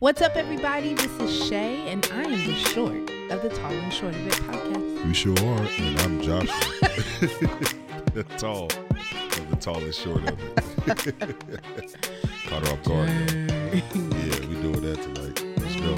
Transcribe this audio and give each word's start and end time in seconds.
What's 0.00 0.22
up, 0.22 0.34
everybody? 0.34 0.94
This 0.94 1.12
is 1.20 1.50
Che, 1.50 1.86
and 1.86 2.10
I 2.14 2.22
am 2.22 2.46
the 2.46 2.54
short 2.54 3.10
of 3.30 3.42
the 3.42 3.50
Tall 3.50 3.70
and 3.70 3.92
Short 3.92 4.14
of 4.14 4.26
It 4.26 4.32
podcast. 4.32 5.04
You 5.06 5.12
sure 5.12 5.38
are, 5.38 5.62
and 5.78 6.00
I'm 6.00 6.22
Joshua. 6.22 6.54
the 8.14 8.24
tall 8.38 8.64
of 8.64 9.50
the 9.50 9.56
tall 9.60 9.76
and 9.76 9.94
short 9.94 10.22
of 10.26 10.40
it. 10.40 10.56
Caught 12.46 12.66
her 12.66 12.72
off 12.72 12.82
guard. 12.82 13.10
Yeah, 13.10 14.46
we 14.48 14.54
doing 14.62 14.80
that 14.80 15.02
tonight. 15.02 15.44
Let's 15.58 15.76
go. 15.76 15.94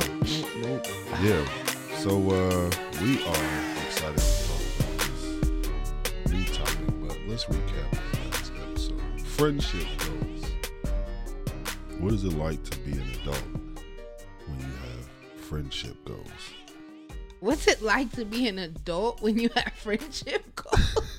Yeah. 1.23 1.47
So 1.99 2.11
uh 2.11 2.71
we 3.01 3.25
are 3.25 3.47
excited 3.87 4.19
to 4.19 4.35
talk 4.49 4.65
about 4.81 4.99
this 4.99 6.33
new 6.33 6.45
topic, 6.47 6.91
but 7.07 7.17
let's 7.29 7.45
recap 7.45 7.89
the 7.93 8.31
last 8.31 8.53
episode. 8.69 9.23
Friendship 9.23 9.87
goals. 9.99 10.45
What 12.01 12.13
is 12.15 12.25
it 12.25 12.33
like 12.33 12.61
to 12.65 12.79
be 12.81 12.95
an 12.95 13.09
adult 13.23 13.39
when 13.39 13.45
you 13.45 13.45
have 13.45 13.52
friendship 15.57 16.03
goals? 16.07 16.31
What's 17.41 17.69
it 17.69 17.83
like 17.83 18.11
to 18.13 18.25
be 18.25 18.49
an 18.49 18.59
adult 18.59 19.21
when 19.21 19.39
you 19.39 19.51
have 19.55 19.71
friendship 19.75 20.43
goals? 20.57 21.11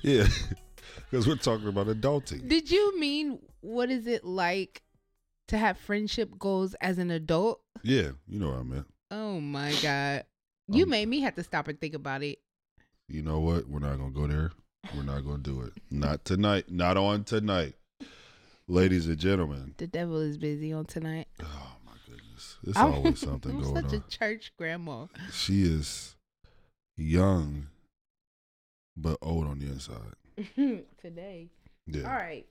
Yeah, 0.00 0.28
because 1.10 1.26
we're 1.26 1.34
talking 1.34 1.66
about 1.66 1.88
adulting. 1.88 2.48
Did 2.48 2.70
you 2.70 2.96
mean 3.00 3.40
what 3.60 3.90
is 3.90 4.06
it 4.06 4.24
like 4.24 4.80
to 5.48 5.58
have 5.58 5.76
friendship 5.76 6.38
goals 6.38 6.74
as 6.80 6.98
an 6.98 7.10
adult? 7.10 7.60
Yeah, 7.82 8.10
you 8.28 8.38
know 8.38 8.50
what 8.50 8.58
I 8.60 8.62
meant. 8.62 8.86
Oh 9.10 9.40
my 9.40 9.74
god. 9.82 10.24
You 10.68 10.84
Um, 10.84 10.90
made 10.90 11.08
me 11.08 11.18
have 11.22 11.34
to 11.34 11.42
stop 11.42 11.66
and 11.66 11.80
think 11.80 11.94
about 11.94 12.22
it. 12.22 12.38
You 13.08 13.22
know 13.22 13.40
what? 13.40 13.66
We're 13.68 13.80
not 13.80 13.96
gonna 13.98 14.12
go 14.12 14.28
there. 14.28 14.52
We're 14.94 15.02
not 15.02 15.24
gonna 15.24 15.38
do 15.38 15.62
it. 15.62 15.72
Not 15.90 16.24
tonight. 16.24 16.70
Not 16.70 16.96
on 16.96 17.24
tonight. 17.24 17.74
Ladies 18.68 19.08
and 19.08 19.18
gentlemen. 19.18 19.74
The 19.78 19.88
devil 19.88 20.18
is 20.20 20.38
busy 20.38 20.72
on 20.72 20.84
tonight. 20.84 21.26
Oh 21.42 21.72
There's 22.62 22.76
I'm- 22.76 22.92
always 22.94 23.18
something 23.30 23.52
I'm 23.52 23.62
going 23.62 23.74
such 23.74 23.92
on. 23.94 24.04
a 24.06 24.10
church 24.10 24.52
grandma. 24.58 25.06
She 25.32 25.62
is 25.62 26.16
young 26.96 27.68
but 28.96 29.16
old 29.22 29.46
on 29.46 29.58
the 29.60 29.66
inside. 29.66 30.14
Today. 31.00 31.50
Yeah. 31.86 32.02
All 32.02 32.16
right. 32.16 32.46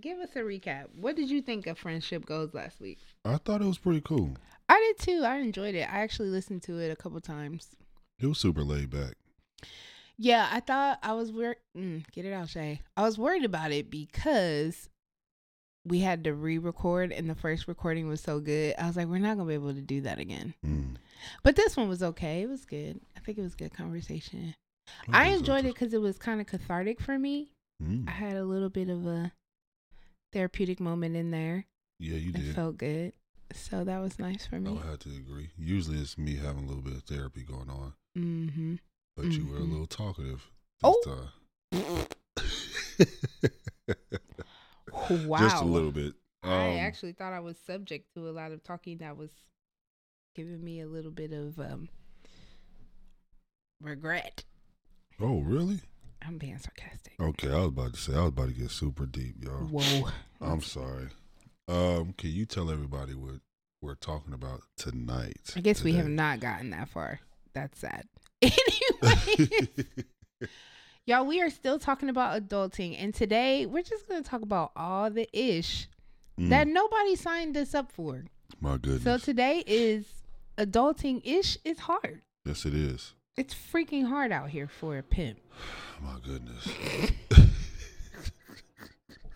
Give 0.00 0.18
us 0.18 0.36
a 0.36 0.40
recap. 0.40 0.86
What 0.94 1.16
did 1.16 1.30
you 1.30 1.40
think 1.40 1.66
of 1.66 1.78
friendship 1.78 2.26
goals 2.26 2.52
last 2.52 2.78
week? 2.80 2.98
I 3.24 3.38
thought 3.38 3.62
it 3.62 3.66
was 3.66 3.78
pretty 3.78 4.02
cool. 4.02 4.36
I 4.68 4.78
did 4.98 5.02
too. 5.04 5.24
I 5.24 5.36
enjoyed 5.38 5.74
it. 5.74 5.88
I 5.90 6.00
actually 6.00 6.28
listened 6.28 6.62
to 6.64 6.78
it 6.78 6.90
a 6.90 6.96
couple 6.96 7.18
times. 7.22 7.68
It 8.20 8.26
was 8.26 8.38
super 8.38 8.62
laid 8.62 8.90
back. 8.90 9.14
Yeah, 10.18 10.48
I 10.52 10.60
thought 10.60 10.98
I 11.02 11.12
was 11.14 11.32
worried. 11.32 11.56
Mm, 11.76 12.04
get 12.12 12.26
it 12.26 12.32
out, 12.34 12.48
Che. 12.48 12.82
I 12.96 13.02
was 13.02 13.16
worried 13.16 13.44
about 13.44 13.70
it 13.72 13.88
because 13.90 14.90
we 15.84 16.00
had 16.00 16.24
to 16.24 16.34
re-record, 16.34 17.12
and 17.12 17.28
the 17.30 17.34
first 17.34 17.66
recording 17.68 18.08
was 18.08 18.20
so 18.20 18.40
good. 18.40 18.74
I 18.78 18.86
was 18.86 18.96
like, 18.96 19.06
we're 19.08 19.18
not 19.18 19.36
gonna 19.36 19.48
be 19.48 19.54
able 19.54 19.72
to 19.74 19.80
do 19.80 20.00
that 20.02 20.18
again. 20.18 20.54
Mm. 20.66 20.96
But 21.42 21.56
this 21.56 21.76
one 21.76 21.88
was 21.88 22.02
okay. 22.02 22.42
It 22.42 22.48
was 22.48 22.64
good. 22.64 23.00
I 23.16 23.20
think 23.20 23.38
it 23.38 23.42
was 23.42 23.54
good 23.54 23.72
conversation. 23.74 24.54
I 25.12 25.28
enjoyed 25.28 25.64
it 25.66 25.74
because 25.74 25.92
it 25.94 26.00
was 26.00 26.18
kind 26.18 26.40
of 26.40 26.46
cathartic 26.46 27.00
for 27.00 27.18
me. 27.18 27.52
Mm. 27.82 28.08
I 28.08 28.12
had 28.12 28.36
a 28.36 28.44
little 28.44 28.70
bit 28.70 28.88
of 28.88 29.06
a 29.06 29.32
therapeutic 30.32 30.80
moment 30.80 31.16
in 31.16 31.30
there. 31.30 31.66
Yeah, 31.98 32.16
you 32.16 32.32
did. 32.32 32.48
It 32.48 32.54
felt 32.54 32.76
good. 32.78 33.12
So 33.54 33.82
that 33.84 33.98
was 34.00 34.18
nice 34.18 34.46
for 34.46 34.60
me. 34.60 34.78
i 34.82 34.86
have 34.90 34.98
to 35.00 35.08
agree. 35.10 35.50
Usually 35.58 35.98
it's 35.98 36.18
me 36.18 36.36
having 36.36 36.64
a 36.64 36.66
little 36.66 36.82
bit 36.82 36.92
of 36.94 37.02
therapy 37.04 37.42
going 37.44 37.70
on, 37.70 37.94
Mm-hmm. 38.16 38.74
but 39.16 39.26
you 39.26 39.46
were 39.46 39.56
a 39.56 39.60
Mhm. 39.60 39.70
little 39.70 39.86
talkative 39.86 40.50
Oh. 40.82 41.00
time. 41.72 42.06
Wow. 45.26 45.38
Just 45.38 45.62
a 45.62 45.66
little 45.66 45.92
bit. 45.92 46.14
I 46.42 46.48
Um, 46.48 46.76
actually 46.78 47.12
thought 47.12 47.32
I 47.32 47.40
was 47.40 47.56
subject 47.58 48.14
to 48.14 48.28
a 48.28 48.32
lot 48.32 48.52
of 48.52 48.62
talking 48.62 48.98
that 48.98 49.16
was 49.16 49.30
giving 50.34 50.62
me 50.62 50.80
a 50.80 50.86
little 50.86 51.10
bit 51.10 51.32
of 51.32 51.58
um 51.58 51.88
regret. 53.80 54.44
Oh, 55.20 55.40
really? 55.40 55.80
I'm 56.22 56.38
being 56.38 56.58
sarcastic. 56.58 57.14
Okay, 57.20 57.50
I 57.50 57.58
was 57.58 57.68
about 57.68 57.94
to 57.94 58.00
say 58.00 58.14
I 58.14 58.20
was 58.20 58.28
about 58.28 58.48
to 58.48 58.54
get 58.54 58.70
super 58.70 59.06
deep, 59.06 59.36
y'all. 59.44 59.66
Whoa. 59.66 60.08
I'm 60.40 60.60
sorry. 60.60 61.08
Um, 61.68 62.14
can 62.16 62.30
you 62.30 62.46
tell 62.46 62.70
everybody 62.70 63.14
what 63.14 63.36
we're 63.82 63.94
talking 63.94 64.32
about 64.32 64.62
tonight? 64.76 65.52
I 65.56 65.60
guess 65.60 65.82
we 65.84 65.92
have 65.94 66.08
not 66.08 66.40
gotten 66.40 66.70
that 66.70 66.88
far. 66.88 67.20
That's 67.54 67.78
sad. 67.78 68.06
Anyway, 69.02 69.68
y'all, 71.08 71.24
we 71.26 71.40
are 71.40 71.48
still 71.50 71.78
talking 71.78 72.08
about 72.10 72.40
adulting, 72.40 72.94
and 73.02 73.14
today 73.14 73.64
we're 73.66 73.82
just 73.82 74.06
gonna 74.08 74.22
talk 74.22 74.42
about 74.42 74.72
all 74.76 75.10
the 75.10 75.28
ish 75.32 75.88
Mm, 76.38 76.50
that 76.50 76.68
nobody 76.68 77.16
signed 77.16 77.56
us 77.56 77.74
up 77.74 77.90
for. 77.90 78.22
my 78.60 78.76
goodness. 78.76 79.02
So 79.02 79.18
today 79.18 79.64
is 79.66 80.06
adulting 80.56 81.20
ish 81.24 81.58
is 81.64 81.80
hard. 81.80 82.22
yes, 82.44 82.64
it 82.64 82.74
is. 82.74 83.14
It's 83.36 83.54
freaking 83.54 84.06
hard 84.06 84.30
out 84.30 84.50
here 84.50 84.68
for 84.68 84.98
a 84.98 85.02
pimp. 85.02 85.38
My 86.00 86.14
goodness. 86.24 86.68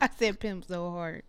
I 0.00 0.09
said 0.16 0.38
pimp 0.38 0.65
so 0.65 0.91
hard. 0.93 1.22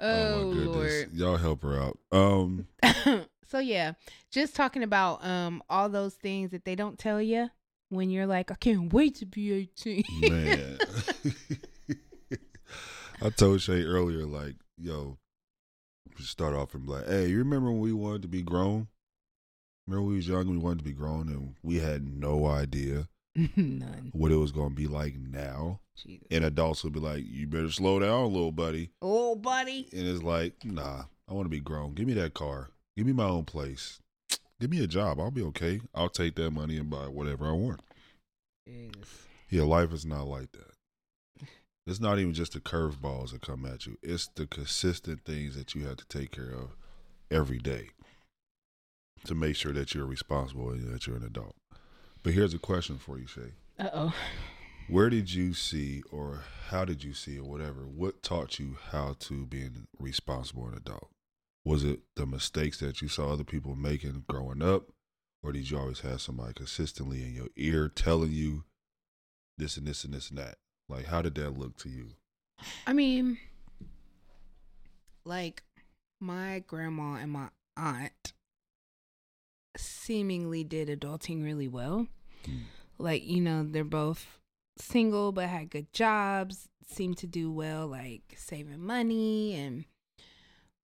oh 0.00 0.06
Oh, 0.08 0.44
my 0.46 0.52
goodness. 0.54 0.76
Lord. 0.76 1.14
Y'all 1.14 1.36
help 1.36 1.62
her 1.64 1.80
out. 1.80 1.98
Um, 2.12 2.68
so 3.48 3.58
yeah, 3.58 3.94
just 4.30 4.54
talking 4.54 4.84
about 4.84 5.24
um 5.24 5.64
all 5.68 5.88
those 5.88 6.14
things 6.14 6.52
that 6.52 6.64
they 6.64 6.76
don't 6.76 6.96
tell 6.96 7.20
you 7.20 7.48
when 7.90 8.10
you're 8.10 8.26
like, 8.26 8.50
I 8.50 8.54
can't 8.54 8.92
wait 8.92 9.16
to 9.16 9.26
be 9.26 9.52
18. 9.52 10.04
man. 10.22 10.78
I 13.22 13.30
told 13.30 13.60
Che 13.60 13.82
earlier, 13.84 14.24
like, 14.24 14.56
yo, 14.78 15.18
start 16.18 16.54
off 16.54 16.74
and 16.74 16.86
be 16.86 16.92
like, 16.92 17.06
hey, 17.06 17.26
you 17.26 17.38
remember 17.38 17.70
when 17.70 17.80
we 17.80 17.92
wanted 17.92 18.22
to 18.22 18.28
be 18.28 18.42
grown? 18.42 18.88
Remember 19.86 20.02
when 20.04 20.10
we 20.12 20.16
was 20.16 20.28
young 20.28 20.42
and 20.42 20.50
we 20.52 20.58
wanted 20.58 20.78
to 20.78 20.84
be 20.84 20.92
grown 20.92 21.28
and 21.28 21.54
we 21.62 21.78
had 21.78 22.06
no 22.06 22.46
idea 22.46 23.08
None. 23.34 24.10
what 24.12 24.32
it 24.32 24.36
was 24.36 24.52
going 24.52 24.70
to 24.70 24.74
be 24.74 24.86
like 24.86 25.16
now? 25.16 25.80
Jesus. 25.96 26.26
And 26.30 26.44
adults 26.44 26.84
would 26.84 26.92
be 26.92 27.00
like, 27.00 27.24
you 27.26 27.46
better 27.46 27.70
slow 27.70 27.98
down, 27.98 28.32
little 28.32 28.52
buddy. 28.52 28.90
Oh, 29.02 29.34
buddy. 29.34 29.88
And 29.92 30.06
it's 30.06 30.22
like, 30.22 30.64
nah, 30.64 31.04
I 31.28 31.34
want 31.34 31.46
to 31.46 31.50
be 31.50 31.60
grown. 31.60 31.94
Give 31.94 32.06
me 32.06 32.14
that 32.14 32.34
car. 32.34 32.70
Give 32.96 33.06
me 33.06 33.12
my 33.12 33.28
own 33.28 33.44
place. 33.44 34.00
Give 34.60 34.70
me 34.70 34.84
a 34.84 34.86
job. 34.86 35.18
I'll 35.18 35.30
be 35.30 35.42
okay. 35.42 35.80
I'll 35.94 36.10
take 36.10 36.34
that 36.36 36.50
money 36.50 36.76
and 36.76 36.90
buy 36.90 37.08
whatever 37.08 37.48
I 37.48 37.52
want. 37.52 37.80
Jesus. 38.68 39.26
Yeah, 39.48 39.62
life 39.62 39.92
is 39.92 40.04
not 40.04 40.26
like 40.26 40.52
that. 40.52 41.46
It's 41.86 41.98
not 41.98 42.18
even 42.18 42.34
just 42.34 42.52
the 42.52 42.60
curveballs 42.60 43.32
that 43.32 43.40
come 43.40 43.64
at 43.64 43.86
you. 43.86 43.96
It's 44.02 44.28
the 44.28 44.46
consistent 44.46 45.24
things 45.24 45.56
that 45.56 45.74
you 45.74 45.86
have 45.86 45.96
to 45.96 46.06
take 46.06 46.30
care 46.30 46.50
of 46.50 46.76
every 47.30 47.58
day 47.58 47.88
to 49.24 49.34
make 49.34 49.56
sure 49.56 49.72
that 49.72 49.94
you're 49.94 50.04
responsible 50.04 50.70
and 50.70 50.92
that 50.92 51.06
you're 51.06 51.16
an 51.16 51.24
adult. 51.24 51.56
But 52.22 52.34
here's 52.34 52.54
a 52.54 52.58
question 52.58 52.98
for 52.98 53.18
you, 53.18 53.24
Che. 53.24 53.52
Uh 53.78 53.88
oh. 53.94 54.14
Where 54.88 55.08
did 55.08 55.32
you 55.32 55.54
see, 55.54 56.02
or 56.10 56.42
how 56.68 56.84
did 56.84 57.02
you 57.02 57.14
see, 57.14 57.38
or 57.38 57.44
whatever? 57.44 57.80
What 57.86 58.22
taught 58.22 58.58
you 58.58 58.76
how 58.90 59.16
to 59.20 59.46
be 59.46 59.62
a 59.62 59.70
responsible 59.98 60.66
an 60.68 60.74
adult? 60.74 61.08
Was 61.64 61.84
it 61.84 62.00
the 62.16 62.26
mistakes 62.26 62.78
that 62.80 63.02
you 63.02 63.08
saw 63.08 63.32
other 63.32 63.44
people 63.44 63.76
making 63.76 64.24
growing 64.28 64.62
up, 64.62 64.90
or 65.42 65.52
did 65.52 65.70
you 65.70 65.78
always 65.78 66.00
have 66.00 66.20
somebody 66.20 66.54
consistently 66.54 67.22
in 67.22 67.34
your 67.34 67.48
ear 67.56 67.88
telling 67.88 68.32
you 68.32 68.64
this 69.58 69.76
and 69.76 69.86
this 69.86 70.04
and 70.04 70.14
this 70.14 70.30
and 70.30 70.38
that? 70.38 70.56
Like, 70.88 71.06
how 71.06 71.22
did 71.22 71.34
that 71.36 71.58
look 71.58 71.76
to 71.78 71.88
you? 71.88 72.12
I 72.86 72.92
mean, 72.92 73.38
like 75.24 75.62
my 76.20 76.64
grandma 76.66 77.14
and 77.14 77.30
my 77.30 77.48
aunt 77.76 78.32
seemingly 79.76 80.64
did 80.64 80.88
adulting 80.88 81.42
really 81.44 81.68
well. 81.68 82.06
Mm. 82.44 82.62
Like, 82.98 83.24
you 83.24 83.40
know, 83.40 83.64
they're 83.68 83.84
both 83.84 84.38
single 84.78 85.32
but 85.32 85.48
had 85.48 85.70
good 85.70 85.92
jobs, 85.92 86.68
seemed 86.86 87.18
to 87.18 87.26
do 87.26 87.50
well, 87.50 87.86
like 87.86 88.34
saving 88.36 88.80
money 88.80 89.54
and 89.54 89.84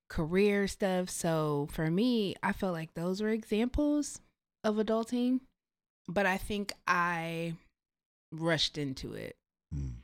career 0.09 0.69
stuff. 0.69 1.11
So 1.11 1.69
for 1.73 1.91
me, 1.91 2.35
I 2.43 2.53
felt 2.53 2.73
like 2.73 2.95
those 2.95 3.21
were 3.21 3.31
examples 3.31 4.21
of 4.65 4.77
adulting. 4.77 5.41
But 6.09 6.27
I 6.27 6.37
think 6.37 6.73
I 6.87 7.55
rushed 8.33 8.79
into 8.79 9.15
it. 9.15 9.37
Mm. 9.75 9.95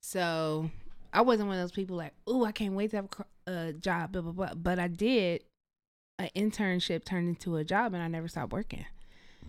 So 0.00 0.70
I 1.12 1.20
wasn't 1.20 1.48
one 1.48 1.56
of 1.56 1.62
those 1.62 1.72
people 1.72 1.96
like, 1.96 2.14
oh, 2.26 2.44
I 2.44 2.52
can't 2.52 2.74
wait 2.74 2.90
to 2.90 2.96
have 2.96 3.08
a 3.46 3.72
job, 3.72 4.12
blah, 4.12 4.22
blah, 4.22 4.32
blah. 4.32 4.54
But 4.54 4.78
I 4.78 4.88
did. 4.88 5.44
An 6.18 6.30
internship 6.36 7.04
turned 7.04 7.28
into 7.28 7.56
a 7.56 7.64
job 7.64 7.92
and 7.94 8.02
I 8.02 8.08
never 8.08 8.28
stopped 8.28 8.52
working. 8.52 8.86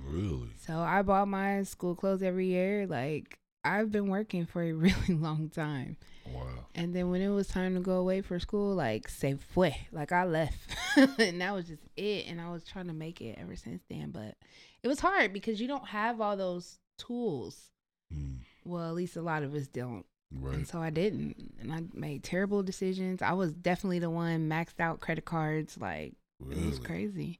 Really? 0.07 0.49
So 0.57 0.79
I 0.79 1.01
bought 1.01 1.27
my 1.27 1.63
school 1.63 1.95
clothes 1.95 2.23
every 2.23 2.47
year. 2.47 2.87
Like, 2.87 3.37
I've 3.65 3.91
been 3.91 4.07
working 4.07 4.45
for 4.45 4.63
a 4.63 4.71
really 4.73 5.15
long 5.15 5.49
time. 5.49 5.97
Wow. 6.31 6.65
And 6.73 6.95
then 6.95 7.09
when 7.11 7.21
it 7.21 7.29
was 7.29 7.47
time 7.47 7.75
to 7.75 7.81
go 7.81 7.93
away 7.93 8.21
for 8.21 8.39
school, 8.39 8.75
like, 8.75 9.09
se 9.09 9.37
fue. 9.53 9.71
Like, 9.91 10.11
I 10.11 10.25
left. 10.25 10.75
and 11.19 11.41
that 11.41 11.53
was 11.53 11.67
just 11.67 11.83
it. 11.97 12.25
And 12.27 12.39
I 12.39 12.51
was 12.51 12.63
trying 12.63 12.87
to 12.87 12.93
make 12.93 13.21
it 13.21 13.37
ever 13.39 13.55
since 13.55 13.83
then. 13.89 14.11
But 14.11 14.35
it 14.83 14.87
was 14.87 14.99
hard 14.99 15.33
because 15.33 15.59
you 15.59 15.67
don't 15.67 15.87
have 15.87 16.21
all 16.21 16.37
those 16.37 16.79
tools. 16.97 17.69
Mm. 18.13 18.37
Well, 18.63 18.87
at 18.87 18.95
least 18.95 19.17
a 19.17 19.21
lot 19.21 19.43
of 19.43 19.53
us 19.53 19.67
don't 19.67 20.05
Right. 20.31 20.55
And 20.55 20.67
so 20.67 20.79
I 20.79 20.89
didn't. 20.89 21.53
And 21.59 21.71
I 21.71 21.83
made 21.93 22.23
terrible 22.23 22.63
decisions. 22.63 23.21
I 23.21 23.33
was 23.33 23.53
definitely 23.53 23.99
the 23.99 24.09
one 24.09 24.49
maxed 24.49 24.79
out 24.79 24.99
credit 24.99 25.25
cards. 25.25 25.77
Like, 25.79 26.13
it 26.51 26.65
was 26.65 26.79
crazy. 26.79 27.39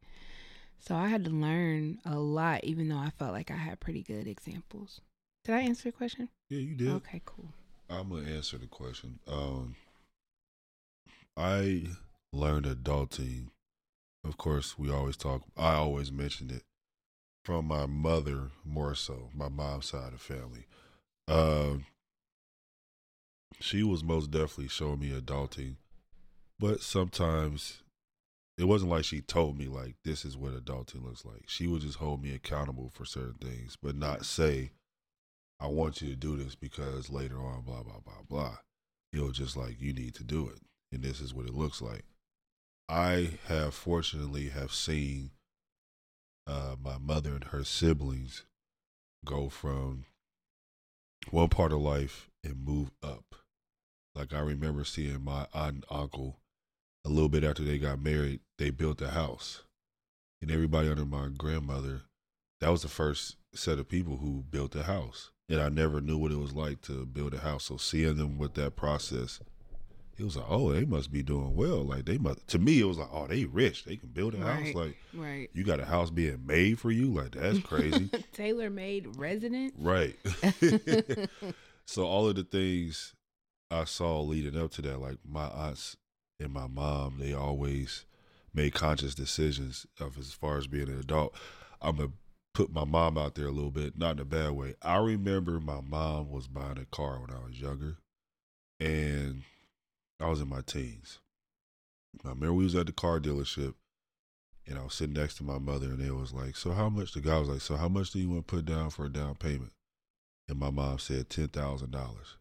So 0.80 0.96
I 0.96 1.08
had 1.08 1.26
to 1.26 1.32
learn 1.32 2.00
a 2.06 2.18
lot, 2.18 2.64
even 2.64 2.90
though 2.90 2.98
I 2.98 3.10
felt 3.10 3.34
like 3.34 3.52
I 3.52 3.56
had 3.56 3.80
pretty 3.80 4.04
good 4.04 4.28
examples. 4.28 5.02
Did 5.46 5.54
I 5.56 5.62
answer 5.62 5.90
your 5.90 5.94
question? 5.94 6.28
Yeah, 6.50 6.60
you 6.60 6.76
did. 6.76 6.90
Okay, 6.90 7.22
cool. 7.24 7.46
I'm 7.88 8.10
gonna 8.10 8.28
answer 8.30 8.58
the 8.58 8.66
question. 8.66 9.20
Um, 9.28 9.76
I 11.38 11.86
learned 12.34 12.66
adulting. 12.66 13.50
Of 14.24 14.38
course, 14.38 14.80
we 14.80 14.92
always 14.92 15.16
talk. 15.16 15.44
I 15.56 15.76
always 15.76 16.12
mention 16.12 16.50
it 16.50 16.64
from 17.44 17.68
my 17.68 17.86
mother 17.86 18.50
more 18.66 18.96
so, 18.96 19.30
my 19.36 19.50
mom's 19.50 19.86
side 19.86 20.14
of 20.14 20.14
the 20.14 20.18
family. 20.18 20.66
Um, 21.28 21.86
she 23.60 23.84
was 23.84 24.04
most 24.04 24.32
definitely 24.32 24.70
showing 24.70 25.00
me 25.00 25.12
adulting, 25.12 25.76
but 26.60 26.82
sometimes 26.82 27.84
it 28.58 28.64
wasn't 28.64 28.90
like 28.90 29.06
she 29.06 29.22
told 29.22 29.60
me 29.60 29.68
like 29.68 29.96
this 30.04 30.26
is 30.26 30.36
what 30.36 30.54
adulting 30.54 31.06
looks 31.06 31.24
like. 31.24 31.44
She 31.46 31.68
would 31.68 31.82
just 31.82 32.00
hold 32.00 32.24
me 32.24 32.34
accountable 32.34 32.90
for 32.92 33.06
certain 33.06 33.36
things, 33.36 33.78
but 33.80 33.96
not 33.96 34.26
say, 34.26 34.72
I 35.60 35.68
want 35.68 36.02
you 36.02 36.10
to 36.10 36.16
do 36.16 36.38
this 36.38 36.56
because 36.56 37.10
later 37.10 37.38
on, 37.40 37.62
blah, 37.62 37.84
blah, 37.84 38.00
blah, 38.04 38.24
blah. 38.28 38.58
Was 39.14 39.38
just 39.38 39.56
like, 39.56 39.80
you 39.80 39.94
need 39.94 40.14
to 40.16 40.26
do 40.26 40.50
it. 40.50 40.60
And 40.92 41.02
this 41.02 41.22
is 41.22 41.34
what 41.34 41.46
it 41.46 41.54
looks 41.54 41.82
like. 41.82 42.04
I 42.90 43.40
have 43.48 43.74
fortunately 43.74 44.50
have 44.50 44.74
seen 44.74 45.32
uh, 46.46 46.76
my 46.84 46.98
mother 46.98 47.32
and 47.32 47.46
her 47.46 47.64
siblings 47.64 48.44
go 49.24 49.48
from 49.50 50.06
one 51.32 51.48
part 51.48 51.72
of 51.72 51.80
life 51.80 52.30
and 52.44 52.66
move 52.66 52.92
up. 53.02 53.36
Like 54.14 54.34
I 54.34 54.40
remember 54.40 54.84
seeing 54.84 55.24
my 55.24 55.48
aunt 55.54 55.76
and 55.76 55.86
uncle 55.90 56.40
a 57.06 57.10
little 57.10 57.30
bit 57.30 57.44
after 57.44 57.64
they 57.64 57.78
got 57.78 58.02
married, 58.02 58.42
they 58.58 58.70
built 58.70 59.02
a 59.02 59.10
house. 59.10 59.64
And 60.42 60.52
everybody 60.52 60.90
under 60.90 61.06
my 61.06 61.30
grandmother, 61.36 62.02
that 62.60 62.70
was 62.70 62.82
the 62.82 62.88
first 62.88 63.38
set 63.54 63.80
of 63.80 63.90
people 63.90 64.18
who 64.18 64.44
built 64.50 64.76
a 64.76 64.84
house. 64.84 65.32
And 65.48 65.62
I 65.62 65.70
never 65.70 66.02
knew 66.02 66.18
what 66.18 66.32
it 66.32 66.40
was 66.40 66.54
like 66.54 66.82
to 66.84 67.06
build 67.06 67.34
a 67.36 67.40
house. 67.40 67.66
So 67.66 67.78
seeing 67.78 68.18
them 68.18 68.38
with 68.40 68.56
that 68.56 68.76
process, 68.76 69.40
it 70.18 70.24
was 70.24 70.36
like, 70.38 70.46
oh, 70.50 70.72
they 70.74 70.86
must 70.86 71.12
be 71.12 71.22
doing 71.22 71.56
well. 71.56 71.84
Like 71.84 72.06
they 72.06 72.18
must. 72.18 72.48
To 72.48 72.58
me, 72.60 72.80
it 72.80 72.86
was 72.86 72.98
like, 72.98 73.10
oh, 73.12 73.28
they 73.28 73.46
rich. 73.46 73.84
They 73.86 73.96
can 73.98 74.10
build 74.10 74.34
a 74.34 74.38
house. 74.40 74.74
Like 74.74 74.96
Right. 75.14 75.50
you 75.54 75.64
got 75.64 75.80
a 75.80 75.86
house 75.86 76.10
being 76.10 76.44
made 76.48 76.80
for 76.80 76.90
you. 76.90 77.08
Like 77.14 77.32
that's 77.36 77.60
crazy. 77.60 78.10
Tailor 78.34 78.70
made 78.72 79.18
resident. 79.18 79.74
right. 79.78 80.16
so 81.86 82.06
all 82.06 82.28
of 82.28 82.36
the 82.36 82.44
things 82.44 83.14
I 83.70 83.84
saw 83.84 84.22
leading 84.22 84.60
up 84.60 84.72
to 84.72 84.82
that, 84.84 85.00
like 85.00 85.18
my 85.28 85.46
aunts 85.46 85.98
and 86.40 86.52
my 86.52 86.68
mom, 86.68 87.18
they 87.20 87.34
always 87.34 88.06
made 88.54 88.74
conscious 88.74 89.14
decisions 89.16 89.86
of 90.00 90.18
as 90.18 90.32
far 90.32 90.58
as 90.58 90.66
being 90.68 90.88
an 90.90 91.00
adult. 91.00 91.36
I'm 91.82 91.98
gonna 91.98 92.10
put 92.56 92.72
my 92.72 92.86
mom 92.86 93.18
out 93.18 93.36
there 93.36 93.48
a 93.48 93.52
little 93.52 93.70
bit, 93.70 93.98
not 93.98 94.14
in 94.14 94.22
a 94.22 94.26
bad 94.26 94.52
way. 94.52 94.76
I 94.82 94.98
remember 94.98 95.60
my 95.60 95.82
mom 95.82 96.32
was 96.32 96.48
buying 96.48 96.80
a 96.80 96.86
car 96.86 97.20
when 97.20 97.30
I 97.30 97.46
was 97.46 97.60
younger, 97.60 97.98
and 98.80 99.44
I 100.20 100.30
was 100.30 100.42
in 100.42 100.48
my 100.48 100.62
teens. 100.62 101.20
I 102.24 102.30
remember 102.30 102.54
we 102.54 102.64
was 102.64 102.76
at 102.76 102.86
the 102.86 102.94
car 102.94 103.20
dealership, 103.20 103.76
and 104.66 104.80
I 104.80 104.84
was 104.84 104.94
sitting 104.94 105.14
next 105.14 105.36
to 105.36 105.44
my 105.44 105.60
mother, 105.60 105.88
and 105.88 106.02
it 106.02 106.16
was 106.16 106.34
like, 106.34 106.56
"So 106.56 106.72
how 106.72 106.88
much?" 106.90 107.12
The 107.12 107.20
guy 107.20 107.38
was 107.38 107.50
like, 107.50 107.62
"So 107.62 107.76
how 107.76 107.90
much 107.90 108.12
do 108.12 108.20
you 108.20 108.30
want 108.30 108.48
to 108.48 108.56
put 108.56 108.66
down 108.66 108.90
for 108.90 109.06
a 109.06 109.12
down 109.12 109.36
payment?" 109.36 109.74
And 110.48 110.58
my 110.58 110.72
mom 110.72 110.98
said 111.00 111.30
ten 111.30 111.50
thousand 111.50 111.92
dollars. 111.92 112.38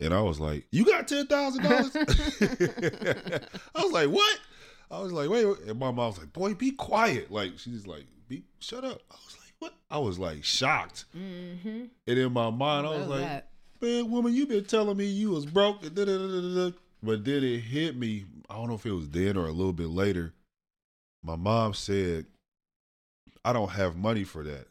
And 0.00 0.12
I 0.12 0.22
was 0.22 0.40
like, 0.40 0.66
"You 0.72 0.84
got 0.84 1.06
ten 1.06 1.28
thousand 1.28 1.62
dollars?" 1.62 1.94
I 1.96 3.82
was 3.82 3.92
like, 3.92 4.08
"What?" 4.08 4.40
I 4.90 4.98
was 4.98 5.12
like, 5.12 5.30
"Wait," 5.30 5.44
wait." 5.46 5.60
and 5.68 5.78
my 5.78 5.92
mom 5.92 6.08
was 6.08 6.18
like, 6.18 6.32
"Boy, 6.32 6.54
be 6.54 6.72
quiet!" 6.72 7.30
Like 7.30 7.58
she's 7.58 7.86
like, 7.86 8.06
"Be 8.30 8.44
shut 8.60 8.84
up." 8.84 9.02
I 9.10 9.14
was 9.26 9.36
like, 9.40 9.52
"What?" 9.58 9.74
I 9.90 9.98
was 9.98 10.18
like 10.18 10.44
shocked, 10.44 11.04
Mm-hmm. 11.14 11.84
and 12.06 12.18
in 12.18 12.32
my 12.32 12.48
mind, 12.48 12.86
I 12.86 12.96
was 12.96 13.08
like, 13.08 13.44
"Man, 13.82 14.10
woman, 14.10 14.32
you 14.32 14.46
been 14.46 14.64
telling 14.64 14.96
me 14.96 15.04
you 15.04 15.30
was 15.30 15.44
broke." 15.44 15.82
But 15.82 15.94
then 17.24 17.44
it 17.44 17.60
hit 17.60 17.96
me. 17.96 18.24
I 18.48 18.54
don't 18.54 18.68
know 18.68 18.74
if 18.74 18.86
it 18.86 18.92
was 18.92 19.08
then 19.10 19.36
or 19.36 19.46
a 19.46 19.52
little 19.52 19.72
bit 19.72 19.88
later. 19.88 20.32
My 21.22 21.36
mom 21.36 21.74
said, 21.74 22.26
"I 23.44 23.52
don't 23.52 23.70
have 23.70 23.96
money 23.96 24.24
for 24.24 24.44
that," 24.44 24.68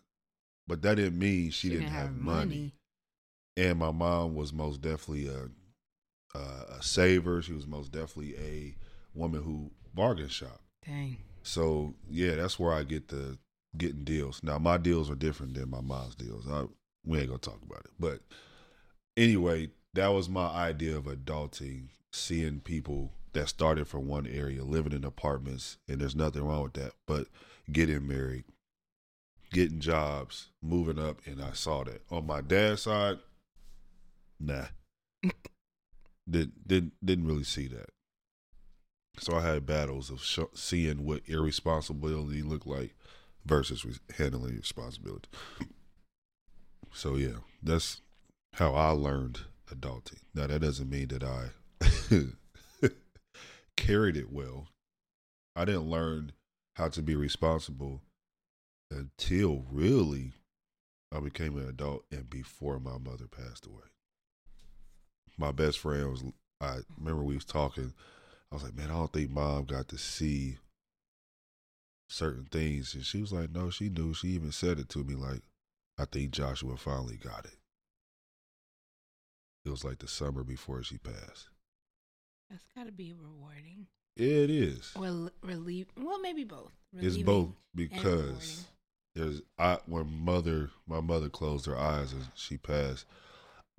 but 0.67 0.81
that 0.83 0.95
didn't 0.95 1.19
mean 1.19 1.51
she, 1.51 1.69
didn't, 1.69 1.89
have, 1.89 2.15
money 2.15 2.73
and 3.57 3.77
my 3.77 3.91
mom 3.91 4.35
was 4.35 4.53
most 4.53 4.81
definitely 4.81 5.27
a, 5.27 5.49
a 6.37 6.77
a 6.77 6.81
saver. 6.83 7.41
She 7.41 7.53
was 7.53 7.67
most 7.67 7.91
definitely 7.91 8.35
a 8.37 8.75
woman 9.13 9.43
who 9.43 9.71
bargain 9.93 10.29
shop. 10.29 10.61
Dang. 10.85 11.17
So 11.43 11.93
yeah, 12.09 12.35
that's 12.35 12.57
where 12.57 12.73
I 12.73 12.83
get 12.83 13.09
the 13.09 13.37
getting 13.77 14.03
deals. 14.03 14.41
Now 14.43 14.57
my 14.57 14.77
deals 14.77 15.09
are 15.09 15.15
different 15.15 15.53
than 15.53 15.69
my 15.69 15.81
mom's 15.81 16.15
deals. 16.15 16.47
I, 16.49 16.65
we 17.05 17.19
ain't 17.19 17.27
gonna 17.27 17.39
talk 17.39 17.61
about 17.63 17.85
it, 17.85 17.91
but 17.99 18.21
anyway, 19.17 19.69
that 19.93 20.07
was 20.09 20.29
my 20.29 20.47
idea 20.47 20.97
of 20.97 21.05
adulting. 21.05 21.89
Seeing 22.11 22.59
people 22.61 23.11
that 23.33 23.49
started 23.49 23.87
from 23.87 24.07
one 24.07 24.25
area, 24.25 24.63
living 24.63 24.93
in 24.93 25.05
apartments, 25.05 25.77
and 25.87 26.01
there's 26.01 26.15
nothing 26.15 26.43
wrong 26.43 26.63
with 26.63 26.73
that, 26.73 26.93
but 27.05 27.27
getting 27.71 28.07
married, 28.07 28.45
getting 29.51 29.79
jobs, 29.79 30.47
moving 30.61 30.97
up, 30.97 31.19
and 31.27 31.39
I 31.39 31.51
saw 31.51 31.83
that 31.83 32.01
on 32.09 32.25
my 32.25 32.41
dad's 32.41 32.81
side. 32.81 33.19
Nah, 34.39 34.65
didn't 36.29 36.67
didn't 36.67 36.93
didn't 37.03 37.27
really 37.27 37.43
see 37.43 37.67
that. 37.67 37.89
So 39.19 39.35
I 39.35 39.41
had 39.41 39.65
battles 39.65 40.09
of 40.09 40.23
sh- 40.23 40.39
seeing 40.53 41.05
what 41.05 41.21
irresponsibility 41.27 42.41
looked 42.41 42.67
like 42.67 42.95
versus 43.45 43.99
handling 44.17 44.55
responsibility. 44.55 45.29
So 46.93 47.15
yeah, 47.15 47.37
that's 47.61 48.01
how 48.53 48.73
I 48.73 48.89
learned 48.89 49.41
adulting. 49.73 50.19
Now 50.33 50.47
that 50.47 50.61
doesn't 50.61 50.89
mean 50.89 51.09
that 51.09 51.23
I 51.23 51.49
carried 53.77 54.17
it 54.17 54.31
well. 54.31 54.67
I 55.55 55.65
didn't 55.65 55.89
learn 55.89 56.31
how 56.75 56.89
to 56.89 57.01
be 57.01 57.15
responsible 57.15 58.01
until 58.91 59.65
really 59.71 60.33
I 61.11 61.19
became 61.19 61.57
an 61.57 61.67
adult 61.67 62.05
and 62.11 62.29
before 62.29 62.79
my 62.79 62.97
mother 62.97 63.27
passed 63.27 63.65
away. 63.65 63.83
My 65.37 65.51
best 65.51 65.79
friend 65.79 66.09
was 66.09 66.23
I 66.61 66.79
remember 66.97 67.23
we 67.23 67.35
was 67.35 67.45
talking 67.45 67.93
I 68.51 68.55
was 68.55 68.63
like, 68.63 68.75
man, 68.75 68.89
I 68.89 68.95
don't 68.95 69.13
think 69.13 69.29
mom 69.29 69.65
got 69.65 69.87
to 69.89 69.97
see 69.97 70.57
certain 72.09 72.45
things. 72.51 72.93
And 72.93 73.05
she 73.05 73.21
was 73.21 73.31
like, 73.31 73.51
no, 73.51 73.69
she 73.69 73.89
knew. 73.89 74.13
She 74.13 74.29
even 74.29 74.51
said 74.51 74.79
it 74.79 74.89
to 74.89 75.03
me 75.03 75.15
like, 75.15 75.41
I 75.97 76.05
think 76.05 76.31
Joshua 76.31 76.75
finally 76.75 77.17
got 77.17 77.45
it. 77.45 77.55
It 79.65 79.69
was 79.69 79.83
like 79.83 79.99
the 79.99 80.07
summer 80.07 80.43
before 80.43 80.83
she 80.83 80.97
passed. 80.97 81.49
That's 82.49 82.65
got 82.75 82.87
to 82.87 82.91
be 82.91 83.13
rewarding. 83.13 83.87
It 84.15 84.49
is. 84.49 84.91
Well, 84.97 85.29
relief. 85.43 85.87
Well, 85.97 86.19
maybe 86.19 86.43
both. 86.43 86.71
It's 86.97 87.17
both 87.17 87.49
because 87.75 88.65
there's 89.15 89.41
I 89.57 89.77
when 89.85 90.11
mother 90.23 90.71
my 90.87 90.99
mother 91.01 91.29
closed 91.29 91.65
her 91.67 91.77
eyes 91.77 92.13
and 92.13 92.25
she 92.35 92.57
passed. 92.57 93.05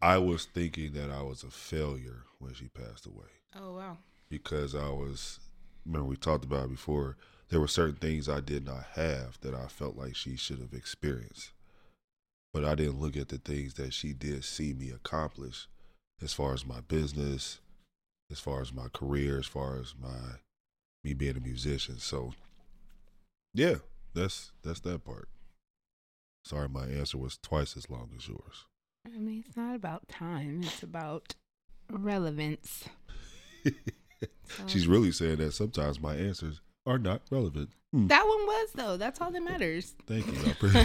I 0.01 0.19
was 0.19 0.45
thinking 0.47 0.93
that 0.93 1.11
I 1.11 1.23
was 1.23 1.43
a 1.43 1.51
failure 1.51 2.25
when 2.39 2.55
she 2.55 2.69
passed 2.69 3.07
away. 3.07 3.27
Oh 3.59 3.75
wow. 3.75 3.99
because 4.29 4.75
I 4.75 4.89
was 4.89 5.41
remember 5.85 6.07
we 6.09 6.17
talked 6.17 6.45
about 6.45 6.67
it 6.67 6.71
before. 6.71 7.17
There 7.51 7.61
were 7.61 7.69
certain 7.69 7.97
things 7.97 8.29
I 8.29 8.41
did 8.41 8.65
not 8.65 8.85
have 8.95 9.41
that 9.41 9.55
I 9.55 9.67
felt 9.67 9.97
like 9.97 10.15
she 10.15 10.37
should 10.37 10.61
have 10.61 10.73
experienced. 10.73 11.51
But 12.53 12.65
I 12.65 12.77
didn't 12.77 13.01
look 13.01 13.17
at 13.17 13.29
the 13.29 13.39
things 13.39 13.75
that 13.75 13.93
she 13.93 14.13
did 14.13 14.45
see 14.45 14.73
me 14.73 14.91
accomplish 14.91 15.69
as 16.23 16.33
far 16.33 16.55
as 16.55 16.65
my 16.65 16.81
business, 16.81 17.59
as 18.31 18.39
far 18.39 18.61
as 18.61 18.73
my 18.73 18.87
career, 18.93 19.39
as 19.39 19.47
far 19.47 19.77
as 19.77 19.95
my 20.01 20.39
me 21.03 21.13
being 21.15 21.37
a 21.37 21.41
musician. 21.41 21.99
So 21.99 22.33
yeah, 23.53 23.77
that's 24.15 24.53
that's 24.63 24.81
that 24.81 25.05
part. 25.05 25.29
Sorry 26.45 26.69
my 26.69 26.87
answer 26.87 27.19
was 27.19 27.39
twice 27.43 27.77
as 27.77 27.91
long 27.91 28.11
as 28.17 28.29
yours. 28.29 28.67
I 29.07 29.19
mean, 29.19 29.45
it's 29.47 29.57
not 29.57 29.75
about 29.75 30.09
time. 30.09 30.61
It's 30.63 30.83
about 30.83 31.35
relevance. 31.91 32.85
She's 34.67 34.87
really 34.87 35.13
saying 35.13 35.37
that 35.39 35.53
sometimes 35.53 36.01
my 36.01 36.15
answers 36.15 36.61
are 36.91 36.99
not 36.99 37.23
relevant. 37.31 37.71
Hmm. 37.93 38.07
that 38.09 38.27
one 38.27 38.47
was 38.47 38.69
though. 38.75 38.97
That's 38.97 39.21
all 39.21 39.31
that 39.33 39.43
matters. 39.43 39.95
Thank 40.07 40.27
you. 40.27 40.85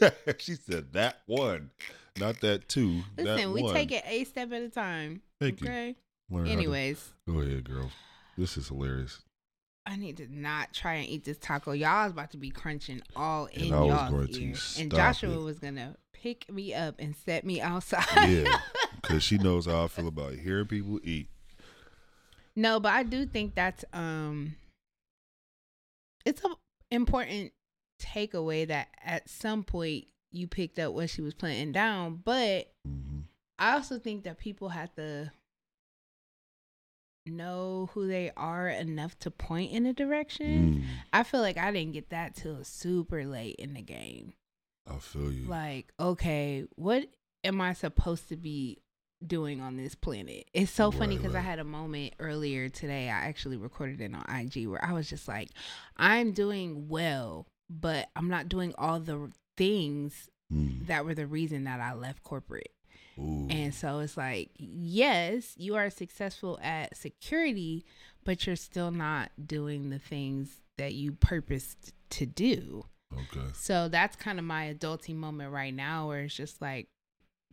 She 0.38 0.54
said 0.54 0.92
that 0.92 1.18
one, 1.26 1.70
not 2.18 2.40
that 2.40 2.68
two. 2.68 3.02
that 3.16 3.24
Listen, 3.26 3.52
we 3.52 3.62
one. 3.62 3.74
take 3.74 3.90
it 3.92 4.04
a 4.06 4.24
step 4.24 4.52
at 4.52 4.62
a 4.62 4.68
time. 4.68 5.22
Thank 5.40 5.60
you. 5.60 5.66
okay. 5.66 5.96
Learn 6.30 6.40
how 6.42 6.46
to- 6.46 6.52
Anyways, 6.52 7.12
go 7.26 7.40
ahead, 7.40 7.64
girl. 7.64 7.90
This 8.36 8.56
is 8.56 8.68
hilarious. 8.68 9.22
I 9.84 9.96
need 9.96 10.18
to 10.18 10.28
not 10.30 10.72
try 10.74 10.94
and 10.94 11.08
eat 11.08 11.24
this 11.24 11.38
taco. 11.38 11.72
Y'all 11.72 12.06
is 12.06 12.12
about 12.12 12.30
to 12.32 12.36
be 12.36 12.50
crunching 12.50 13.00
all 13.16 13.46
in 13.46 13.72
I 13.72 13.86
y'all's 13.86 14.10
going 14.10 14.28
to 14.28 14.42
ear. 14.42 14.54
And 14.78 14.90
Joshua 14.92 15.32
it. 15.40 15.42
was 15.42 15.58
gonna 15.58 15.96
pick 16.12 16.50
me 16.52 16.74
up 16.74 16.96
and 16.98 17.16
set 17.16 17.44
me 17.44 17.60
outside. 17.60 18.28
Yeah, 18.28 18.58
because 19.02 19.22
she 19.22 19.38
knows 19.38 19.66
how 19.66 19.84
I 19.84 19.88
feel 19.88 20.06
about 20.08 20.34
hearing 20.34 20.66
people 20.66 21.00
eat. 21.02 21.28
No, 22.54 22.78
but 22.80 22.92
I 22.92 23.02
do 23.02 23.24
think 23.26 23.54
that's 23.54 23.84
um 23.92 24.54
it's 26.28 26.44
a 26.44 26.48
important 26.90 27.52
takeaway 28.00 28.66
that 28.68 28.88
at 29.04 29.28
some 29.28 29.64
point 29.64 30.06
you 30.30 30.46
picked 30.46 30.78
up 30.78 30.92
what 30.92 31.10
she 31.10 31.22
was 31.22 31.34
planting 31.34 31.72
down, 31.72 32.20
but 32.24 32.72
hmm 32.84 33.20
I 33.60 33.72
also 33.72 33.98
think 33.98 34.22
that 34.22 34.38
people 34.38 34.68
have 34.68 34.94
to 34.94 35.32
know 37.26 37.90
who 37.92 38.06
they 38.06 38.30
are 38.36 38.68
enough 38.68 39.18
to 39.20 39.32
point 39.32 39.72
in 39.72 39.84
a 39.84 39.92
direction. 39.92 40.74
Mm, 40.76 40.84
I 41.12 41.24
feel 41.24 41.40
like 41.40 41.58
I 41.58 41.72
didn't 41.72 41.92
get 41.92 42.10
that 42.10 42.36
till 42.36 42.62
super 42.62 43.24
late 43.24 43.56
in 43.56 43.74
the 43.74 43.82
game. 43.82 44.34
I 44.88 44.98
feel 44.98 45.32
you. 45.32 45.48
Like, 45.48 45.92
okay, 45.98 46.66
what 46.76 47.06
am 47.42 47.60
I 47.60 47.72
supposed 47.72 48.28
to 48.28 48.36
be 48.36 48.78
doing 49.26 49.60
on 49.60 49.76
this 49.76 49.94
planet? 49.94 50.44
It's 50.52 50.70
so 50.70 50.90
funny 50.90 51.16
Right, 51.16 51.22
because 51.22 51.34
I 51.36 51.40
had 51.40 51.58
a 51.58 51.64
moment 51.64 52.14
earlier 52.18 52.68
today. 52.68 53.06
I 53.08 53.18
actually 53.28 53.56
recorded 53.56 54.00
it 54.00 54.12
on 54.14 54.24
IG 54.34 54.66
where 54.68 54.84
I 54.84 54.92
was 54.92 55.08
just 55.08 55.28
like, 55.28 55.50
I'm 55.96 56.32
doing 56.32 56.88
well, 56.88 57.46
but 57.68 58.08
I'm 58.16 58.28
not 58.28 58.48
doing 58.48 58.74
all 58.78 59.00
the 59.00 59.30
things 59.56 60.28
Mm, 60.50 60.86
that 60.86 61.04
were 61.04 61.14
the 61.14 61.26
reason 61.26 61.64
that 61.64 61.78
I 61.78 61.92
left 61.92 62.22
corporate. 62.22 62.70
ooh. 63.18 63.46
And 63.50 63.74
so 63.74 63.98
it's 63.98 64.16
like, 64.16 64.48
yes, 64.56 65.52
you 65.58 65.74
are 65.76 65.90
successful 65.90 66.58
at 66.62 66.96
security, 66.96 67.84
but 68.24 68.46
you're 68.46 68.56
still 68.56 68.90
not 68.90 69.30
doing 69.44 69.90
the 69.90 69.98
things 69.98 70.62
that 70.78 70.94
you 70.94 71.12
purposed 71.12 71.92
to 72.10 72.24
do. 72.24 72.86
okay. 73.12 73.44
So 73.52 73.88
that's 73.88 74.16
kind 74.16 74.38
of 74.38 74.46
my 74.46 74.72
adulting 74.72 75.16
moment 75.16 75.52
right 75.52 75.74
now 75.74 76.08
where 76.08 76.20
it's 76.22 76.34
just 76.34 76.62
like 76.62 76.88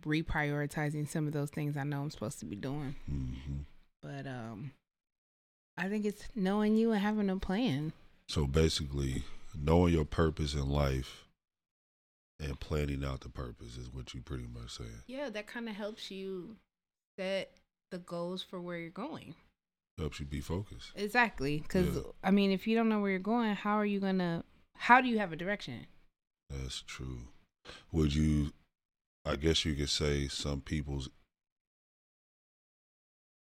reprioritizing 0.03 1.07
some 1.07 1.27
of 1.27 1.33
those 1.33 1.49
things 1.49 1.77
I 1.77 1.83
know 1.83 2.01
I'm 2.01 2.11
supposed 2.11 2.39
to 2.39 2.45
be 2.45 2.55
doing. 2.55 2.95
hmm 3.07 3.61
But 4.01 4.27
um 4.27 4.71
I 5.77 5.89
think 5.89 6.05
it's 6.05 6.23
knowing 6.35 6.75
you 6.75 6.91
and 6.91 7.01
having 7.01 7.29
a 7.29 7.35
plan. 7.37 7.91
So 8.29 8.47
basically, 8.47 9.23
knowing 9.53 9.93
your 9.93 10.05
purpose 10.05 10.53
in 10.53 10.69
life 10.69 11.25
and 12.39 12.59
planning 12.59 13.03
out 13.03 13.21
the 13.21 13.29
purpose 13.29 13.75
is 13.77 13.93
what 13.93 14.13
you 14.13 14.21
pretty 14.21 14.45
much 14.47 14.77
saying. 14.77 15.03
Yeah, 15.07 15.29
that 15.29 15.47
kind 15.47 15.67
of 15.67 15.75
helps 15.75 16.09
you 16.11 16.55
set 17.19 17.51
the 17.91 17.97
goals 17.97 18.41
for 18.41 18.61
where 18.61 18.77
you're 18.77 18.89
going. 18.89 19.35
Helps 19.97 20.19
you 20.19 20.25
be 20.25 20.41
focused. 20.41 20.91
Exactly. 20.95 21.59
Because, 21.59 21.95
Yeah. 21.95 22.01
I 22.23 22.31
mean, 22.31 22.51
if 22.51 22.67
you 22.67 22.75
don't 22.75 22.89
know 22.89 22.99
where 22.99 23.11
you're 23.11 23.19
going, 23.19 23.53
how 23.55 23.75
are 23.75 23.85
you 23.85 23.99
going 23.99 24.19
to, 24.19 24.43
how 24.77 25.01
do 25.01 25.07
you 25.07 25.19
have 25.19 25.31
a 25.33 25.37
direction? 25.37 25.87
That's 26.49 26.81
true. 26.81 27.19
Would 27.91 28.13
you? 28.15 28.51
I 29.25 29.35
guess 29.35 29.65
you 29.65 29.73
could 29.73 29.89
say 29.89 30.27
some 30.27 30.61
people's 30.61 31.09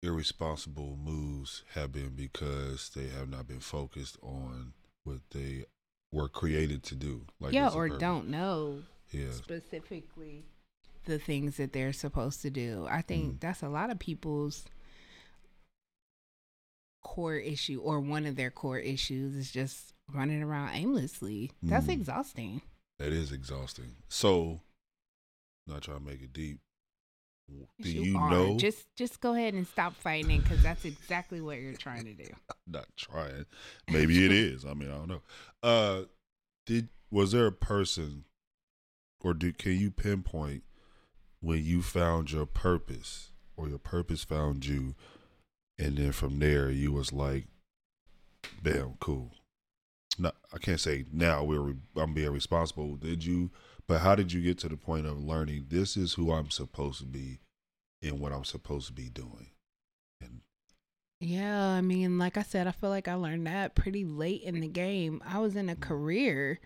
irresponsible 0.04 0.98
moves 1.04 1.64
have 1.74 1.92
been 1.92 2.10
because 2.16 2.90
they 2.96 3.08
have 3.08 3.30
not 3.30 3.48
been 3.48 3.60
focused 3.60 4.18
on 4.22 4.74
what 5.04 5.20
they 5.32 5.66
were 6.12 6.28
created 6.30 6.84
to 6.84 6.96
do. 6.96 7.26
Like 7.40 7.54
yeah, 7.54 7.70
or 7.70 7.90
don't 7.90 8.30
know 8.30 8.84
Yeah. 9.12 9.32
specifically 9.32 10.46
the 11.06 11.18
things 11.20 11.58
that 11.58 11.74
they're 11.74 11.94
supposed 11.94 12.42
to 12.44 12.50
do. 12.50 12.88
I 12.90 13.02
think 13.02 13.36
Mm. 13.36 13.40
that's 13.40 13.64
a 13.64 13.70
lot 13.70 13.90
of 13.90 14.00
people's 14.00 14.66
core 17.04 17.38
issue 17.38 17.80
or 17.82 18.00
one 18.00 18.26
of 18.26 18.36
their 18.36 18.52
core 18.52 18.78
issues 18.80 19.36
is 19.36 19.52
just 19.52 19.94
running 20.08 20.44
around 20.44 20.76
aimlessly. 20.76 21.52
That's 21.64 21.88
Mm. 21.88 21.94
exhausting. 21.94 22.62
That 23.00 23.12
is 23.12 23.32
exhausting. 23.32 23.96
So, 24.10 24.62
not 25.68 25.82
trying 25.82 26.00
to 26.00 26.06
make 26.06 26.22
it 26.22 26.34
deep. 26.34 26.60
Do 27.50 27.90
Yes, 27.90 27.94
you, 28.06 28.18
are. 28.18 28.30
know? 28.30 28.58
Just 28.58 28.86
just 28.96 29.20
go 29.20 29.34
ahead 29.34 29.54
and 29.54 29.68
stop 29.68 29.96
fighting 29.96 30.40
because 30.40 30.64
that's 30.64 30.86
exactly 30.86 31.42
what 31.42 31.60
you're 31.60 31.74
trying 31.74 32.06
to 32.06 32.14
do. 32.14 32.28
not 32.68 32.86
trying. 32.96 33.46
Maybe 33.90 34.26
it 34.26 34.32
is. 34.32 34.64
I 34.64 34.74
mean, 34.74 34.90
I 34.90 34.94
don't 34.96 35.10
know. 35.10 35.22
Uh, 35.62 36.02
did 36.66 36.88
was 37.10 37.34
there 37.34 37.48
a 37.48 37.52
person, 37.52 38.24
or 39.22 39.34
did 39.34 39.58
can 39.58 39.78
you 39.78 39.92
pinpoint 39.92 40.64
when 41.42 41.64
you 41.66 41.82
found 41.82 42.32
your 42.32 42.46
purpose, 42.46 43.32
or 43.58 43.68
your 43.68 43.80
purpose 43.80 44.24
found 44.24 44.66
you, 44.66 44.96
and 45.78 45.98
then 45.98 46.14
from 46.14 46.40
there 46.40 46.70
you 46.72 46.94
was 46.94 47.12
like, 47.12 47.48
"Bam, 48.64 48.94
cool." 49.02 49.34
Not, 50.18 50.36
I 50.54 50.58
can't 50.58 50.80
say 50.80 51.06
now 51.12 51.44
we're 51.44 51.60
re- 51.60 51.76
I'm 51.98 52.14
being 52.14 52.32
responsible. 52.32 52.96
Did 52.96 53.26
you? 53.26 53.52
But 53.92 54.00
how 54.00 54.16
did 54.16 54.32
you 54.32 54.40
get 54.42 54.58
to 54.60 54.70
the 54.70 54.78
point 54.78 55.06
of 55.06 55.22
learning 55.22 55.66
this 55.68 55.98
is 55.98 56.14
who 56.14 56.32
I'm 56.32 56.50
supposed 56.50 57.00
to 57.02 57.06
be, 57.06 57.42
and 58.02 58.22
what 58.22 58.32
I'm 58.32 58.46
supposed 58.46 58.88
to 58.88 58.94
be 58.94 59.10
doing? 59.10 59.50
And 60.22 60.40
Yeah, 61.20 61.62
I 61.62 61.82
mean, 61.82 62.18
like 62.18 62.38
I 62.38 62.42
said, 62.44 62.68
I 62.68 62.72
feel 62.72 62.90
like 62.90 63.10
I 63.10 63.16
learned 63.16 63.48
that 63.48 63.76
pretty 63.76 64.06
late 64.06 64.44
in 64.44 64.62
the 64.62 64.70
game. 64.70 65.22
I 65.26 65.40
was 65.40 65.58
in 65.58 65.68
a 65.68 65.76
career 65.76 66.62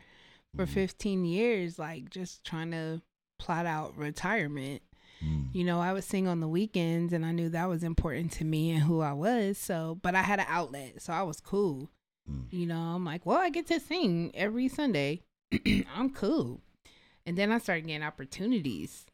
for 0.55 0.67
Mhm. 0.67 0.69
15 0.69 1.25
years, 1.25 1.79
like 1.79 2.11
just 2.11 2.43
trying 2.43 2.69
to 2.69 3.01
plot 3.39 3.65
out 3.65 3.97
retirement. 3.97 4.83
Mm, 5.23 5.49
You 5.51 5.63
know, 5.63 5.79
I 5.81 5.93
would 5.93 6.03
sing 6.03 6.27
on 6.27 6.41
the 6.41 6.47
weekends 6.47 7.11
and 7.11 7.25
I 7.25 7.31
knew 7.31 7.49
that 7.49 7.65
was 7.67 7.83
important 7.83 8.33
to 8.33 8.45
me 8.45 8.69
and 8.69 8.83
who 8.83 8.99
I 9.01 9.13
was. 9.13 9.57
So, 9.57 9.97
but 10.03 10.13
I 10.13 10.21
had 10.21 10.39
an 10.39 10.45
outlet, 10.47 11.01
so 11.01 11.11
I 11.11 11.23
was 11.23 11.39
cool. 11.41 11.89
mm, 12.29 12.45
You 12.51 12.67
know, 12.67 12.79
I'm 12.79 13.03
like, 13.03 13.25
well, 13.25 13.39
I 13.39 13.49
get 13.49 13.65
to 13.69 13.79
sing 13.79 14.29
every 14.35 14.67
Sunday. 14.67 15.23
I'm 15.95 16.11
cool. 16.11 16.61
And 17.25 17.37
then 17.37 17.51
I 17.51 17.57
started 17.57 17.87
getting 17.87 18.03
opportunities. 18.03 19.05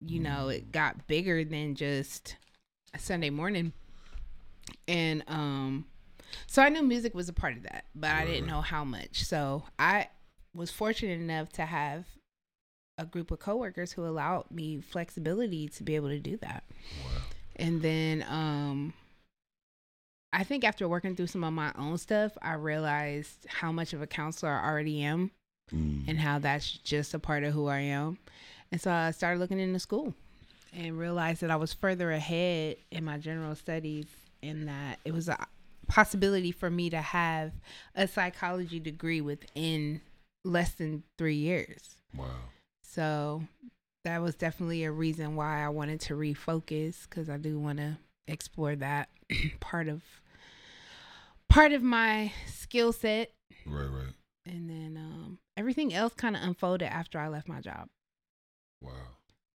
You 0.00 0.20
know, 0.20 0.48
it 0.48 0.72
got 0.72 1.06
bigger 1.06 1.44
than 1.44 1.74
just 1.74 2.36
a 2.94 2.98
Sunday 2.98 3.30
morning. 3.30 3.72
And 4.88 5.22
um 5.28 5.86
so 6.46 6.62
I 6.62 6.68
knew 6.68 6.82
music 6.82 7.14
was 7.14 7.28
a 7.28 7.32
part 7.32 7.56
of 7.56 7.64
that, 7.64 7.84
but 7.94 8.10
I 8.10 8.24
didn't 8.24 8.46
know 8.46 8.60
how 8.60 8.84
much. 8.84 9.24
So 9.24 9.64
I 9.78 10.08
was 10.54 10.70
fortunate 10.70 11.20
enough 11.20 11.50
to 11.52 11.66
have 11.66 12.06
a 12.98 13.06
group 13.06 13.30
of 13.30 13.38
coworkers 13.38 13.92
who 13.92 14.04
allowed 14.04 14.50
me 14.50 14.80
flexibility 14.80 15.68
to 15.68 15.82
be 15.82 15.96
able 15.96 16.08
to 16.08 16.18
do 16.18 16.36
that. 16.38 16.64
wow. 17.04 17.22
And 17.56 17.82
then 17.82 18.24
um 18.28 18.94
I 20.32 20.44
think 20.44 20.64
after 20.64 20.88
working 20.88 21.16
through 21.16 21.26
some 21.26 21.42
of 21.42 21.52
my 21.52 21.72
own 21.76 21.98
stuff, 21.98 22.38
I 22.40 22.54
realized 22.54 23.46
how 23.48 23.72
much 23.72 23.92
of 23.92 24.00
a 24.00 24.06
counselor 24.06 24.52
I 24.52 24.68
already 24.68 25.02
am 25.02 25.32
Mm. 25.72 26.08
and 26.08 26.18
how 26.18 26.38
that's 26.38 26.70
just 26.70 27.14
a 27.14 27.18
part 27.18 27.44
of 27.44 27.52
who 27.52 27.66
I 27.68 27.78
am. 27.80 28.18
And 28.72 28.80
so 28.80 28.90
I 28.90 29.10
started 29.12 29.38
looking 29.40 29.60
into 29.60 29.78
school 29.78 30.14
and 30.72 30.98
realized 30.98 31.40
that 31.42 31.50
I 31.50 31.56
was 31.56 31.72
further 31.72 32.10
ahead 32.12 32.76
in 32.90 33.04
my 33.04 33.18
general 33.18 33.54
studies 33.54 34.06
and 34.42 34.68
that 34.68 34.98
it 35.04 35.12
was 35.12 35.28
a 35.28 35.36
possibility 35.88 36.52
for 36.52 36.70
me 36.70 36.88
to 36.90 37.00
have 37.00 37.52
a 37.94 38.06
psychology 38.06 38.78
degree 38.78 39.20
within 39.20 40.00
less 40.44 40.72
than 40.72 41.02
3 41.18 41.34
years. 41.34 41.96
Wow. 42.16 42.26
So 42.82 43.42
that 44.04 44.22
was 44.22 44.34
definitely 44.34 44.84
a 44.84 44.92
reason 44.92 45.36
why 45.36 45.64
I 45.64 45.68
wanted 45.68 46.00
to 46.02 46.14
refocus 46.14 47.08
because 47.08 47.28
I 47.28 47.36
do 47.36 47.58
want 47.58 47.78
to 47.78 47.98
explore 48.28 48.76
that 48.76 49.08
part 49.60 49.88
of 49.88 50.02
part 51.48 51.72
of 51.72 51.82
my 51.82 52.32
skill 52.46 52.92
set, 52.92 53.32
Right, 53.66 53.86
right. 53.86 54.14
and 54.46 54.70
then 54.70 54.96
um, 54.96 55.19
everything 55.60 55.92
else 55.92 56.14
kind 56.14 56.34
of 56.34 56.42
unfolded 56.42 56.86
after 56.86 57.18
I 57.18 57.28
left 57.28 57.46
my 57.46 57.60
job. 57.60 57.88
Wow. 58.82 58.92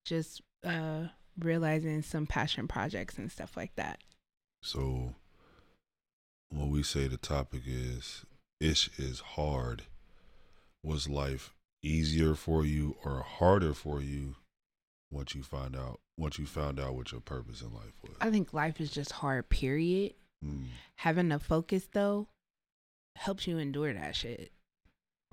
Just 0.05 0.39
uh, 0.63 1.05
realizing 1.39 2.03
some 2.03 2.27
passion 2.27 2.67
projects 2.67 3.17
and 3.17 3.31
stuff 3.31 3.57
like 3.57 3.75
that. 3.75 3.99
So 4.61 5.15
when 6.51 6.69
we 6.69 6.83
say 6.83 7.07
the 7.07 7.17
topic 7.17 7.63
is 7.65 8.23
ish 8.59 8.89
is 8.99 9.19
hard, 9.19 9.83
was 10.83 11.09
life 11.09 11.53
easier 11.81 12.35
for 12.35 12.63
you 12.63 12.95
or 13.03 13.21
harder 13.21 13.73
for 13.73 13.99
you 13.99 14.35
once 15.11 15.33
you 15.33 15.41
find 15.43 15.75
out 15.75 15.99
once 16.17 16.37
you 16.39 16.45
found 16.45 16.79
out 16.79 16.95
what 16.95 17.11
your 17.11 17.21
purpose 17.21 17.61
in 17.61 17.73
life 17.73 17.93
was? 18.03 18.13
I 18.21 18.29
think 18.29 18.53
life 18.53 18.79
is 18.79 18.91
just 18.91 19.11
hard. 19.11 19.49
Period. 19.49 20.13
Mm, 20.45 20.67
Having 20.97 21.31
a 21.31 21.39
focus 21.39 21.87
though 21.91 22.27
helps 23.15 23.47
you 23.47 23.57
endure 23.57 23.91
that 23.93 24.15
shit. 24.15 24.51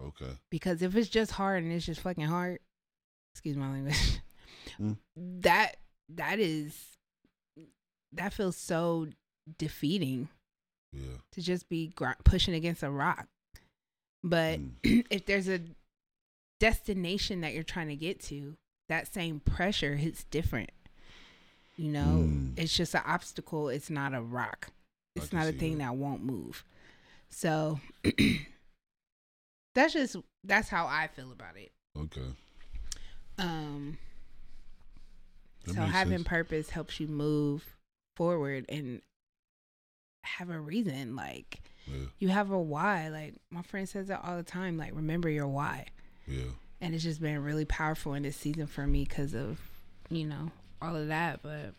Okay. 0.00 0.30
Because 0.50 0.82
if 0.82 0.94
it's 0.96 1.08
just 1.08 1.32
hard 1.32 1.62
and 1.62 1.72
it's 1.72 1.86
just 1.86 2.00
fucking 2.00 2.24
hard, 2.26 2.58
excuse 3.34 3.56
my 3.56 3.70
language, 3.70 4.20
Mm. 4.78 4.96
that 5.16 5.76
that 6.08 6.38
is 6.38 6.96
that 8.12 8.32
feels 8.32 8.56
so 8.56 9.08
defeating 9.58 10.28
Yeah. 10.92 11.18
to 11.32 11.42
just 11.42 11.68
be 11.68 11.88
gr- 11.88 12.10
pushing 12.24 12.54
against 12.54 12.82
a 12.82 12.90
rock. 12.90 13.26
But 14.22 14.60
Mm, 14.60 15.06
if 15.10 15.26
there's 15.26 15.48
a 15.48 15.60
destination 16.60 17.40
that 17.40 17.54
you're 17.54 17.62
trying 17.64 17.88
to 17.88 17.96
get 17.96 18.20
to, 18.24 18.56
that 18.88 19.12
same 19.12 19.40
pressure 19.40 19.96
hits 19.96 20.24
different. 20.24 20.70
You 21.76 21.90
know, 21.90 22.24
Mm. 22.28 22.58
it's 22.58 22.76
just 22.76 22.94
an 22.94 23.02
obstacle. 23.04 23.68
It's 23.68 23.90
not 23.90 24.14
a 24.14 24.20
rock. 24.20 24.68
It's 25.16 25.32
not 25.32 25.46
a 25.48 25.52
thing 25.52 25.78
that. 25.78 25.86
that 25.86 25.96
won't 25.96 26.22
move. 26.22 26.64
So 27.30 27.80
that's 29.74 29.92
just 29.92 30.16
that's 30.44 30.68
how 30.68 30.86
I 30.86 31.08
feel 31.08 31.32
about 31.32 31.56
it. 31.56 31.72
okay. 31.98 32.20
Um 33.38 33.98
That 35.66 35.74
so 35.74 35.80
having 35.82 36.18
sense. 36.18 36.28
purpose 36.28 36.70
helps 36.70 37.00
you 37.00 37.08
move 37.08 37.76
forward 38.16 38.66
and 38.68 39.00
have 40.24 40.50
a 40.50 40.60
reason. 40.60 41.16
Like 41.16 41.60
Yeah, 41.86 42.06
you 42.18 42.28
have 42.28 42.50
a 42.50 42.58
why. 42.58 43.08
Like 43.08 43.34
my 43.50 43.62
friend 43.62 43.88
says 43.88 44.08
that 44.08 44.20
all 44.24 44.36
the 44.36 44.42
time. 44.42 44.76
Like 44.76 44.94
remember 44.94 45.28
your 45.28 45.48
why. 45.48 45.86
yeah, 46.26 46.42
And 46.80 46.94
it's 46.94 47.04
just 47.04 47.20
been 47.20 47.42
really 47.42 47.64
powerful 47.64 48.14
in 48.14 48.22
this 48.22 48.36
season 48.36 48.66
for 48.66 48.86
me 48.86 49.04
because 49.04 49.34
of 49.34 49.60
you 50.10 50.26
know 50.26 50.50
all 50.80 50.94
of 50.96 51.08
that. 51.08 51.42
But 51.42 51.74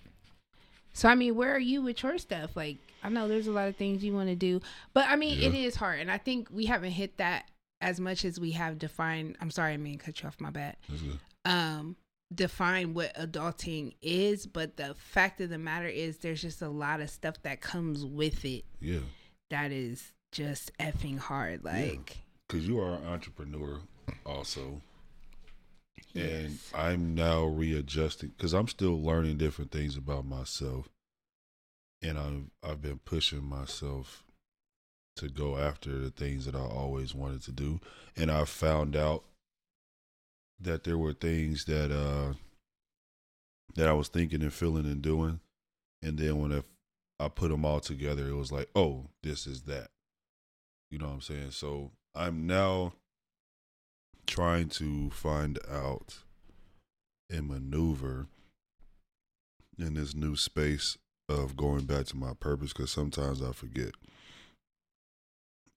so 0.94 1.10
I 1.10 1.16
mean, 1.16 1.36
where 1.36 1.54
are 1.54 1.60
you 1.60 1.82
with 1.82 2.02
your 2.04 2.18
stuff? 2.18 2.56
Like 2.56 2.78
I 3.04 3.10
know 3.10 3.28
there's 3.28 3.48
a 3.48 3.52
lot 3.52 3.68
of 3.68 3.76
things 3.76 4.04
you 4.04 4.14
want 4.14 4.30
to 4.30 4.36
do, 4.36 4.62
but 4.94 5.06
I 5.08 5.16
mean 5.16 5.38
it 5.40 5.54
Yeah. 5.54 5.68
is 5.68 5.76
hard, 5.76 6.00
and 6.00 6.10
I 6.12 6.18
think 6.18 6.48
we 6.52 6.66
haven't 6.66 6.92
hit 6.92 7.18
that 7.18 7.46
as 7.84 8.00
much 8.00 8.26
as 8.26 8.40
we 8.40 8.52
have 8.52 8.80
defined. 8.80 9.36
I'm 9.42 9.52
sorry, 9.52 9.74
I 9.74 9.78
mean 9.78 9.98
cut 9.98 10.22
you 10.22 10.28
off. 10.28 10.40
My 10.40 10.50
bad 10.50 10.78
good. 10.90 11.20
um 11.46 11.96
define 12.34 12.96
what 12.96 13.14
adulting 13.16 13.94
is 14.02 14.48
but 14.48 14.76
the 14.76 14.96
fact 14.96 15.40
of 15.40 15.52
the 15.52 15.58
matter 15.60 15.86
is 15.88 16.18
there's 16.18 16.42
just 16.42 16.64
a 16.64 16.68
lot 16.70 17.00
of 17.00 17.08
stuff 17.12 17.36
that 17.44 17.62
comes 17.62 18.04
with 18.04 18.44
it 18.44 18.66
Yeah, 18.80 19.02
that 19.52 19.72
is 19.72 20.14
just 20.32 20.76
effing 20.80 21.20
hard 21.20 21.64
like 21.64 22.18
because 22.48 22.68
you 22.68 22.80
are 22.80 22.96
an 22.96 23.06
entrepreneur 23.06 23.82
also, 24.26 24.82
and. 26.16 26.58
I'm 26.74 27.14
now 27.14 27.44
readjusting 27.46 28.32
because 28.36 28.54
I'm 28.54 28.68
still 28.68 29.00
learning 29.02 29.38
different 29.38 29.72
things 29.72 29.96
about 29.96 30.26
myself, 30.26 30.90
and 32.02 32.18
I've 32.18 32.50
I've 32.68 32.82
been 32.82 33.00
pushing 33.06 33.44
myself 33.44 34.23
to 35.16 35.30
go 35.30 35.58
after 35.58 35.98
the 35.98 36.10
things 36.10 36.46
that 36.46 36.56
I 36.56 36.60
always 36.60 37.14
wanted 37.14 37.44
to 37.44 37.52
do, 37.52 37.80
and 38.16 38.32
I 38.32 38.46
found 38.46 38.96
out 38.96 39.24
that 40.60 40.84
there 40.84 40.98
were 40.98 41.14
things 41.14 41.66
that 41.66 41.92
uh 41.92 42.34
that 43.76 43.88
I 43.88 43.94
was 43.94 44.08
thinking 44.08 44.42
and 44.42 44.54
feeling 44.54 44.86
and 44.86 45.02
doing, 45.02 45.40
and 46.02 46.18
then 46.18 46.40
when 46.40 46.54
I, 46.54 46.64
I 47.24 47.30
put 47.30 47.50
them 47.50 47.66
all 47.66 47.80
together, 47.80 48.28
it 48.28 48.36
was 48.36 48.52
like, 48.52 48.70
oh, 48.76 49.08
this 49.24 49.48
is 49.48 49.64
that. 49.64 49.88
You 50.92 51.00
know 51.00 51.08
what 51.08 51.14
I'm 51.14 51.22
saying? 51.22 51.52
So 51.52 51.92
I'm 52.14 52.46
now 52.46 52.94
trying 54.28 54.70
to 54.70 55.10
find 55.10 55.58
out 55.72 56.20
and 57.30 57.48
maneuver 57.48 58.28
in 59.78 59.96
this 59.96 60.14
new 60.14 60.36
space 60.36 60.98
of 61.28 61.58
going 61.58 61.86
back 61.86 62.06
to 62.08 62.18
my 62.18 62.34
purpose 62.40 62.74
because 62.74 62.92
sometimes 62.92 63.42
I 63.42 63.52
forget. 63.54 63.92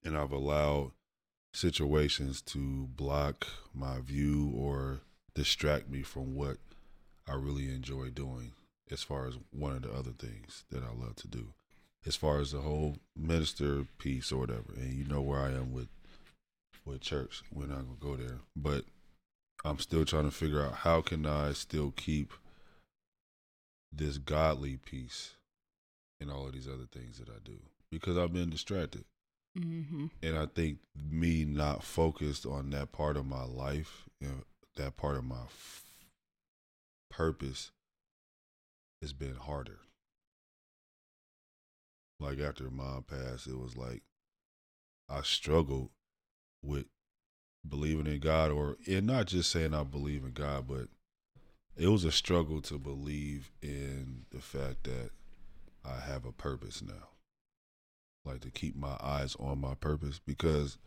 And 0.07 0.17
I've 0.17 0.31
allowed 0.31 0.93
situations 1.53 2.41
to 2.43 2.87
block 2.97 3.49
my 3.75 3.99
view 3.99 4.53
or 4.57 5.01
distract 5.35 5.91
me 5.91 6.03
from 6.03 6.37
what 6.37 6.59
I 7.29 7.35
really 7.35 7.75
enjoy 7.75 8.11
doing 8.11 8.53
as 8.89 9.03
far 9.03 9.27
as 9.27 9.35
one 9.51 9.73
of 9.73 9.83
the 9.83 9.91
other 9.91 10.13
things 10.13 10.63
that 10.71 10.85
I 10.85 10.95
love 10.97 11.17
to 11.17 11.29
do. 11.29 11.49
As 12.07 12.15
far 12.15 12.39
as 12.39 12.53
the 12.53 12.61
whole 12.61 12.99
minister 13.17 13.85
piece 13.99 14.31
or 14.31 14.39
whatever. 14.39 14.75
And 14.77 14.93
you 14.93 15.05
know 15.05 15.21
where 15.21 15.41
I 15.41 15.49
am 15.49 15.73
with 15.73 15.89
with 16.85 17.01
church. 17.01 17.43
We're 17.53 17.67
not 17.67 17.79
gonna 17.79 17.97
go 17.99 18.15
there. 18.15 18.39
But 18.55 18.85
I'm 19.65 19.81
still 19.81 20.05
trying 20.05 20.27
to 20.27 20.31
figure 20.31 20.63
out 20.63 20.75
how 20.75 21.01
can 21.01 21.27
I 21.27 21.53
still 21.53 21.93
keep 21.97 22.33
this 23.93 24.19
godly 24.19 24.77
piece 24.77 25.33
in 26.21 26.31
all 26.31 26.47
of 26.47 26.53
these 26.53 26.69
other 26.69 26.87
things 26.93 27.19
that 27.19 27.29
I 27.29 27.41
do. 27.45 27.59
Because 27.91 28.17
I've 28.17 28.33
been 28.33 28.51
distracted. 28.51 29.05
Mm-hmm. 29.57 30.07
And 30.23 30.39
I 30.39 30.47
think 30.47 30.79
me 31.11 31.45
not 31.45 31.83
focused 31.83 32.47
on 32.47 32.71
that 32.71 32.93
part 32.93 33.17
of 33.17 33.27
my 33.27 33.45
life, 33.45 34.05
you 34.21 34.29
know, 34.29 34.45
that 34.77 34.97
part 34.97 35.17
of 35.17 35.25
my 35.25 35.43
f- 35.45 35.85
purpose, 37.11 37.71
has 39.03 39.13
been 39.13 39.37
harder. 39.37 39.79
Like 42.19 42.41
after 42.41 42.71
mom 42.71 43.05
passed, 43.05 43.47
it 43.47 43.59
was 43.59 43.77
like 43.77 44.03
I 45.09 45.23
struggled 45.23 45.91
with 46.63 46.87
believing 47.69 48.07
in 48.07 48.21
God, 48.21 48.51
or 48.51 48.77
and 48.87 49.07
not 49.07 49.27
just 49.27 49.51
saying 49.51 49.75
I 49.75 49.83
believe 49.83 50.25
in 50.25 50.33
God, 50.33 50.67
but 50.67 50.89
it 51.77 51.89
was 51.89 52.05
a 52.05 52.13
struggle 52.13 52.63
to 52.63 52.79
believe 52.79 53.51
in 53.63 54.25
the 54.31 54.41
fact 54.41 54.85
that 54.85 55.11
I 55.85 56.01
have 56.01 56.25
a 56.25 56.33
purpose 56.33 56.83
now 56.83 57.09
like 58.27 58.41
to 58.41 58.51
keep 58.51 58.77
my 58.77 58.97
eyes 59.01 59.37
on 59.39 59.61
my 59.61 59.75
purpose 59.75 60.21
because 60.25 60.79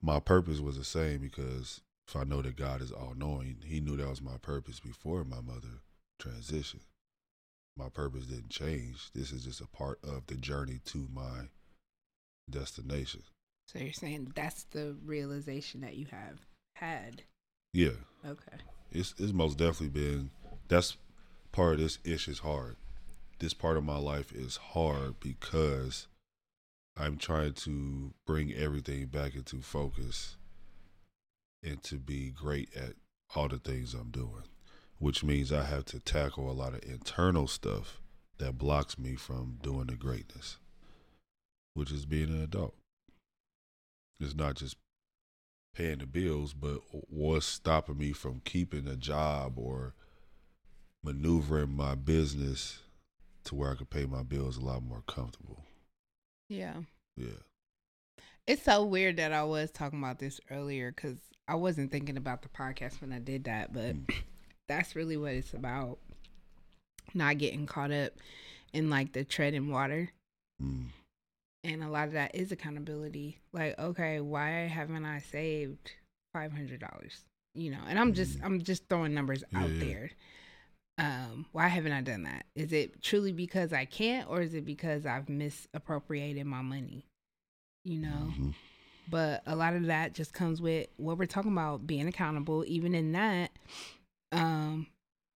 my 0.00 0.20
purpose 0.20 0.60
was 0.60 0.78
the 0.78 0.84
same 0.84 1.20
because 1.20 1.80
if 2.08 2.16
I 2.16 2.24
know 2.24 2.40
that 2.42 2.56
God 2.56 2.80
is 2.80 2.92
all 2.92 3.14
knowing, 3.16 3.58
he 3.64 3.80
knew 3.80 3.96
that 3.96 4.08
was 4.08 4.22
my 4.22 4.38
purpose 4.40 4.80
before 4.80 5.24
my 5.24 5.40
mother 5.40 5.82
transitioned. 6.22 6.86
My 7.76 7.88
purpose 7.88 8.26
didn't 8.26 8.50
change. 8.50 9.10
This 9.14 9.30
is 9.32 9.44
just 9.44 9.60
a 9.60 9.66
part 9.66 9.98
of 10.02 10.26
the 10.26 10.34
journey 10.36 10.80
to 10.86 11.08
my 11.12 11.48
destination. 12.50 13.22
so 13.66 13.78
you're 13.78 13.92
saying 13.92 14.32
that's 14.34 14.64
the 14.70 14.96
realization 15.04 15.80
that 15.82 15.96
you 15.96 16.06
have 16.10 16.38
had 16.76 17.22
Yeah. 17.72 17.98
okay 18.26 18.56
It's 18.90 19.14
it's 19.18 19.32
most 19.32 19.58
definitely 19.58 19.88
been 20.00 20.30
that's 20.68 20.96
part 21.52 21.74
of 21.74 21.80
this 21.80 21.98
ish 22.04 22.28
is 22.28 22.38
hard. 22.40 22.76
This 23.38 23.54
part 23.54 23.76
of 23.76 23.84
my 23.84 23.98
life 23.98 24.32
is 24.32 24.56
hard 24.56 25.20
because 25.20 26.06
I'm 27.00 27.16
trying 27.16 27.52
to 27.52 28.12
bring 28.26 28.52
everything 28.52 29.06
back 29.06 29.36
into 29.36 29.60
focus 29.60 30.36
and 31.62 31.80
to 31.84 31.96
be 31.96 32.30
great 32.30 32.74
at 32.74 32.94
all 33.36 33.46
the 33.46 33.58
things 33.58 33.94
I'm 33.94 34.10
doing, 34.10 34.42
which 34.98 35.22
means 35.22 35.52
I 35.52 35.62
have 35.62 35.84
to 35.86 36.00
tackle 36.00 36.50
a 36.50 36.52
lot 36.52 36.74
of 36.74 36.82
internal 36.82 37.46
stuff 37.46 38.00
that 38.38 38.58
blocks 38.58 38.98
me 38.98 39.14
from 39.14 39.58
doing 39.62 39.86
the 39.86 39.94
greatness, 39.94 40.58
which 41.74 41.92
is 41.92 42.04
being 42.04 42.30
an 42.30 42.42
adult. 42.42 42.74
It's 44.18 44.34
not 44.34 44.56
just 44.56 44.76
paying 45.76 45.98
the 45.98 46.06
bills, 46.06 46.52
but 46.52 46.80
what's 46.90 47.46
stopping 47.46 47.98
me 47.98 48.10
from 48.10 48.40
keeping 48.44 48.88
a 48.88 48.96
job 48.96 49.56
or 49.56 49.94
maneuvering 51.04 51.76
my 51.76 51.94
business 51.94 52.80
to 53.44 53.54
where 53.54 53.70
I 53.70 53.76
could 53.76 53.90
pay 53.90 54.04
my 54.04 54.24
bills 54.24 54.56
a 54.56 54.64
lot 54.64 54.82
more 54.82 55.04
comfortable. 55.06 55.67
Yeah 56.48 56.74
Yeah. 57.16 57.28
it's 58.46 58.62
so 58.62 58.84
weird 58.84 59.16
that 59.16 59.32
i 59.32 59.44
was 59.44 59.70
talking 59.70 59.98
about 59.98 60.18
this 60.18 60.40
earlier 60.50 60.90
because 60.90 61.16
i 61.46 61.54
wasn't 61.54 61.90
thinking 61.90 62.16
about 62.16 62.42
the 62.42 62.48
podcast 62.48 63.00
when 63.00 63.12
i 63.12 63.18
did 63.18 63.44
that 63.44 63.72
but 63.72 63.94
Mm. 63.94 64.10
that's 64.68 64.94
really 64.96 65.16
what 65.16 65.32
it's 65.32 65.54
about 65.54 65.98
not 67.14 67.38
getting 67.38 67.66
caught 67.66 67.90
up 67.90 68.12
in 68.72 68.90
like 68.90 69.12
the 69.12 69.24
treading 69.24 69.70
water 69.70 70.10
Mm. 70.62 70.86
and 71.64 71.84
a 71.84 71.88
lot 71.88 72.08
of 72.08 72.14
that 72.14 72.34
is 72.34 72.50
accountability 72.52 73.38
like 73.52 73.78
okay 73.78 74.20
why 74.20 74.48
haven't 74.66 75.04
i 75.04 75.18
saved 75.20 75.92
$500 76.36 76.80
you 77.54 77.70
know 77.70 77.78
and 77.88 77.98
i'm 77.98 78.12
just 78.12 78.38
Mhm. 78.40 78.44
i'm 78.44 78.62
just 78.62 78.88
throwing 78.88 79.14
numbers 79.14 79.42
Yeah, 79.52 79.60
out 79.62 79.70
yeah. 79.70 79.84
there 79.84 80.10
um 80.98 81.46
why 81.52 81.68
haven't 81.68 81.92
i 81.92 82.00
done 82.00 82.24
that? 82.24 82.44
Is 82.54 82.72
it 82.72 83.02
truly 83.02 83.32
because 83.32 83.72
i 83.72 83.84
can't 83.84 84.28
or 84.28 84.40
is 84.42 84.54
it 84.54 84.64
because 84.64 85.06
i've 85.06 85.28
misappropriated 85.28 86.44
my 86.46 86.62
money? 86.62 87.06
You 87.84 87.98
know? 88.00 88.32
Mhm. 88.38 88.54
but 89.08 89.42
a 89.46 89.56
lot 89.56 89.74
of 89.74 89.86
that 89.86 90.12
just 90.14 90.34
comes 90.34 90.60
with 90.60 90.88
what 90.96 91.16
we're 91.18 91.26
talking 91.26 91.52
about 91.52 91.86
being 91.86 92.06
accountable 92.08 92.64
even 92.66 92.94
in 92.94 93.12
that 93.12 93.50
um 94.32 94.86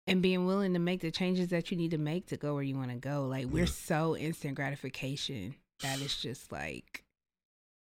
and 0.06 0.22
being 0.22 0.46
willing 0.46 0.72
to 0.72 0.80
make 0.80 1.00
the 1.02 1.10
changes 1.12 1.48
that 1.48 1.70
you 1.70 1.76
need 1.76 1.92
to 1.92 1.98
make 1.98 2.26
to 2.28 2.36
go 2.36 2.54
where 2.54 2.64
you 2.64 2.74
want 2.76 2.90
to 2.90 2.96
go. 2.96 3.26
Like 3.26 3.46
we're 3.46 3.60
Yeah. 3.60 3.66
so 3.66 4.16
instant 4.16 4.56
gratification 4.56 5.54
that 5.82 6.00
it's 6.00 6.20
just 6.20 6.50
like 6.50 7.04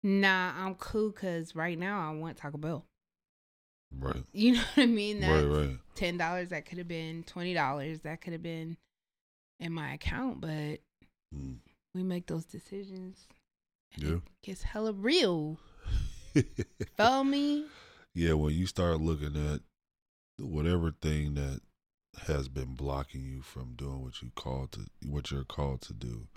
nah 0.03 0.51
i'm 0.57 0.75
cool 0.75 1.09
because 1.11 1.55
right 1.55 1.77
now 1.79 2.09
i 2.09 2.13
want 2.13 2.37
taco 2.37 2.57
bell 2.57 2.85
Right. 3.99 4.23
you 4.33 4.53
know 4.53 4.61
what 4.75 4.83
i 4.83 4.85
mean 4.87 5.19
that's 5.21 5.43
Right, 5.45 5.59
right. 5.67 5.77
ten 5.95 6.17
dollars 6.17 6.49
that 6.49 6.65
could 6.65 6.77
have 6.79 6.87
been 6.87 7.23
twenty 7.23 7.53
dollars 7.53 7.99
that 8.01 8.21
could 8.21 8.33
have 8.33 8.43
been 8.43 8.77
in 9.59 9.71
my 9.71 9.93
account 9.93 10.41
but 10.41 10.79
Mm. 11.35 11.57
we 11.95 12.03
make 12.03 12.27
those 12.27 12.45
decisions 12.45 13.27
and 13.95 14.03
Yeah. 14.03 14.15
it 14.15 14.21
gets 14.43 14.61
hella 14.63 14.93
real 14.93 15.57
feel 16.97 17.23
me 17.23 17.65
yeah, 18.15 18.33
when 18.33 18.53
you 18.53 18.67
start 18.67 19.01
looking 19.01 19.35
at 19.35 19.61
whatever 20.37 20.91
thing 20.91 21.33
that 21.33 21.61
has 22.27 22.47
been 22.47 22.75
blocking 22.75 23.23
you 23.23 23.41
from 23.41 23.73
doing 23.75 24.03
what 24.03 24.21
you 24.21 24.31
called 24.35 24.71
to 24.73 24.85
what 25.03 25.31
you're 25.31 25.43
called 25.43 25.81
to 25.81 25.93
do, 25.93 26.27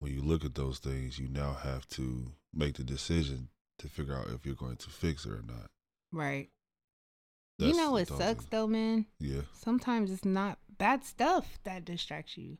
when 0.00 0.12
you 0.12 0.20
look 0.20 0.44
at 0.44 0.54
those 0.56 0.78
things, 0.78 1.18
you 1.18 1.26
now 1.28 1.54
have 1.54 1.88
to 1.88 2.32
make 2.52 2.74
the 2.74 2.84
decision 2.84 3.48
to 3.78 3.88
figure 3.88 4.14
out 4.14 4.28
if 4.28 4.44
you're 4.44 4.54
going 4.54 4.76
to 4.76 4.90
fix 4.90 5.24
it 5.24 5.30
or 5.32 5.42
not. 5.46 5.70
Right. 6.12 6.50
That's 7.58 7.72
you 7.72 7.76
know 7.76 7.92
what 7.92 8.08
sucks 8.08 8.46
though, 8.46 8.66
man? 8.66 9.06
Yeah, 9.20 9.42
Sometimes 9.52 10.10
it's 10.10 10.24
not 10.24 10.58
bad 10.78 11.04
stuff 11.04 11.58
that 11.64 11.84
distracts 11.84 12.36
you. 12.36 12.58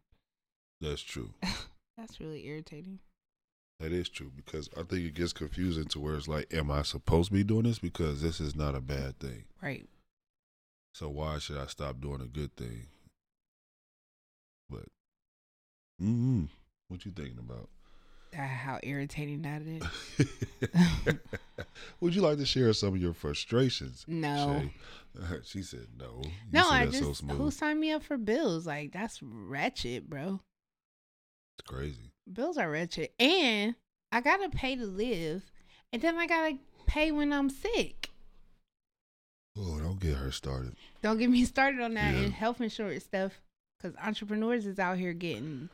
that's 0.80 1.02
true. 1.02 1.30
That's 1.96 2.18
really 2.18 2.44
irritating. 2.44 2.98
That 3.78 3.92
is 3.92 4.08
true 4.08 4.32
because 4.34 4.68
I 4.76 4.82
think 4.82 5.04
it 5.04 5.14
gets 5.14 5.32
confusing 5.32 5.84
to 5.86 6.00
where 6.00 6.16
it's 6.16 6.26
like, 6.26 6.52
am 6.52 6.70
I 6.70 6.82
supposed 6.82 7.28
to 7.28 7.34
be 7.34 7.44
doing 7.44 7.64
this? 7.64 7.78
Because 7.78 8.20
this 8.20 8.40
is 8.40 8.56
not 8.56 8.74
a 8.74 8.80
bad 8.80 9.18
thing. 9.20 9.44
Right. 9.62 9.86
So 10.92 11.08
why 11.08 11.38
should 11.38 11.56
I 11.56 11.66
stop 11.66 12.00
doing 12.00 12.20
a 12.20 12.26
good 12.26 12.54
thing? 12.56 12.86
But, 14.68 14.86
mm-hmm. 16.02 16.44
what 16.88 17.04
you 17.04 17.12
thinking 17.12 17.38
about? 17.38 17.68
Uh, 18.36 18.42
how 18.42 18.80
irritating 18.82 19.42
that 19.42 19.62
is. 19.62 19.82
Would 22.00 22.14
you 22.14 22.22
like 22.22 22.38
to 22.38 22.46
share 22.46 22.72
some 22.72 22.94
of 22.94 23.00
your 23.00 23.14
frustrations? 23.14 24.04
No. 24.08 24.62
Che? 24.62 25.40
She 25.44 25.62
said 25.62 25.86
no. 25.96 26.22
You 26.24 26.30
no, 26.52 26.62
said 26.64 26.72
I 26.72 26.86
that 26.86 26.94
so 26.94 27.08
just 27.10 27.22
who 27.30 27.50
signed 27.50 27.78
me 27.80 27.92
up 27.92 28.02
for 28.02 28.16
bills? 28.16 28.66
Like 28.66 28.92
that's 28.92 29.22
wretched, 29.22 30.10
bro. 30.10 30.40
It's 31.58 31.68
crazy. 31.68 32.10
Bills 32.32 32.56
are 32.58 32.68
wretched, 32.70 33.10
and 33.20 33.76
I 34.10 34.20
gotta 34.20 34.48
pay 34.48 34.74
to 34.74 34.84
live, 34.86 35.44
and 35.92 36.02
then 36.02 36.16
I 36.16 36.26
gotta 36.26 36.58
pay 36.86 37.12
when 37.12 37.32
I'm 37.32 37.48
sick. 37.48 38.10
Oh, 39.56 39.78
don't 39.78 40.00
get 40.00 40.16
her 40.16 40.32
started. 40.32 40.74
Don't 41.02 41.18
get 41.18 41.30
me 41.30 41.44
started 41.44 41.80
on 41.80 41.94
that 41.94 42.14
Yeah. 42.14 42.22
and 42.22 42.32
health 42.32 42.60
insurance 42.60 43.04
stuff, 43.04 43.40
because 43.78 43.96
entrepreneurs 44.02 44.66
is 44.66 44.80
out 44.80 44.98
here 44.98 45.12
getting 45.12 45.68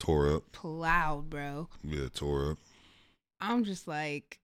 Tore 0.00 0.34
up. 0.34 0.50
plowed, 0.52 1.30
bro. 1.30 1.68
Yeah, 1.84 2.08
tore 2.12 2.52
up. 2.52 2.58
I'm 3.40 3.62
just 3.64 3.86
like, 3.86 4.40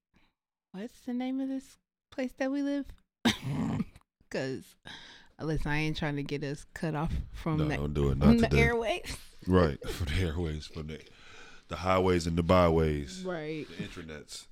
what's 0.73 1.01
the 1.01 1.13
name 1.15 1.41
of 1.41 1.49
this 1.49 1.79
place 2.13 2.31
that 2.39 2.51
we 2.53 2.63
live? 2.63 2.87
Because 4.29 4.65
listen, 5.41 5.71
I 5.71 5.79
ain't 5.79 5.97
trying 5.97 6.17
to 6.17 6.23
get 6.25 6.43
us 6.43 6.67
cut 6.75 6.97
off 6.97 7.13
from 7.33 7.59
no, 7.59 7.69
the, 7.69 7.77
don't 7.77 7.95
do 7.95 8.11
it. 8.11 8.19
from 8.19 8.37
Not 8.39 8.51
the 8.51 8.59
airways. 8.59 9.17
Right. 9.47 9.79
For 9.89 10.05
the 10.05 10.21
airways, 10.21 10.67
for 10.67 10.83
the 10.83 10.99
the 11.69 11.77
highways 11.77 12.27
and 12.27 12.37
the 12.37 12.43
byways. 12.43 13.23
Right. 13.25 13.65
The 13.69 13.85
intranets. 13.85 14.47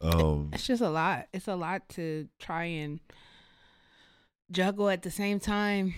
Um 0.00 0.50
It's 0.52 0.66
just 0.66 0.82
a 0.82 0.90
lot. 0.90 1.28
It's 1.32 1.46
a 1.46 1.54
lot 1.54 1.88
to 1.90 2.26
try 2.40 2.64
and 2.64 2.98
juggle 4.50 4.88
at 4.90 5.02
the 5.02 5.10
same 5.12 5.38
time. 5.38 5.94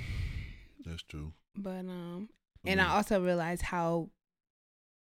that's 0.85 1.03
true. 1.03 1.33
But 1.57 1.87
um 1.87 2.29
and 2.67 2.81
I 2.81 2.89
also 2.95 3.23
realize 3.23 3.63
how 3.63 4.11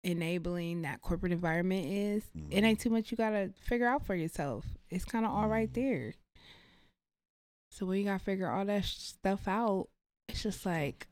enabling 0.05 0.83
that 0.83 1.01
corporate 1.01 1.31
environment 1.31 1.85
is. 1.87 2.23
It 2.51 2.61
Mhm. 2.61 2.63
ain't 2.63 2.79
too 2.79 2.89
much 2.89 3.11
you 3.11 3.17
gotta 3.17 3.51
figure 3.59 3.87
out 3.87 4.05
for 4.05 4.15
yourself. 4.15 4.65
It's 4.89 5.03
kind 5.05 5.25
of 5.25 5.31
all 5.31 5.47
right 5.47 5.69
Mhm. 5.69 5.73
there. 5.73 6.13
So 7.71 7.85
when 7.85 7.97
you 7.99 8.05
gotta 8.05 8.23
figure 8.23 8.49
all 8.49 8.65
that 8.65 8.85
sh- 8.85 8.95
stuff 8.97 9.47
out, 9.47 9.89
it's 10.29 10.43
just 10.43 10.65
like, 10.65 11.07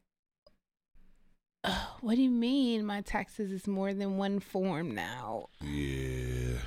uh, 1.64 1.88
what 2.02 2.16
do 2.16 2.22
you 2.22 2.30
mean 2.30 2.86
my 2.86 3.02
taxes 3.02 3.52
is 3.52 3.68
more 3.68 3.94
than 3.94 4.18
one 4.18 4.40
form 4.40 4.94
now? 4.94 5.50
Yeah. 5.62 6.60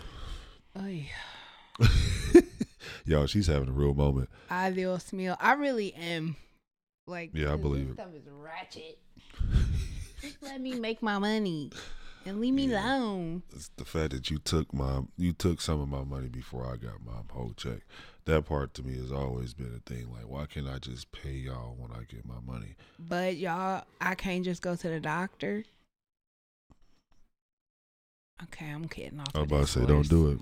Oh 0.75 0.87
yeah. 0.87 1.07
Yo, 3.05 3.25
she's 3.27 3.47
having 3.47 3.69
a 3.69 3.73
real 3.73 3.95
moment. 3.95 4.29
Adios 4.51 5.13
meal. 5.13 5.37
I 5.41 5.53
really 5.53 5.95
am. 5.95 6.37
Like, 7.07 7.31
Yeah, 7.35 7.53
I 7.53 7.57
believe 7.57 7.89
this 7.89 7.99
it. 7.99 8.01
Stuff 8.01 8.15
is 8.15 8.29
ratchet. 8.29 8.99
Just 10.21 10.43
let 10.43 10.61
me 10.61 10.75
make 10.81 11.03
my 11.03 11.19
money 11.19 11.71
and 12.27 12.41
leave 12.41 12.55
me 12.55 12.67
Yeah. 12.67 12.85
alone. 12.85 13.43
It's 13.55 13.71
the 13.77 13.85
fact 13.85 14.11
that 14.13 14.31
you 14.31 14.39
took 14.39 14.73
my 14.75 15.03
you 15.17 15.33
took 15.33 15.61
some 15.61 15.81
of 15.81 15.89
my 15.89 16.05
money 16.05 16.29
before 16.29 16.67
I 16.71 16.77
got 16.77 17.03
my 17.05 17.21
whole 17.31 17.53
check. 17.57 17.83
That 18.25 18.45
part 18.47 18.75
to 18.75 18.83
me 18.83 18.97
has 18.97 19.13
always 19.13 19.55
been 19.55 19.73
a 19.75 19.89
thing. 19.89 20.13
Like, 20.13 20.29
why 20.29 20.47
can't 20.47 20.69
I 20.69 20.79
just 20.79 21.13
pay 21.13 21.33
y'all 21.33 21.77
when 21.79 21.93
I 21.93 22.03
get 22.05 22.27
my 22.27 22.41
money? 22.45 22.75
But 22.99 23.37
y'all, 23.37 23.85
I 24.01 24.15
can't 24.17 24.45
just 24.45 24.63
go 24.63 24.75
to 24.75 24.89
the 24.89 24.99
doctor. 25.01 25.65
Okay, 28.43 28.69
I'm 28.71 28.87
getting 28.87 29.21
off. 29.21 29.29
I 29.35 29.39
was 29.39 29.45
of 29.47 29.53
about 29.53 29.67
to 29.67 29.73
say, 29.73 29.87
don't 29.87 30.09
do 30.09 30.31
it. 30.33 30.39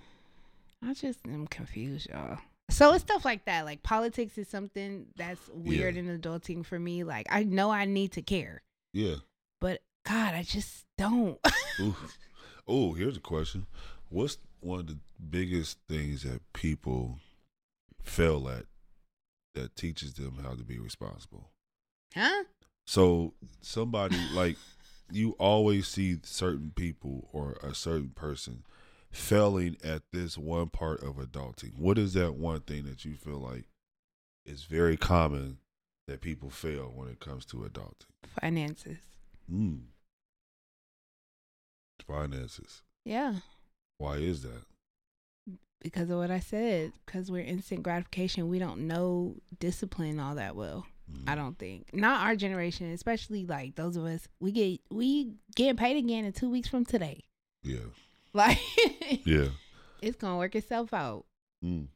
I 0.83 0.94
just 0.94 1.20
am 1.27 1.47
confused, 1.47 2.09
y'all. 2.11 2.38
So 2.70 2.92
it's 2.94 3.05
stuff 3.05 3.25
like 3.25 3.44
that. 3.44 3.64
Like 3.66 3.83
politics 3.83 4.37
is 4.38 4.49
something 4.49 5.07
that's 5.16 5.49
weird 5.53 5.94
Yeah. 5.94 6.01
in 6.01 6.20
adulting 6.20 6.64
for 6.64 6.79
me. 6.79 7.05
Like 7.05 7.27
I 7.31 7.44
know 7.44 7.70
I 7.70 7.85
need 7.85 8.12
to 8.12 8.23
care, 8.23 8.62
Yeah. 8.92 9.16
but 9.61 9.83
God, 10.07 10.35
I 10.35 10.42
just 10.42 10.84
don't. 10.98 11.38
Oh, 12.66 12.94
here's 12.94 13.18
a 13.18 13.20
question. 13.20 13.66
What's 14.09 14.38
one 14.61 14.80
of 14.80 14.87
the 14.87 14.98
biggest 15.30 15.78
things 15.87 16.22
that 16.22 16.40
people 16.54 17.18
fail 18.02 18.48
at 18.48 18.64
that 19.54 19.76
teaches 19.76 20.14
them 20.14 20.38
how 20.42 20.54
to 20.54 20.64
be 20.64 20.78
responsible? 20.78 21.50
huh? 22.14 22.44
So 22.87 23.35
somebody 23.61 24.16
like 24.33 24.57
you 25.11 25.33
always 25.38 25.88
see 25.88 26.18
certain 26.22 26.72
people 26.74 27.28
or 27.33 27.57
a 27.62 27.74
certain 27.74 28.11
person 28.14 28.64
failing 29.11 29.76
at 29.85 30.02
this 30.12 30.37
one 30.37 30.68
part 30.68 31.02
of 31.02 31.16
adulting. 31.16 31.78
What 31.78 31.98
is 31.98 32.14
that 32.14 32.35
one 32.35 32.61
thing 32.61 32.85
that 32.85 33.04
you 33.04 33.14
feel 33.14 33.38
like 33.38 33.64
is 34.44 34.64
very 34.64 34.96
common 34.96 35.59
that 36.09 36.20
people 36.20 36.50
fail 36.50 36.92
when 36.94 37.09
it 37.09 37.20
comes 37.20 37.44
to 37.46 37.59
adulting? 37.59 38.09
Finances. 38.40 38.98
Mm. 39.52 39.80
Finances. 42.06 42.82
Yeah. 43.04 43.36
Why 43.98 44.16
is 44.16 44.42
that? 44.42 44.62
Because 45.80 46.08
of 46.10 46.18
what 46.18 46.30
I 46.30 46.40
said. 46.40 46.92
Because 47.04 47.30
we're 47.30 47.44
instant 47.44 47.82
gratification. 47.82 48.48
We 48.48 48.58
don't 48.58 48.86
know 48.86 49.36
discipline 49.60 50.18
all 50.20 50.34
that 50.36 50.56
well. 50.56 50.86
Mm. 51.12 51.28
I 51.28 51.34
don't 51.34 51.58
think. 51.58 51.90
Not 51.92 52.22
our 52.22 52.34
generation, 52.36 52.90
especially 52.92 53.44
like 53.44 53.74
those 53.76 53.96
of 53.96 54.04
us. 54.04 54.26
We 54.40 54.52
get 54.52 54.80
we 54.90 55.34
getting 55.54 55.76
paid 55.76 55.96
again 55.98 56.24
in 56.24 56.32
two 56.32 56.48
weeks 56.50 56.68
from 56.68 56.84
today. 56.84 57.20
Yeah. 57.62 57.78
Like 58.36 58.58
Yeah. 59.24 59.50
it's 60.02 60.16
gonna 60.16 60.38
work 60.38 60.56
itself 60.56 60.92
out. 60.92 61.24
Mm. 61.64 61.86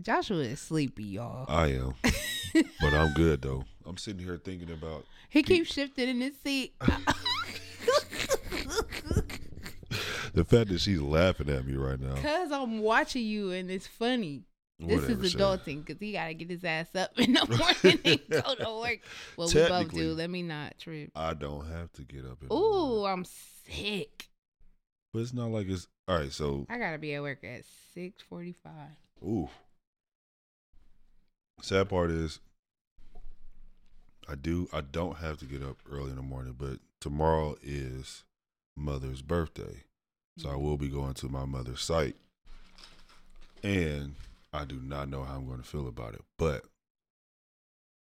Joshua 0.00 0.38
is 0.38 0.60
sleepy, 0.60 1.02
y'all. 1.02 1.46
I 1.48 1.72
am. 1.72 1.94
but 2.80 2.92
I'm 2.94 3.12
good 3.14 3.42
though. 3.42 3.64
I'm 3.84 3.96
sitting 3.96 4.24
here 4.24 4.36
thinking 4.36 4.70
about 4.70 5.04
he 5.30 5.42
keeps 5.42 5.72
shifting 5.72 6.08
in 6.08 6.20
his 6.20 6.34
seat. 6.44 6.74
the 10.34 10.44
fact 10.44 10.68
that 10.70 10.80
she's 10.80 11.00
laughing 11.00 11.48
at 11.48 11.66
me 11.66 11.74
right 11.74 11.98
now. 11.98 12.14
Cause 12.16 12.50
I'm 12.52 12.80
watching 12.80 13.24
you 13.24 13.52
and 13.52 13.70
it's 13.70 13.86
funny. 13.86 14.42
This 14.80 15.02
Whatever, 15.02 15.24
is 15.24 15.34
adulting 15.36 15.84
because 15.84 16.00
he 16.00 16.12
gotta 16.12 16.34
get 16.34 16.50
his 16.50 16.64
ass 16.64 16.88
up 16.96 17.18
in 17.18 17.34
the 17.34 17.46
morning 17.84 18.00
and 18.04 18.20
go 18.28 18.54
to 18.56 18.80
work. 18.80 18.98
Well, 19.36 19.48
we 19.48 19.68
both 19.68 19.92
do. 19.92 20.12
Let 20.12 20.28
me 20.30 20.42
not 20.42 20.78
trip. 20.78 21.12
I 21.14 21.32
don't 21.34 21.66
have 21.66 21.92
to 21.92 22.02
get 22.02 22.24
up 22.26 22.38
Ooh. 22.52 23.04
I'm 23.04 23.24
sick. 23.24 24.28
But 25.12 25.20
it's 25.20 25.32
not 25.32 25.50
like 25.50 25.68
it's 25.68 25.86
all 26.08 26.18
right, 26.18 26.32
so 26.32 26.66
I 26.68 26.78
gotta 26.78 26.98
be 26.98 27.14
at 27.14 27.22
work 27.22 27.44
at 27.44 27.62
six 27.94 28.20
forty-five. 28.22 28.96
ooh. 29.22 29.48
Sad 31.62 31.88
part 31.88 32.10
is 32.10 32.40
I 34.28 34.34
do 34.34 34.68
I 34.72 34.80
don't 34.80 35.18
have 35.18 35.38
to 35.38 35.44
get 35.44 35.62
up 35.62 35.76
early 35.88 36.10
in 36.10 36.16
the 36.16 36.22
morning, 36.22 36.56
but 36.58 36.80
tomorrow 37.00 37.56
is 37.62 38.24
mother's 38.76 39.22
birthday. 39.22 39.84
So 40.36 40.50
I 40.50 40.56
will 40.56 40.76
be 40.76 40.88
going 40.88 41.14
to 41.14 41.28
my 41.28 41.44
mother's 41.44 41.80
site. 41.80 42.16
And 43.62 44.14
I 44.52 44.64
do 44.64 44.80
not 44.82 45.08
know 45.08 45.22
how 45.22 45.36
I'm 45.36 45.46
going 45.46 45.62
to 45.62 45.66
feel 45.66 45.88
about 45.88 46.14
it. 46.14 46.22
But 46.38 46.64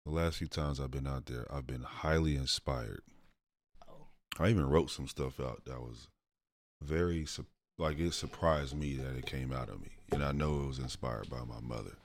the 0.06 0.12
last 0.12 0.38
few 0.38 0.48
times 0.48 0.80
I've 0.80 0.92
been 0.92 1.08
out 1.08 1.26
there, 1.28 1.46
I've 1.54 1.68
been 1.68 1.84
highly 1.84 2.36
inspired. 2.36 3.02
I 4.40 4.50
even 4.50 4.70
wrote 4.70 4.90
some 4.90 5.08
stuff 5.08 5.40
out 5.40 5.66
that 5.66 5.82
was 5.82 6.08
very 6.82 7.28
like 7.78 8.00
it 8.00 8.14
surprised 8.14 8.76
me 8.76 8.96
that 8.96 9.16
it 9.16 9.26
came 9.26 9.52
out 9.52 9.70
of 9.70 9.82
me, 9.82 9.90
and 10.12 10.24
I 10.24 10.32
know 10.32 10.62
it 10.64 10.68
was 10.68 10.80
inspired 10.80 11.30
by 11.30 11.44
my 11.44 11.60
mother. 11.62 11.98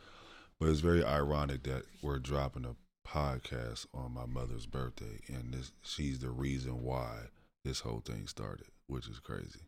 But 0.58 0.70
it's 0.70 0.80
very 0.80 1.04
ironic 1.04 1.62
that 1.64 1.84
we're 2.02 2.18
dropping 2.18 2.64
a 2.64 2.76
podcast 3.08 3.86
on 3.94 4.12
my 4.12 4.26
mother's 4.26 4.66
birthday, 4.66 5.20
and 5.28 5.52
this 5.52 5.72
she's 5.82 6.18
the 6.18 6.30
reason 6.30 6.82
why 6.82 7.28
this 7.64 7.80
whole 7.80 8.00
thing 8.00 8.26
started, 8.26 8.66
which 8.86 9.08
is 9.08 9.18
crazy. 9.18 9.60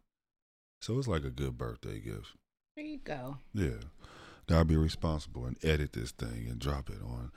So 0.81 0.99
it's 0.99 1.09
like 1.09 1.25
a 1.25 1.31
good 1.31 1.59
birthday 1.59 1.99
gift. 2.01 2.33
There 2.77 2.85
you 2.85 2.99
go. 2.99 3.39
Yeah, 3.53 3.71
gotta 4.49 4.65
be 4.65 4.77
responsible 4.77 5.45
and 5.47 5.57
edit 5.65 5.93
this 5.93 6.13
thing 6.13 6.47
and 6.49 6.59
drop 6.59 6.89
it 6.91 7.01
on 7.03 7.33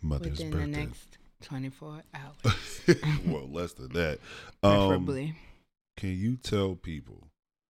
mother's 0.00 0.38
Within 0.38 0.50
birthday. 0.50 0.64
the 0.70 0.78
next 0.78 1.18
twenty-four 1.42 2.02
hours, 2.14 2.80
well, 3.26 3.48
less 3.50 3.72
than 3.72 3.88
that. 3.94 4.18
Um, 4.62 4.88
preferably. 4.88 5.34
can 5.96 6.16
you 6.16 6.36
tell 6.36 6.74
people? 6.76 7.26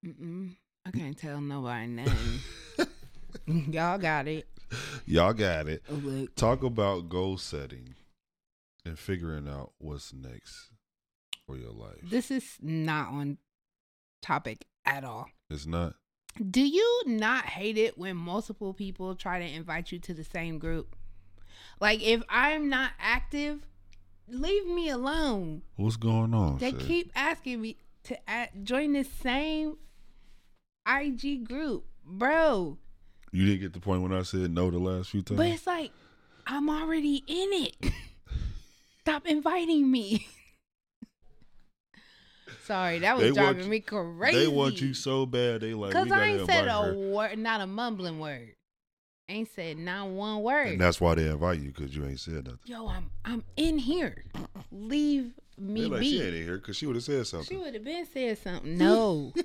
Mm-mm. 0.06 0.56
I 0.86 0.90
can't 0.90 1.16
tell 1.16 1.40
nobody 1.40 1.86
nothing. 1.86 2.40
Y'all 3.72 3.96
got 3.98 4.28
it. 4.28 4.46
Y'all 5.06 5.32
got 5.32 5.66
it. 5.66 5.82
Oh, 5.90 5.94
Look, 5.94 6.34
Talk 6.34 6.62
about 6.62 7.08
goal 7.08 7.38
setting 7.38 7.94
and 8.84 8.98
figuring 8.98 9.48
out 9.48 9.72
what's 9.78 10.12
next 10.12 10.70
for 11.46 11.56
your 11.56 11.70
life. 11.72 12.00
this 12.02 12.30
is 12.30 12.58
not 12.60 13.08
on 13.08 13.38
topic 14.20 14.64
at 14.86 15.04
all. 15.04 15.26
It's 15.50 15.66
not. 15.66 15.94
Do 16.50 16.60
you 16.60 17.02
not 17.06 17.44
hate 17.44 17.78
it 17.78 17.96
when 17.96 18.16
multiple 18.16 18.74
people 18.74 19.14
try 19.14 19.38
to 19.38 19.44
invite 19.44 19.92
you 19.92 19.98
to 20.00 20.14
the 20.14 20.24
same 20.24 20.58
group? 20.58 20.96
Like 21.80 22.02
if 22.02 22.22
I'm 22.28 22.68
not 22.68 22.92
active, 22.98 23.66
leave 24.28 24.66
me 24.66 24.88
alone. 24.88 25.62
What's 25.76 25.96
going 25.96 26.34
on? 26.34 26.58
They 26.58 26.72
keep 26.72 27.12
asking 27.14 27.60
me 27.60 27.76
to 28.04 28.30
add, 28.30 28.50
join 28.64 28.92
the 28.92 29.04
same 29.04 29.76
IG 30.86 31.46
group, 31.46 31.86
bro. 32.04 32.78
You 33.32 33.46
didn't 33.46 33.60
get 33.60 33.72
the 33.72 33.80
point 33.80 34.02
when 34.02 34.12
I 34.12 34.22
said 34.22 34.52
no 34.52 34.70
the 34.70 34.78
last 34.78 35.10
few 35.10 35.22
times. 35.22 35.38
But 35.38 35.48
it's 35.48 35.66
like 35.66 35.90
I'm 36.46 36.68
already 36.68 37.22
in 37.26 37.48
it. 37.52 37.92
Stop 39.00 39.26
inviting 39.26 39.90
me. 39.90 40.26
Sorry, 42.66 42.98
that 43.00 43.16
was 43.16 43.24
want 43.32 43.34
driving 43.56 43.68
me 43.70 43.80
crazy. 43.80 44.38
They 44.38 44.48
want 44.48 44.80
you 44.80 44.94
so 44.94 45.26
bad. 45.26 45.60
They 45.60 45.74
like 45.74 45.92
Cause 45.92 46.06
we 46.06 46.12
I 46.12 46.24
ain't 46.28 46.46
said 46.46 46.66
a 46.68 46.94
word, 46.94 47.38
not 47.38 47.60
a 47.60 47.66
mumbling 47.66 48.18
word. 48.18 48.54
Ain't 49.28 49.48
said 49.54 49.78
not 49.78 50.08
one 50.08 50.42
word. 50.42 50.68
And 50.68 50.80
that's 50.80 51.00
why 51.00 51.14
they 51.14 51.26
invite 51.28 51.58
you 51.60 51.72
because 51.72 51.96
you 51.96 52.04
ain't 52.06 52.20
said 52.20 52.44
nothing. 52.44 52.58
Yo, 52.66 52.86
I'm 52.88 53.10
I'm 53.24 53.44
in 53.56 53.78
here. 53.78 54.24
Leave 54.70 55.32
me 55.58 55.82
They 55.82 55.86
like 55.88 56.00
be. 56.00 56.10
she 56.10 56.22
ain't 56.22 56.34
in 56.34 56.42
here 56.44 56.56
because 56.58 56.76
she 56.76 56.86
would 56.86 56.96
have 56.96 57.04
said 57.04 57.26
something. 57.26 57.46
She 57.48 57.56
would 57.56 57.74
have 57.74 57.84
been 57.84 58.06
said 58.06 58.38
something. 58.38 58.76
No. 58.76 59.32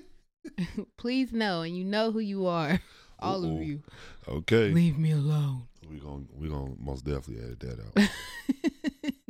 Please 0.98 1.32
no, 1.34 1.62
and 1.62 1.78
you 1.78 1.84
know 1.84 2.12
who 2.12 2.20
you 2.20 2.46
are. 2.48 2.80
All 3.20 3.44
Uh-oh. 3.46 3.58
of 3.58 3.64
you. 3.64 3.82
Okay, 4.28 4.72
Leave 4.72 4.98
me 4.98 5.12
alone. 5.12 5.64
we 5.90 5.98
gonna 6.00 6.24
we 6.38 6.48
gonna 6.48 6.74
most 6.80 7.04
definitely 7.04 7.44
edit 7.44 7.60
that 7.62 7.80
out. 7.80 8.10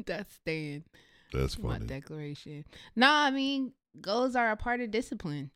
That's 0.05 0.33
staying 0.35 0.83
That's 1.33 1.57
my 1.59 1.73
funny. 1.73 1.85
declaration. 1.87 2.65
Nah, 2.95 3.25
I 3.25 3.31
mean, 3.31 3.73
goals 3.99 4.35
are 4.35 4.51
a 4.51 4.57
part 4.57 4.81
of 4.81 4.91
discipline. 4.91 5.51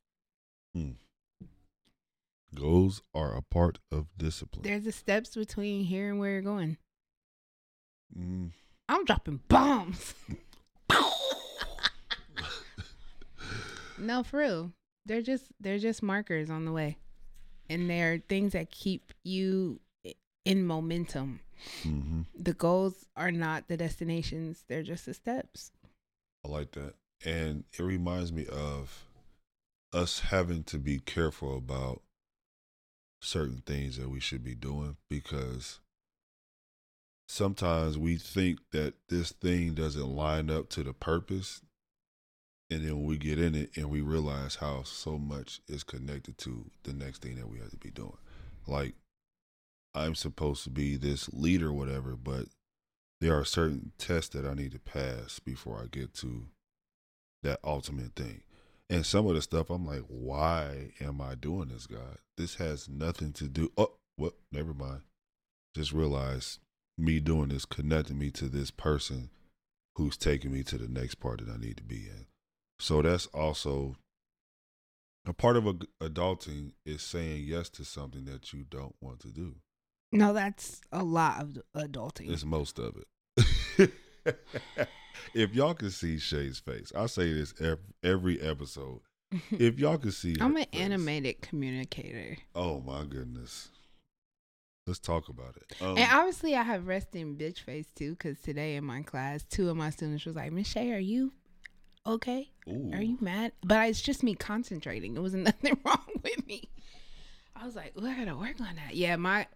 Goals 2.55 3.01
are 3.15 3.35
a 3.35 3.41
part 3.41 3.79
of 3.91 4.07
discipline. 4.17 4.61
There's 4.63 4.83
the 4.83 4.91
steps 4.91 5.35
between 5.35 5.85
here 5.85 6.09
and 6.09 6.19
where 6.19 6.31
you're 6.31 6.41
going. 6.41 6.77
Mm, 8.17 8.51
I'm 8.87 9.05
dropping 9.05 9.41
bombs. 9.47 10.13
no, 13.97 14.23
for 14.23 14.37
real. 14.37 14.71
They're 15.05 15.21
just 15.21 15.45
they're 15.59 15.79
just 15.79 16.03
markers 16.03 16.49
on 16.49 16.65
the 16.65 16.71
way. 16.71 16.97
And 17.69 17.89
they're 17.89 18.21
things 18.29 18.53
that 18.53 18.69
keep 18.69 19.13
you 19.23 19.79
in 20.45 20.65
momentum. 20.65 21.39
hmm 21.81 22.21
The 22.37 22.53
goals 22.53 23.05
are 23.15 23.31
not 23.31 23.67
the 23.67 23.77
destinations, 23.77 24.63
they're 24.67 24.83
just 24.83 25.05
the 25.05 25.13
steps. 25.13 25.71
I 26.45 26.49
like 26.49 26.71
that, 26.73 26.93
and 27.25 27.63
it 27.77 27.83
reminds 27.83 28.31
me 28.31 28.45
of 28.47 29.05
us 29.93 30.21
having 30.21 30.63
to 30.63 30.77
be 30.77 30.99
careful 30.99 31.57
about 31.57 32.01
certain 33.21 33.63
things 33.65 33.97
that 33.97 34.09
we 34.09 34.19
should 34.19 34.43
be 34.43 34.55
doing 34.55 34.97
because 35.09 35.79
sometimes 37.27 37.97
we 37.97 38.15
think 38.17 38.59
that 38.71 38.95
this 39.09 39.31
thing 39.31 39.73
doesn't 39.73 40.07
line 40.07 40.49
up 40.49 40.69
to 40.69 40.83
the 40.83 40.93
purpose 40.93 41.61
and 42.69 42.85
then 42.85 43.03
we 43.03 43.17
get 43.17 43.39
in 43.39 43.55
it 43.55 43.71
and 43.75 43.89
we 43.89 44.01
realize 44.01 44.55
how 44.55 44.83
so 44.83 45.17
much 45.17 45.61
is 45.67 45.83
connected 45.83 46.37
to 46.37 46.65
the 46.83 46.93
next 46.93 47.21
thing 47.21 47.35
that 47.35 47.47
we 47.47 47.59
have 47.59 47.69
to 47.69 47.77
be 47.77 47.91
doing. 47.91 48.17
Like 48.67 48.95
i'm 49.95 50.15
supposed 50.15 50.63
to 50.63 50.69
be 50.69 50.95
this 50.95 51.31
leader 51.33 51.71
whatever 51.71 52.15
but 52.15 52.45
there 53.21 53.37
are 53.37 53.45
certain 53.45 53.91
tests 53.97 54.29
that 54.29 54.45
i 54.45 54.53
need 54.53 54.71
to 54.71 54.79
pass 54.79 55.39
before 55.39 55.79
i 55.81 55.85
get 55.91 56.13
to 56.13 56.47
that 57.43 57.59
ultimate 57.63 58.15
thing 58.15 58.41
and 58.89 59.05
some 59.05 59.27
of 59.27 59.35
the 59.35 59.41
stuff 59.41 59.69
i'm 59.69 59.85
like 59.85 60.03
why 60.07 60.91
am 60.99 61.21
i 61.21 61.35
doing 61.35 61.69
this 61.69 61.87
god 61.87 62.17
this 62.37 62.55
has 62.55 62.89
nothing 62.89 63.31
to 63.31 63.47
do 63.47 63.71
oh 63.77 63.93
what 64.15 64.33
never 64.51 64.73
mind 64.73 65.01
just 65.75 65.91
realize 65.91 66.59
me 66.97 67.19
doing 67.19 67.49
this 67.49 67.65
connecting 67.65 68.17
me 68.17 68.29
to 68.31 68.47
this 68.47 68.71
person 68.71 69.29
who's 69.95 70.17
taking 70.17 70.51
me 70.51 70.63
to 70.63 70.77
the 70.77 70.87
next 70.87 71.15
part 71.15 71.39
that 71.39 71.53
I 71.53 71.57
need 71.57 71.77
to 71.77 71.83
be 71.83 72.07
in. 72.07 72.25
So 72.79 73.01
that's 73.01 73.27
also 73.27 73.95
a 75.25 75.33
part 75.33 75.55
of 75.55 75.67
a, 75.67 75.73
adulting 76.01 76.73
is 76.85 77.01
saying 77.01 77.43
yes 77.45 77.69
to 77.69 77.85
something 77.85 78.25
that 78.25 78.53
you 78.53 78.65
don't 78.69 78.95
want 79.01 79.19
to 79.21 79.29
do. 79.29 79.55
No, 80.11 80.33
that's 80.33 80.81
a 80.91 81.03
lot 81.03 81.41
of 81.41 81.57
adulting. 81.75 82.31
It's 82.31 82.45
most 82.45 82.77
of 82.77 82.95
it. 82.97 83.91
if 85.33 85.53
y'all 85.53 85.73
can 85.73 85.89
see 85.89 86.17
Che's 86.17 86.59
face, 86.59 86.91
I 86.95 87.05
say 87.07 87.33
this 87.33 87.53
every, 87.59 87.77
every 88.03 88.41
episode. 88.41 89.01
If 89.51 89.79
y'all 89.79 89.97
can 89.97 90.11
see, 90.11 90.35
I'm 90.39 90.55
an 90.57 90.65
face- 90.71 90.81
animated 90.81 91.41
communicator. 91.41 92.37
Oh 92.53 92.81
my 92.81 93.03
goodness, 93.03 93.69
let's 94.85 94.99
talk 94.99 95.27
about 95.27 95.55
it. 95.55 95.81
Um, 95.81 95.97
and 95.97 96.07
obviously, 96.11 96.55
I 96.55 96.61
have 96.61 96.85
resting 96.85 97.35
bitch 97.35 97.61
face 97.61 97.87
too, 97.95 98.11
because 98.11 98.39
today 98.41 98.75
in 98.75 98.83
my 98.83 99.01
class, 99.01 99.43
two 99.43 99.69
of 99.71 99.75
my 99.75 99.89
students 99.89 100.25
was 100.25 100.35
like, 100.35 100.51
Miss 100.51 100.71
Che, 100.71 100.91
are 100.93 100.99
you 100.99 101.33
okay? 102.05 102.51
ooh, 102.69 102.91
Are 102.93 103.01
you 103.01 103.17
mad? 103.21 103.53
But 103.63 103.89
it's 103.89 104.01
just 104.01 104.21
me 104.21 104.35
concentrating. 104.35 105.15
It 105.15 105.21
was 105.21 105.33
nothing 105.33 105.79
wrong 105.83 106.05
with 106.21 106.45
me. 106.45 106.69
I 107.55 107.65
was 107.65 107.75
like, 107.75 107.93
"Ooh, 107.99 108.05
I 108.05 108.13
gotta 108.15 108.35
work 108.37 108.59
on 108.61 108.75
that. 108.75 108.93
Yeah, 108.95 109.15
my 109.15 109.47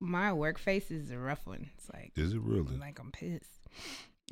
my 0.00 0.32
work 0.32 0.58
face 0.58 0.90
is 0.90 1.10
a 1.10 1.18
rough 1.18 1.46
one. 1.46 1.68
It's 1.76 1.90
like, 1.92 2.12
Is 2.16 2.32
it 2.32 2.40
really? 2.40 2.76
like 2.78 2.98
I'm 2.98 3.10
pissed. 3.10 3.60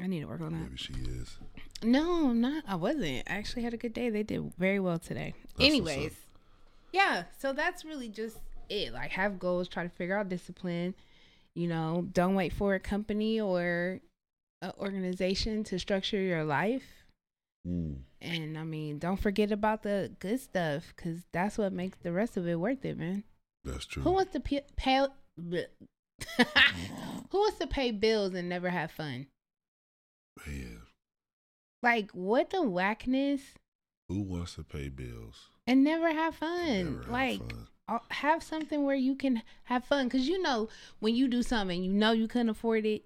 I 0.01 0.07
need 0.07 0.21
to 0.21 0.27
work 0.27 0.41
on 0.41 0.53
that. 0.53 0.59
Maybe 0.59 0.77
she 0.77 0.93
is. 0.93 1.39
No, 1.83 2.31
I'm 2.31 2.41
not. 2.41 2.65
I 2.67 2.75
wasn't. 2.75 3.29
I 3.29 3.35
actually 3.35 3.63
had 3.63 3.75
a 3.75 3.79
good 3.79 3.95
day. 3.95 4.11
They 4.11 4.23
did 4.23 4.53
very 4.59 4.79
well 4.79 4.99
today. 4.99 5.35
what's 5.55 5.65
Anyways, 5.65 6.15
yeah. 6.93 7.25
So 7.39 7.53
that's 7.53 7.85
really 7.85 8.09
just 8.09 8.39
it. 8.69 8.93
Like, 8.93 9.11
have 9.13 9.39
goals. 9.39 9.69
Try 9.69 9.85
to 9.85 9.89
figure 9.89 10.19
out 10.19 10.29
discipline. 10.29 10.95
You 11.55 11.69
know, 11.69 12.07
don't 12.13 12.35
wait 12.35 12.53
for 12.53 12.75
a 12.75 12.81
company 12.81 13.41
or 13.41 14.01
an 14.61 14.73
organization 14.79 15.65
to 15.65 15.79
structure 15.79 16.21
your 16.21 16.45
life. 16.45 16.85
Mm. 17.67 18.01
And 18.21 18.59
I 18.59 18.65
mean, 18.65 18.99
don't 18.99 19.21
forget 19.21 19.51
about 19.51 19.83
the 19.83 20.13
good 20.19 20.41
stuff 20.41 20.93
because 20.95 21.23
that's 21.33 21.57
what 21.57 21.73
makes 21.73 21.99
the 22.03 22.13
rest 22.13 22.37
of 22.37 22.47
it 22.47 22.57
worth 22.57 22.85
it, 22.85 22.99
man. 22.99 23.25
That's 23.65 23.87
true. 23.87 24.03
Who 24.03 24.13
wants 24.13 24.33
to 24.33 24.41
pay? 24.41 24.63
pay. 24.77 25.07
Who 27.31 27.39
wants 27.39 27.59
to 27.59 27.67
pay 27.67 27.91
bills 27.91 28.35
and 28.35 28.49
never 28.49 28.71
have 28.71 28.91
fun? 28.91 29.27
Man, 30.47 30.83
Like, 31.83 32.11
what 32.13 32.51
the 32.51 32.63
whackness 32.63 33.41
who 34.09 34.23
wants 34.23 34.55
to 34.57 34.65
pay 34.65 34.89
bills? 34.89 35.49
and 35.67 35.83
never 35.83 36.13
have 36.13 36.35
fun? 36.37 36.85
never 36.85 36.99
have 37.03 37.09
like, 37.11 37.39
fun? 37.41 37.67
uh, 37.89 37.99
have 38.11 38.43
something 38.43 38.85
where 38.85 38.97
you 38.97 39.15
can 39.15 39.43
have 39.65 39.85
fun 39.85 40.07
because 40.07 40.29
you 40.29 40.41
know 40.43 40.69
when 41.01 41.15
you 41.15 41.27
do 41.29 41.43
something 41.43 41.83
you 41.83 41.93
know 41.93 42.13
you 42.13 42.29
couldn't 42.29 42.49
afford 42.51 42.85
it, 42.87 43.05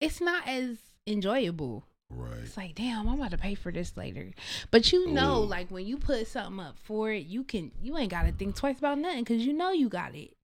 it's 0.00 0.20
not 0.20 0.46
as 0.46 0.78
enjoyable. 1.06 1.84
right? 2.10 2.40
It's 2.44 2.56
like, 2.56 2.74
damn, 2.74 3.08
I'm 3.08 3.18
about 3.18 3.30
to 3.32 3.38
pay 3.38 3.54
for 3.54 3.72
this 3.72 3.96
later. 3.96 4.32
But 4.70 4.92
you 4.92 5.10
know, 5.10 5.42
Ooh. 5.42 5.46
like 5.46 5.70
when 5.70 5.86
you 5.86 5.96
put 5.98 6.26
something 6.28 6.60
up 6.64 6.76
for 6.78 7.10
it, 7.10 7.26
you 7.26 7.42
can 7.44 7.72
you 7.82 7.96
ain't 7.98 8.10
gotta 8.10 8.32
think 8.32 8.54
twice 8.56 8.78
about 8.78 8.98
nothing 8.98 9.24
because 9.24 9.44
you 9.46 9.52
know 9.52 9.70
you 9.72 9.88
got 9.88 10.14
it. 10.14 10.34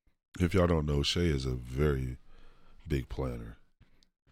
If 0.40 0.54
y'all 0.54 0.66
don't 0.68 0.86
know, 0.86 1.02
Che 1.02 1.20
is 1.26 1.44
a 1.46 1.50
very 1.54 2.16
big 2.86 3.08
planner. 3.08 3.58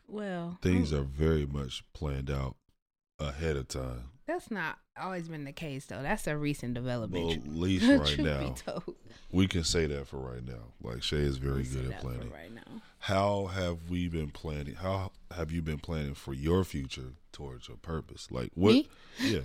Well, 0.08 0.58
Things 0.62 0.92
mm, 0.92 0.98
are 0.98 1.02
very 1.02 1.46
much 1.46 1.84
planned 1.92 2.30
out 2.30 2.56
ahead 3.18 3.56
of 3.56 3.68
time. 3.68 4.10
that's 4.26 4.50
not 4.50 4.78
always 5.00 5.28
been 5.28 5.44
the 5.44 5.52
case 5.52 5.86
though. 5.86 6.02
That's 6.02 6.26
a 6.26 6.36
recent 6.36 6.74
development. 6.74 7.24
Well, 7.24 7.34
at 7.34 7.46
least 7.48 7.86
right 7.88 8.18
now, 8.18 8.54
we 9.32 9.46
can 9.48 9.64
say 9.64 9.86
that 9.86 10.06
for 10.06 10.18
right 10.18 10.44
now. 10.46 10.72
Like 10.82 11.00
Che 11.00 11.16
is 11.18 11.38
very 11.38 11.64
good 11.64 11.90
at 11.92 12.00
planning. 12.00 12.30
right 12.30 12.52
now. 12.54 12.82
How 13.00 13.46
have 13.46 13.88
we 13.90 14.08
been 14.08 14.30
planning? 14.30 14.74
How 14.76 15.12
have 15.34 15.50
you 15.52 15.62
been 15.62 15.78
planning 15.78 16.14
for 16.14 16.34
your 16.34 16.64
future 16.64 17.12
towards 17.32 17.68
your 17.68 17.76
purpose? 17.76 18.28
Like 18.30 18.50
what? 18.54 18.72
Me? 18.72 18.88
Yeah. 19.20 19.40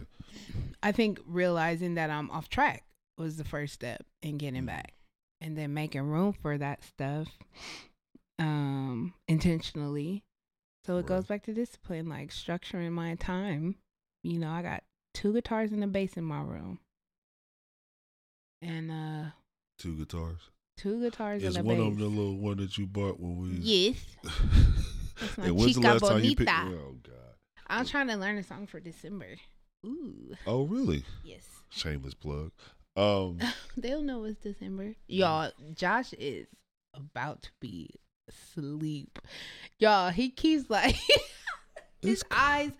I 0.83 0.91
think 0.91 1.19
realizing 1.27 1.95
that 1.95 2.09
I'm 2.09 2.29
off 2.31 2.49
track 2.49 2.83
was 3.17 3.37
the 3.37 3.43
first 3.43 3.73
step 3.73 4.03
in 4.21 4.37
getting 4.37 4.63
Mm. 4.63 4.67
back. 4.67 4.93
And 5.39 5.57
then 5.57 5.73
making 5.73 6.01
room 6.03 6.33
for 6.33 6.57
that 6.57 6.83
stuff 6.83 7.27
um 8.39 9.13
intentionally. 9.27 10.23
So 10.85 10.97
it 10.97 11.05
goes 11.05 11.25
back 11.25 11.43
to 11.43 11.53
discipline, 11.53 12.09
like 12.09 12.29
structuring 12.29 12.91
my 12.91 13.15
time. 13.15 13.75
You 14.23 14.39
know, 14.39 14.49
I 14.49 14.61
got 14.61 14.83
two 15.13 15.33
guitars 15.33 15.71
and 15.71 15.83
a 15.83 15.87
bass 15.87 16.13
in 16.17 16.23
my 16.23 16.41
room. 16.41 16.79
And 18.61 18.91
uh 18.91 19.29
Two 19.79 19.95
guitars. 19.95 20.37
two 20.77 21.01
guitars 21.01 21.43
Is 21.43 21.55
and 21.55 21.65
a 21.65 21.67
one 21.67 21.77
bass. 21.77 21.87
of 21.87 21.97
them 21.97 21.99
the 21.99 22.07
little 22.21 22.37
one 22.37 22.57
that 22.57 22.77
you 22.77 22.85
bought 22.87 23.19
when 23.19 23.37
we? 23.37 23.49
yes. 23.61 23.97
That's 25.19 25.37
my 25.37 25.45
and 25.45 25.55
when's 25.57 25.75
the 25.75 25.81
last 25.81 26.01
time 26.01 26.23
you 26.23 26.35
picked? 26.35 26.47
bonita. 26.49 26.77
Oh 26.77 26.95
God. 27.03 27.15
I'm 27.67 27.85
trying 27.85 28.07
to 28.07 28.15
learn 28.17 28.37
a 28.37 28.43
song 28.43 28.67
for 28.67 28.79
December. 28.79 29.35
Ooh. 29.85 30.35
Oh 30.45 30.63
really? 30.63 31.03
Yes. 31.23 31.45
Shameless 31.69 32.13
plug. 32.13 32.51
Um. 32.95 33.39
They'll 33.77 34.01
know 34.03 34.23
it's 34.25 34.39
December. 34.41 34.95
Y'all, 35.07 35.51
Josh 35.73 36.13
is 36.13 36.47
about 36.93 37.43
to 37.43 37.49
be 37.61 37.89
asleep. 38.31 39.19
Y'all, 39.79 40.09
he 40.09 40.29
keeps 40.29 40.69
like 40.69 40.95
his 42.01 42.23
eyes, 42.31 42.71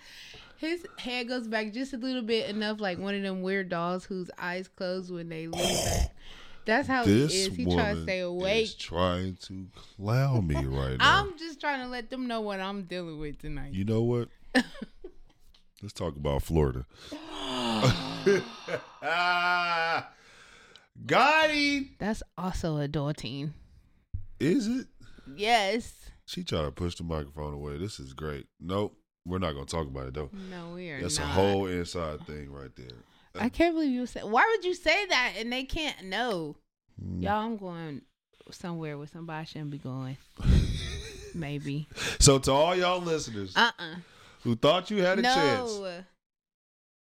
his 0.58 0.86
head 0.98 1.28
goes 1.28 1.48
back 1.48 1.74
just 1.74 1.94
a 1.94 1.98
little 1.98 2.22
bit 2.22 2.50
enough, 2.50 2.80
like 2.80 2.98
one 2.98 3.16
of 3.16 3.22
them 3.22 3.42
weird 3.42 3.70
dolls 3.70 4.06
whose 4.06 4.30
eyes 4.38 4.68
close 4.68 5.12
when 5.12 5.30
they 5.30 5.48
lean 5.48 5.86
back. 5.86 6.16
That's 6.66 6.88
how 6.88 7.04
this 7.04 7.32
he 7.32 7.42
is. 7.42 7.56
He 7.56 7.66
tries 7.66 7.98
to 7.98 8.04
stay 8.04 8.20
awake. 8.20 8.66
is 8.66 8.76
trying 8.76 9.36
to 9.48 9.68
clown 9.74 10.46
me 10.46 10.56
right 10.56 10.98
now. 10.98 11.22
I'm 11.22 11.38
just 11.38 11.60
trying 11.60 11.82
to 11.82 11.88
let 11.88 12.12
them 12.12 12.28
know 12.28 12.42
what 12.42 12.60
I'm 12.60 12.84
dealing 12.84 13.20
with 13.20 13.40
tonight. 13.40 13.74
you 13.74 13.84
know 13.84 14.04
what? 14.04 14.30
Let's 15.82 15.94
talk 15.94 16.16
about 16.16 16.44
Florida. 16.44 16.86
Got 21.06 21.50
him. 21.50 21.90
That's 21.98 22.22
also 22.38 22.78
a 22.78 22.88
adulting. 22.88 23.52
Is 24.40 24.68
it? 24.68 24.88
Yes. 25.36 25.94
She 26.26 26.44
tried 26.44 26.64
to 26.64 26.72
push 26.72 26.96
the 26.96 27.04
microphone 27.04 27.54
away. 27.54 27.78
This 27.78 28.00
is 28.00 28.14
great. 28.14 28.48
Nope. 28.60 28.96
We're 29.26 29.40
not 29.40 29.54
gonna 29.54 29.66
talk 29.66 29.88
about 29.88 30.08
it 30.08 30.14
though. 30.16 30.30
No, 30.50 30.74
we 30.74 30.90
are 30.90 31.02
That's 31.02 31.20
not. 31.20 31.26
a 31.26 31.32
whole 31.32 31.68
inside 31.68 32.26
thing 32.26 32.52
right 32.52 32.76
there. 32.76 32.88
I 33.36 33.50
can't 33.50 33.76
believe 33.76 33.92
you 33.92 34.06
said. 34.08 34.24
Why 34.24 34.44
would 34.50 34.66
you 34.66 34.74
say 34.74 35.06
that 35.06 35.34
and 35.38 35.52
they 35.54 35.64
can't 35.64 36.06
know? 36.06 36.58
Mm. 37.02 37.24
Y'all, 37.24 37.46
I'm 37.46 37.58
going 37.58 38.02
somewhere 38.50 38.98
with 38.98 39.12
somebody 39.12 39.42
I 39.42 39.44
shouldn't 39.44 39.70
be 39.72 39.78
going. 39.78 40.18
Maybe. 41.36 41.88
So 42.20 42.40
to 42.40 42.52
all 42.52 42.76
y'all 42.76 43.00
listeners 43.02 43.54
Uh 43.56 43.72
uh 43.80 43.96
who 44.42 44.56
thought 44.56 44.92
you 44.92 45.02
had 45.04 45.20
a 45.20 45.24
chance, 45.24 45.80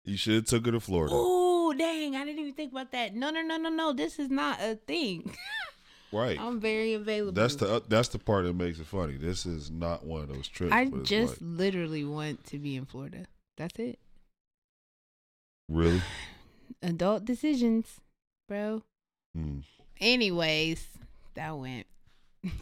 you 0.04 0.16
should 0.16 0.34
have 0.34 0.44
took 0.46 0.66
her 0.66 0.72
to 0.72 0.80
Florida. 0.80 1.14
Ooh, 1.14 1.72
dang! 1.74 2.16
I 2.16 2.24
didn't 2.24 2.40
even 2.40 2.54
think 2.54 2.72
about 2.72 2.92
that. 2.92 3.14
No, 3.14 3.30
no, 3.30 3.42
no, 3.42 3.56
no, 3.56 3.68
no. 3.68 3.92
This 3.92 4.18
is 4.18 4.28
not 4.28 4.58
a 4.60 4.74
thing. 4.74 5.34
Right. 6.10 6.38
I'm 6.40 6.58
very 6.60 6.94
available. 6.94 7.32
That's 7.32 7.56
the 7.56 7.76
uh, 7.76 7.80
that's 7.88 8.08
the 8.08 8.18
part 8.18 8.44
that 8.44 8.54
makes 8.54 8.78
it 8.78 8.86
funny. 8.86 9.16
This 9.16 9.44
is 9.44 9.70
not 9.70 10.04
one 10.04 10.22
of 10.22 10.28
those 10.28 10.48
trips. 10.48 10.72
I 10.72 10.86
just 11.02 11.40
like, 11.42 11.58
literally 11.58 12.04
want 12.04 12.44
to 12.46 12.58
be 12.58 12.76
in 12.76 12.86
Florida. 12.86 13.26
That's 13.56 13.78
it. 13.78 13.98
really. 15.68 16.02
Adult 16.82 17.24
decisions, 17.24 18.00
bro. 18.48 18.82
Mm. 19.36 19.64
Anyways, 20.00 20.86
that 21.34 21.56
went 21.56 21.86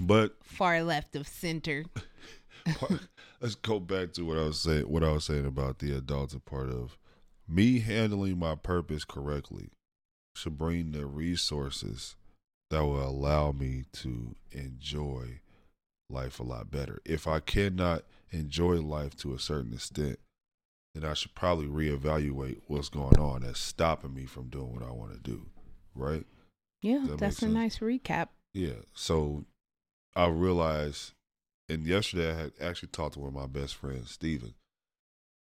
But 0.00 0.36
far 0.42 0.82
left 0.82 1.14
of 1.14 1.28
center. 1.28 1.84
part- 2.78 3.08
let's 3.40 3.54
go 3.54 3.78
back 3.78 4.12
to 4.14 4.22
what 4.22 4.38
I 4.38 4.44
was 4.44 4.60
saying. 4.60 4.88
What 4.88 5.04
I 5.04 5.12
was 5.12 5.24
saying 5.24 5.46
about 5.46 5.78
the 5.78 6.00
adulting 6.00 6.44
part 6.44 6.70
of 6.70 6.96
me 7.48 7.80
handling 7.80 8.38
my 8.38 8.54
purpose 8.54 9.04
correctly 9.04 9.68
should 10.34 10.58
bring 10.58 10.92
the 10.92 11.06
resources 11.06 12.16
that 12.70 12.84
will 12.84 13.06
allow 13.08 13.52
me 13.52 13.84
to 13.92 14.34
enjoy 14.50 15.40
life 16.10 16.40
a 16.40 16.42
lot 16.42 16.70
better. 16.70 17.00
If 17.04 17.26
I 17.26 17.40
cannot 17.40 18.02
enjoy 18.30 18.80
life 18.80 19.16
to 19.18 19.34
a 19.34 19.38
certain 19.38 19.72
extent, 19.72 20.18
then 20.94 21.08
I 21.08 21.14
should 21.14 21.34
probably 21.34 21.66
reevaluate 21.66 22.62
what's 22.66 22.88
going 22.88 23.18
on 23.18 23.42
that's 23.42 23.60
stopping 23.60 24.14
me 24.14 24.26
from 24.26 24.48
doing 24.48 24.72
what 24.72 24.82
I 24.82 24.92
want 24.92 25.12
to 25.12 25.18
do. 25.18 25.46
Right? 25.94 26.24
Yeah, 26.82 27.04
That 27.06 27.18
that's 27.18 27.42
a 27.42 27.48
nice 27.48 27.78
recap. 27.78 28.28
Yeah. 28.54 28.82
So 28.94 29.44
I 30.14 30.26
realized, 30.28 31.12
and 31.68 31.84
yesterday 31.86 32.30
I 32.30 32.34
had 32.34 32.52
actually 32.60 32.88
talked 32.88 33.14
to 33.14 33.20
one 33.20 33.28
of 33.28 33.34
my 33.34 33.46
best 33.46 33.74
friends, 33.74 34.12
Steven, 34.12 34.54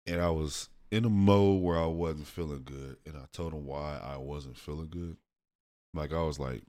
and 0.07 0.21
I 0.21 0.31
was 0.31 0.69
in 0.91 1.05
a 1.05 1.11
mode 1.11 1.63
where 1.63 1.79
I 1.79 1.87
wasn't 1.87 2.27
feeling 2.27 2.63
good, 2.65 2.97
and 3.07 3.17
I 3.17 3.25
told 3.33 3.53
him 3.53 3.67
why 3.67 3.99
I 4.03 4.19
wasn't 4.19 4.59
feeling 4.59 4.89
good. 4.91 5.17
Like 5.95 6.13
I 6.13 6.23
was 6.23 6.39
like 6.39 6.63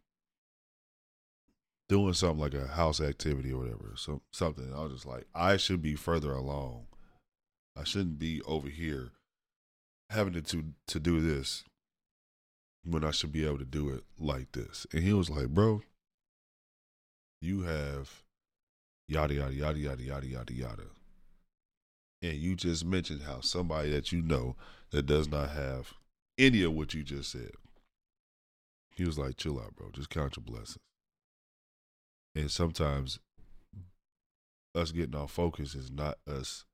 doing 1.89 2.13
something 2.13 2.39
like 2.39 2.53
a 2.53 2.67
house 2.67 3.01
activity 3.01 3.51
or 3.51 3.59
whatever, 3.59 3.93
so 3.95 4.21
something. 4.31 4.73
I 4.73 4.83
was 4.83 4.93
just 4.93 5.05
like, 5.05 5.25
I 5.35 5.57
should 5.57 5.81
be 5.81 5.95
further 5.95 6.33
along. 6.33 6.87
I 7.75 7.83
shouldn't 7.83 8.19
be 8.19 8.41
over 8.43 8.69
here 8.69 9.11
having 10.09 10.33
to 10.33 10.41
to, 10.41 10.65
to 10.87 10.99
do 10.99 11.21
this 11.21 11.63
when 12.85 13.03
I 13.03 13.11
should 13.11 13.31
be 13.31 13.45
able 13.45 13.59
to 13.59 13.65
do 13.65 13.89
it 13.89 14.03
like 14.19 14.51
this. 14.51 14.85
And 14.93 15.03
he 15.03 15.13
was 15.13 15.29
like, 15.29 15.49
bro, 15.49 15.81
you 17.41 17.61
have 17.63 18.23
yada 19.07 19.33
yada 19.33 19.53
yada 19.53 19.79
yada 19.79 20.03
yada 20.03 20.27
yada 20.27 20.53
yada. 20.53 20.83
And 22.21 22.37
you 22.37 22.55
just 22.55 22.85
mentioned 22.85 23.23
how 23.23 23.41
somebody 23.41 23.89
that 23.89 24.11
you 24.11 24.21
know 24.21 24.55
that 24.91 25.05
does 25.05 25.27
not 25.27 25.49
have 25.49 25.93
any 26.37 26.63
of 26.63 26.73
what 26.73 26.93
you 26.93 27.03
just 27.03 27.31
said. 27.31 27.51
He 28.95 29.05
was 29.05 29.17
like, 29.17 29.37
chill 29.37 29.59
out, 29.59 29.75
bro. 29.75 29.89
Just 29.91 30.09
count 30.09 30.37
your 30.37 30.43
blessings. 30.43 30.77
And 32.35 32.49
sometimes 32.49 33.19
us 34.75 34.91
getting 34.91 35.15
off 35.15 35.31
focus 35.31 35.75
is 35.75 35.91
not 35.91 36.17
us 36.27 36.65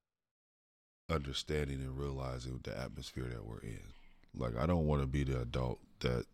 understanding 1.09 1.81
and 1.81 1.97
realizing 1.97 2.59
the 2.63 2.77
atmosphere 2.77 3.27
that 3.29 3.45
we're 3.45 3.59
in. 3.59 3.93
Like 4.35 4.55
I 4.57 4.65
don't 4.65 4.87
want 4.87 5.01
to 5.01 5.07
be 5.07 5.23
the 5.23 5.41
adult 5.41 5.79
that 5.99 6.25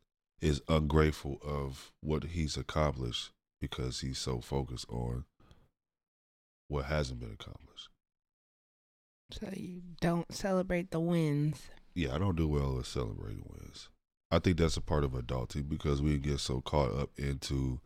is 0.41 0.61
ungrateful 0.67 1.39
of 1.43 1.91
what 2.01 2.23
he's 2.23 2.57
accomplished 2.57 3.31
because 3.61 4.01
he's 4.01 4.19
so 4.19 4.41
focused 4.41 4.85
on 4.89 5.25
what 6.67 6.85
hasn't 6.85 7.19
been 7.19 7.31
accomplished. 7.31 7.89
So 9.31 9.49
you 9.53 9.81
don't 10.01 10.31
celebrate 10.31 10.91
the 10.91 10.99
wins. 10.99 11.69
Yeah, 11.93 12.13
I 12.13 12.19
don't 12.19 12.35
do 12.35 12.47
well 12.47 12.75
with 12.75 12.88
celebrating 12.88 13.45
wins. 13.49 13.89
I 14.29 14.39
think 14.39 14.57
that's 14.57 14.77
a 14.77 14.81
part 14.81 15.03
of 15.03 15.11
adulting 15.11 15.69
because 15.69 16.01
we 16.01 16.17
get 16.17 16.39
so 16.39 16.61
caught 16.61 16.93
up 16.93 17.09
into 17.17 17.79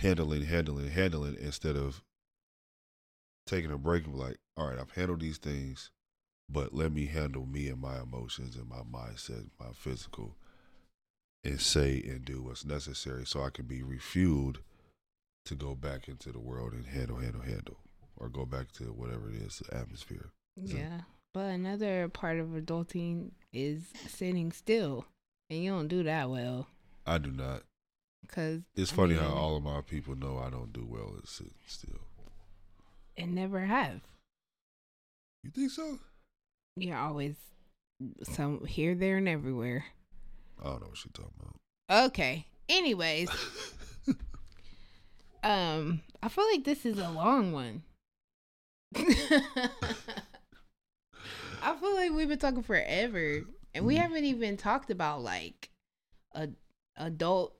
handling, 0.00 0.42
handling, 0.42 0.88
handling 0.90 1.36
instead 1.40 1.76
of 1.76 2.02
taking 3.46 3.70
a 3.70 3.78
break 3.78 4.04
and 4.04 4.14
be 4.14 4.18
like, 4.20 4.38
all 4.56 4.68
right, 4.68 4.78
I've 4.78 4.92
handled 4.92 5.20
these 5.20 5.38
things, 5.38 5.90
but 6.48 6.74
let 6.74 6.92
me 6.92 7.06
handle 7.06 7.46
me 7.46 7.68
and 7.68 7.80
my 7.80 8.00
emotions 8.00 8.56
and 8.56 8.68
my 8.68 8.80
mindset, 8.82 9.46
my 9.58 9.72
physical, 9.74 10.36
and 11.44 11.60
say 11.60 12.02
and 12.06 12.24
do 12.24 12.42
what's 12.42 12.64
necessary 12.64 13.26
so 13.26 13.42
I 13.42 13.50
can 13.50 13.66
be 13.66 13.82
refueled 13.82 14.58
to 15.46 15.54
go 15.54 15.74
back 15.74 16.08
into 16.08 16.32
the 16.32 16.38
world 16.38 16.72
and 16.72 16.86
handle, 16.86 17.18
handle, 17.18 17.42
handle, 17.42 17.78
or 18.16 18.28
go 18.28 18.44
back 18.44 18.72
to 18.72 18.84
whatever 18.84 19.28
it 19.30 19.36
is, 19.36 19.58
the 19.58 19.76
atmosphere. 19.76 20.30
So- 20.66 20.76
Yeah. 20.76 21.02
But 21.32 21.50
another 21.50 22.08
part 22.08 22.40
of 22.40 22.48
adulting 22.48 23.30
is 23.52 23.84
sitting 24.08 24.50
still. 24.50 25.06
And 25.48 25.62
you 25.62 25.70
don't 25.70 25.86
do 25.88 26.02
that 26.04 26.28
well. 26.30 26.66
I 27.06 27.18
do 27.18 27.30
not. 27.30 27.62
Because 28.22 28.62
It's 28.76 28.90
funny 28.90 29.14
how 29.14 29.28
all 29.34 29.56
of 29.56 29.62
my 29.62 29.80
people 29.80 30.14
know 30.16 30.38
I 30.38 30.50
don't 30.50 30.72
do 30.72 30.86
well 30.88 31.14
at 31.18 31.28
sitting 31.28 31.54
still. 31.66 32.00
And 33.16 33.34
never 33.34 33.60
have. 33.60 34.00
You 35.42 35.50
think 35.50 35.70
so? 35.70 35.98
You're 36.76 36.96
always 36.96 37.34
some 38.22 38.64
here, 38.66 38.94
there, 38.94 39.16
and 39.16 39.28
everywhere. 39.28 39.84
I 40.60 40.64
don't 40.64 40.80
know 40.82 40.88
what 40.88 41.04
you're 41.04 41.12
talking 41.12 41.32
about. 41.40 42.06
Okay. 42.06 42.46
Anyways, 42.68 43.28
um, 45.42 46.02
I 46.22 46.28
feel 46.28 46.46
like 46.52 46.64
this 46.64 46.86
is 46.86 46.98
a 46.98 47.10
long 47.10 47.52
one. 47.52 47.82
I 51.62 51.76
feel 51.78 51.94
like 51.94 52.12
we've 52.12 52.28
been 52.28 52.38
talking 52.38 52.62
forever, 52.62 53.40
and 53.74 53.84
we 53.86 53.96
Mhm. 53.96 54.00
haven't 54.00 54.24
even 54.24 54.56
talked 54.56 54.90
about 54.90 55.22
like 55.22 55.70
a 56.32 56.48
adult 56.96 57.56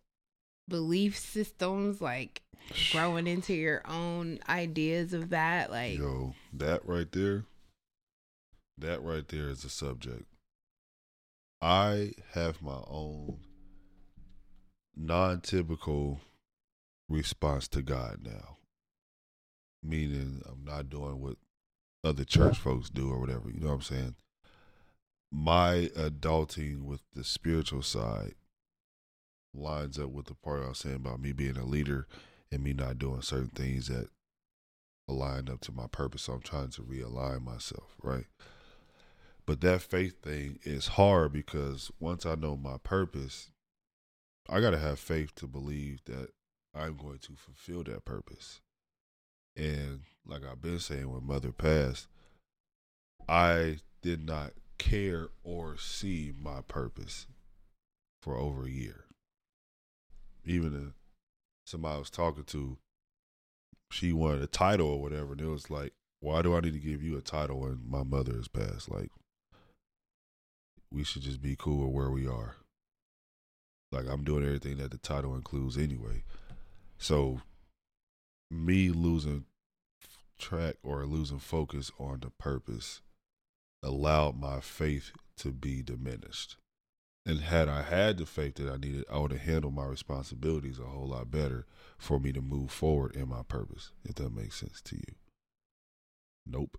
belief 0.71 1.19
systems, 1.19 2.01
like 2.01 2.41
growing 2.93 3.27
into 3.27 3.53
your 3.53 3.83
own 3.87 4.39
ideas 4.49 5.13
of 5.13 5.29
that. 5.29 5.71
Like, 5.71 5.99
Yo, 5.99 6.35
that 6.55 6.87
right 6.89 7.11
there, 7.13 7.45
that 8.79 9.03
right 9.03 9.29
there 9.29 9.49
is 9.49 9.63
the 9.63 9.69
subject. 9.69 10.25
I 11.61 12.13
have 12.33 12.63
my 12.63 12.81
own 12.89 13.41
non-typical 14.97 16.21
response 17.09 17.69
to 17.69 17.83
God 17.83 18.21
now. 18.25 18.57
Meaning 19.83 20.43
I'm 20.49 20.65
not 20.65 20.89
doing 20.89 21.21
what 21.21 21.37
other 22.03 22.25
church 22.25 22.59
folks 22.59 22.89
do 22.89 23.11
or 23.11 23.19
whatever, 23.19 23.51
you 23.51 23.61
know 23.61 23.69
what 23.69 23.75
I'm 23.75 23.83
saying? 23.83 24.15
My 25.33 25.91
adulting 25.97 26.85
with 26.85 27.03
the 27.15 27.25
spiritual 27.25 27.83
side 27.83 28.35
lines 29.55 29.99
up 29.99 30.11
with 30.11 30.27
the 30.27 30.35
part 30.35 30.63
I 30.65 30.69
was 30.69 30.79
saying 30.79 30.97
about 30.97 31.21
me 31.21 31.33
being 31.33 31.57
a 31.57 31.65
leader 31.65 32.07
and 32.53 32.63
me 32.63 32.73
not 32.73 32.99
doing 32.99 33.23
certain 33.23 33.49
things 33.49 33.89
that 33.89 34.09
align 35.09 35.49
up 35.49 35.61
to 35.63 35.73
my 35.73 35.87
purpose. 35.87 36.23
So 36.23 36.35
I'm 36.35 36.41
trying 36.41 36.71
to 36.71 36.83
realign 36.83 37.43
myself, 37.43 37.95
right? 38.03 38.27
But 39.47 39.61
that 39.63 39.83
faith 39.83 40.23
thing 40.23 40.61
is 40.63 40.89
hard 40.89 41.33
because 41.33 41.91
once 41.99 42.25
I 42.25 42.37
know 42.37 42.57
my 42.57 42.77
purpose, 42.83 43.51
I 44.49 44.61
got 44.61 44.71
to 44.71 44.79
have 44.79 44.99
faith 44.99 45.35
to 45.37 45.47
believe 45.47 46.05
that 46.05 46.29
I'm 46.75 46.97
going 46.97 47.19
to 47.19 47.33
fulfill 47.35 47.83
that 47.85 48.05
purpose. 48.05 48.61
And 49.57 50.01
like 50.25 50.43
I've 50.45 50.63
been 50.63 50.79
saying, 50.79 51.11
when 51.11 51.27
mother 51.27 51.53
passed, 51.53 52.07
I 53.29 53.79
did 54.03 54.25
not 54.25 54.53
care 54.79 55.29
or 55.43 55.77
see 55.77 56.33
my 56.41 56.61
purpose 56.67 57.27
for 58.23 58.37
over 58.37 58.67
a 58.67 58.71
year. 58.71 59.05
Even 60.45 60.75
if 60.75 60.95
somebody 61.67 61.97
I 61.97 61.99
was 61.99 62.11
talking 62.11 62.45
to, 62.45 62.79
she 63.91 64.13
wanted 64.13 64.43
a 64.43 64.47
title 64.47 64.89
or 64.89 65.03
whatever, 65.03 65.33
and 65.33 65.41
it 65.41 65.47
was 65.47 65.71
like, 65.71 65.93
why 66.21 66.43
do 66.43 66.55
I 66.55 66.61
need 66.61 66.75
to 66.75 66.79
give 66.79 67.03
you 67.03 67.17
a 67.17 67.23
title 67.23 67.61
when 67.61 67.81
my 67.87 68.03
mother 68.03 68.35
has 68.35 68.49
passed? 68.49 68.91
Like, 68.91 69.11
we 70.93 71.05
should 71.05 71.23
just 71.23 71.41
be 71.41 71.57
cool 71.57 71.87
with 71.87 71.95
where 71.95 72.11
we 72.11 72.27
are. 72.27 72.57
Like, 73.93 74.07
I'm 74.09 74.23
doing 74.23 74.45
everything 74.45 74.77
that 74.79 74.91
the 74.91 74.99
title 74.99 75.35
includes 75.35 75.77
anyway. 75.77 76.25
So, 76.99 77.41
me 78.51 78.91
losing 78.91 79.45
track 80.39 80.77
or 80.83 81.05
losing 81.07 81.39
focus 81.39 81.91
on 81.99 82.21
the 82.21 82.31
purpose 82.31 83.01
allowed 83.83 84.39
my 84.39 84.61
faith 84.61 85.13
to 85.39 85.51
be 85.51 85.83
diminished. 85.83 86.57
And 87.27 87.41
had 87.41 87.69
I 87.69 87.83
had 87.83 88.17
the 88.17 88.27
faith 88.27 88.55
that 88.55 88.71
I 88.71 88.77
needed, 88.77 89.05
I 89.13 89.19
would 89.19 89.33
have 89.33 89.43
handled 89.43 89.75
my 89.75 89.85
responsibilities 89.85 90.79
a 90.79 90.85
whole 90.85 91.09
lot 91.09 91.31
better 91.31 91.67
for 91.99 92.19
me 92.19 92.33
to 92.33 92.41
move 92.41 92.71
forward 92.71 93.15
in 93.15 93.29
my 93.29 93.43
purpose, 93.43 93.93
if 94.05 94.15
that 94.17 94.35
makes 94.35 94.57
sense 94.57 94.81
to 94.83 94.97
you. 94.97 95.15
Nope. 96.47 96.79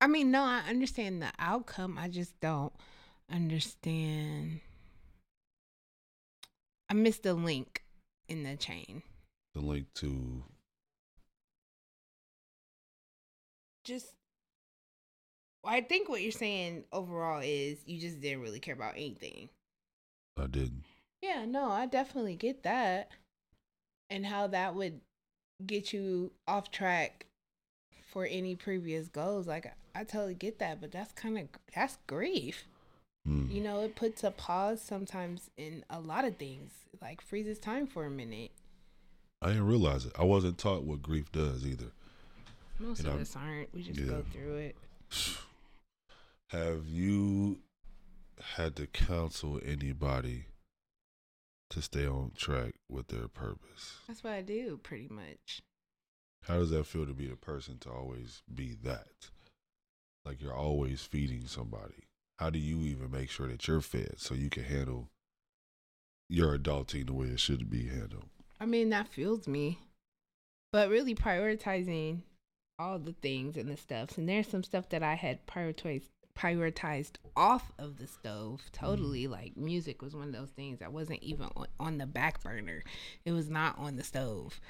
I 0.00 0.06
mean, 0.06 0.30
no, 0.30 0.42
I 0.42 0.62
understand 0.68 1.22
the 1.22 1.30
outcome. 1.38 1.96
I 1.98 2.08
just 2.08 2.38
don't 2.40 2.72
understand. 3.32 4.60
I 6.90 6.94
missed 6.94 7.22
the 7.22 7.34
link 7.34 7.84
in 8.28 8.42
the 8.42 8.56
chain. 8.56 9.02
The 9.54 9.60
link 9.60 9.86
to 9.94 10.42
Just, 13.84 14.14
I 15.66 15.80
think 15.80 16.08
what 16.08 16.22
you're 16.22 16.32
saying 16.32 16.84
overall 16.92 17.40
is 17.42 17.78
you 17.86 17.98
just 18.00 18.20
didn't 18.20 18.42
really 18.42 18.60
care 18.60 18.74
about 18.74 18.94
anything. 18.94 19.48
I 20.38 20.46
didn't. 20.46 20.84
Yeah, 21.22 21.44
no, 21.46 21.70
I 21.70 21.86
definitely 21.86 22.36
get 22.36 22.62
that. 22.64 23.10
And 24.10 24.26
how 24.26 24.46
that 24.48 24.74
would 24.74 25.00
get 25.64 25.92
you 25.92 26.32
off 26.46 26.70
track 26.70 27.26
for 28.12 28.26
any 28.26 28.54
previous 28.54 29.08
goals. 29.08 29.46
Like 29.46 29.66
I, 29.94 30.00
I 30.00 30.04
totally 30.04 30.34
get 30.34 30.58
that, 30.58 30.80
but 30.80 30.92
that's 30.92 31.12
kind 31.12 31.38
of 31.38 31.48
that's 31.74 31.98
grief. 32.06 32.64
Mm. 33.26 33.50
You 33.50 33.62
know, 33.62 33.80
it 33.80 33.96
puts 33.96 34.22
a 34.22 34.30
pause 34.30 34.82
sometimes 34.82 35.50
in 35.56 35.84
a 35.88 35.98
lot 35.98 36.24
of 36.24 36.36
things. 36.36 36.72
Like 37.00 37.20
freezes 37.20 37.58
time 37.58 37.86
for 37.86 38.04
a 38.04 38.10
minute. 38.10 38.50
I 39.40 39.48
didn't 39.48 39.66
realize 39.66 40.04
it. 40.06 40.12
I 40.18 40.24
wasn't 40.24 40.58
taught 40.58 40.84
what 40.84 41.02
grief 41.02 41.30
does 41.32 41.66
either. 41.66 41.90
Most 42.78 43.02
You 43.02 43.08
of 43.08 43.16
know, 43.16 43.20
us 43.22 43.36
aren't. 43.36 43.74
We 43.74 43.82
just 43.82 43.98
yeah. 43.98 44.06
go 44.06 44.24
through 44.32 44.56
it. 44.56 44.76
Have 46.50 46.86
you 46.86 47.60
had 48.56 48.76
to 48.76 48.86
counsel 48.86 49.60
anybody 49.64 50.46
to 51.70 51.82
stay 51.82 52.06
on 52.06 52.32
track 52.36 52.74
with 52.88 53.08
their 53.08 53.28
purpose? 53.28 53.96
That's 54.06 54.22
what 54.22 54.34
I 54.34 54.42
do 54.42 54.78
pretty 54.82 55.08
much. 55.08 55.62
How 56.46 56.58
does 56.58 56.70
that 56.70 56.86
feel 56.86 57.06
to 57.06 57.14
be 57.14 57.26
the 57.26 57.36
person 57.36 57.78
to 57.80 57.90
always 57.90 58.42
be 58.52 58.76
that? 58.82 59.30
Like 60.24 60.42
you're 60.42 60.54
always 60.54 61.02
feeding 61.02 61.46
somebody. 61.46 62.04
How 62.38 62.50
do 62.50 62.58
you 62.58 62.80
even 62.80 63.10
make 63.10 63.30
sure 63.30 63.48
that 63.48 63.66
you're 63.66 63.80
fed 63.80 64.14
so 64.18 64.34
you 64.34 64.50
can 64.50 64.64
handle 64.64 65.08
your 66.28 66.58
adulting 66.58 67.06
the 67.06 67.14
way 67.14 67.28
it 67.28 67.40
should 67.40 67.70
be 67.70 67.86
handled? 67.86 68.28
I 68.60 68.66
mean, 68.66 68.90
that 68.90 69.08
fuels 69.08 69.46
me. 69.48 69.78
But 70.72 70.90
really 70.90 71.14
prioritizing 71.14 72.20
all 72.78 72.98
the 72.98 73.12
things 73.12 73.56
and 73.56 73.70
the 73.70 73.76
stuffs. 73.76 74.18
And 74.18 74.28
there's 74.28 74.48
some 74.48 74.64
stuff 74.64 74.88
that 74.90 75.02
I 75.02 75.14
had 75.14 75.46
prioritized 75.46 76.08
prioritized 76.38 77.16
off 77.36 77.72
of 77.78 77.98
the 77.98 78.06
stove 78.06 78.62
totally. 78.72 79.26
Like 79.26 79.56
music 79.56 80.02
was 80.02 80.14
one 80.14 80.28
of 80.28 80.34
those 80.34 80.50
things 80.50 80.80
that 80.80 80.92
wasn't 80.92 81.22
even 81.22 81.48
on, 81.56 81.66
on 81.78 81.98
the 81.98 82.06
back 82.06 82.42
burner. 82.42 82.82
It 83.24 83.32
was 83.32 83.48
not 83.48 83.78
on 83.78 83.96
the 83.96 84.04
stove. 84.04 84.60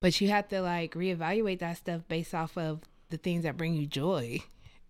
But 0.00 0.20
you 0.20 0.28
have 0.28 0.48
to 0.48 0.60
like 0.60 0.94
reevaluate 0.94 1.60
that 1.60 1.78
stuff 1.78 2.02
based 2.08 2.34
off 2.34 2.56
of 2.58 2.80
the 3.10 3.16
things 3.16 3.44
that 3.44 3.56
bring 3.56 3.74
you 3.74 3.86
joy. 3.86 4.40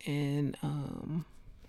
And 0.07 0.57
um 0.63 1.25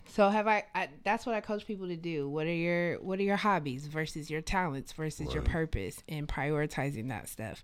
so 0.10 0.30
have 0.30 0.48
I, 0.48 0.64
I 0.74 0.90
that's 1.04 1.26
what 1.26 1.36
i 1.36 1.42
coach 1.42 1.68
people 1.68 1.88
to 1.88 1.96
do. 1.96 2.30
What 2.30 2.48
are 2.48 2.54
your 2.54 2.96
what 3.02 3.20
are 3.20 3.24
your 3.24 3.36
hobbies 3.36 3.88
versus 3.88 4.30
your 4.30 4.42
talents 4.42 4.94
versus 4.94 5.34
your 5.34 5.44
purpose 5.44 6.02
and 6.08 6.28
prioritizing 6.28 7.10
that 7.10 7.30
stuff? 7.30 7.64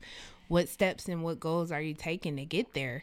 What 0.49 0.69
steps 0.69 1.07
and 1.07 1.23
what 1.23 1.39
goals 1.39 1.71
are 1.71 1.81
you 1.81 1.93
taking 1.93 2.35
to 2.37 2.45
get 2.45 2.73
there? 2.73 3.01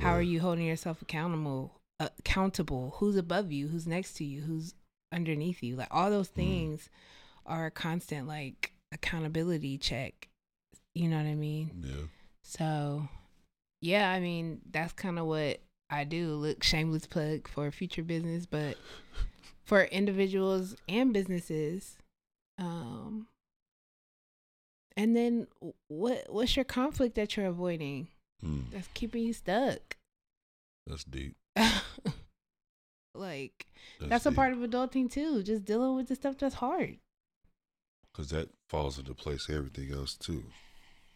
How 0.00 0.12
are 0.12 0.22
you 0.22 0.40
holding 0.40 0.64
yourself 0.64 1.02
accountable 1.02 1.72
accountable 2.18 2.94
who's 2.98 3.16
above 3.16 3.50
you 3.52 3.68
who's 3.68 3.86
next 3.86 4.14
to 4.14 4.24
you 4.24 4.40
who's 4.42 4.74
underneath 5.12 5.62
you 5.62 5.76
like 5.76 5.88
all 5.90 6.10
those 6.10 6.28
Mm. 6.30 6.34
things 6.34 6.90
are 7.46 7.66
a 7.66 7.70
constant 7.70 8.26
like 8.26 8.72
accountability 8.92 9.76
check 9.78 10.28
you 10.94 11.08
know 11.08 11.16
what 11.16 11.26
i 11.26 11.34
mean 11.34 11.70
Yeah. 11.84 12.06
so, 12.42 13.08
yeah, 13.80 14.10
I 14.10 14.20
mean, 14.20 14.60
that's 14.70 14.92
kind 14.92 15.18
of 15.18 15.26
what 15.26 15.60
I 15.90 16.04
do. 16.04 16.34
Look, 16.34 16.62
shameless 16.62 17.06
plug 17.06 17.48
for 17.48 17.70
future 17.72 18.02
business, 18.04 18.46
but 18.46 18.76
for 19.64 19.82
individuals 19.84 20.76
and 20.88 21.12
businesses. 21.12 21.96
Um, 22.58 23.26
and 24.96 25.16
then 25.16 25.46
what 25.88 26.26
what's 26.28 26.54
your 26.56 26.64
conflict 26.64 27.14
that 27.16 27.36
you're 27.36 27.46
avoiding 27.46 28.08
Mm, 28.44 28.70
that's 28.72 28.88
keeping 28.94 29.22
you 29.24 29.32
stuck? 29.32 29.96
that's 30.86 31.04
deep. 31.04 31.34
like 33.14 33.66
that's 34.00 34.26
a 34.26 34.32
part 34.32 34.52
of 34.52 34.58
adulting 34.60 35.10
too, 35.10 35.42
just 35.42 35.64
dealing 35.64 35.94
with 35.96 36.08
the 36.08 36.14
stuff 36.14 36.38
that's 36.38 36.56
hard. 36.56 36.96
because 38.12 38.30
that 38.30 38.48
falls 38.68 38.98
into 38.98 39.14
place 39.14 39.48
everything 39.50 39.92
else 39.92 40.14
too. 40.14 40.44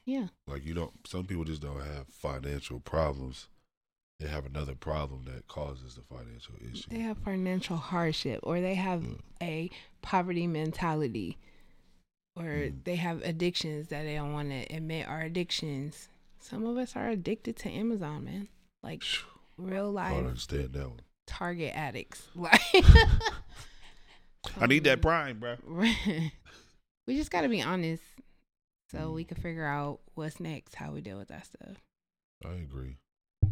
Yeah. 0.05 0.28
Like 0.47 0.64
you 0.64 0.74
don't. 0.74 0.93
Some 1.07 1.24
people 1.24 1.45
just 1.45 1.62
don't 1.62 1.80
have 1.80 2.07
financial 2.09 2.80
problems. 2.80 3.49
They 4.20 4.28
have 4.28 4.47
another 4.47 4.74
problem 4.74 5.24
that 5.26 5.47
causes 5.47 5.95
the 5.95 6.03
financial 6.03 6.55
issue. 6.72 6.89
They 6.91 7.01
have 7.01 7.18
financial 7.18 7.76
hardship 7.76 8.41
or 8.45 8.61
they 8.61 8.74
have 8.74 9.03
a 9.43 9.68
poverty 10.01 10.47
mentality 10.47 11.37
or 12.34 12.45
Mm. 12.45 12.84
they 12.84 12.97
have 12.97 13.20
addictions 13.22 13.89
that 13.89 14.05
they 14.05 14.14
don't 14.14 14.32
want 14.32 14.51
to 14.51 14.74
admit 14.74 15.07
are 15.09 15.20
addictions. 15.22 16.09
Some 16.39 16.64
of 16.66 16.76
us 16.78 16.95
are 16.97 17.09
addicted 17.09 17.57
to 17.57 17.68
Amazon, 17.70 18.24
man. 18.24 18.49
Like 18.82 19.03
Phew, 19.03 19.26
real 19.59 19.91
life. 19.93 20.07
I 20.07 20.11
don't 20.17 20.19
life 20.25 20.29
understand 20.29 20.73
that 20.73 20.89
one. 20.89 21.01
Target 21.27 21.73
addicts. 21.75 22.23
Like 22.37 22.61
I 24.61 24.67
need 24.67 24.85
that 24.85 25.03
prime, 25.03 25.39
bro. 25.41 25.57
we 27.07 27.17
just 27.17 27.31
got 27.33 27.41
to 27.43 27.49
be 27.49 27.61
honest 27.63 28.03
so 28.93 28.99
Mm. 28.99 29.15
we 29.15 29.25
can 29.25 29.37
figure 29.37 29.67
out 29.67 29.99
what's 30.15 30.39
next, 30.39 30.77
how 30.77 30.93
we 30.93 31.01
deal 31.01 31.19
with 31.19 31.29
that 31.29 31.47
stuff. 31.47 31.77
I 32.45 32.53
agree. 32.53 32.97
I 33.45 33.49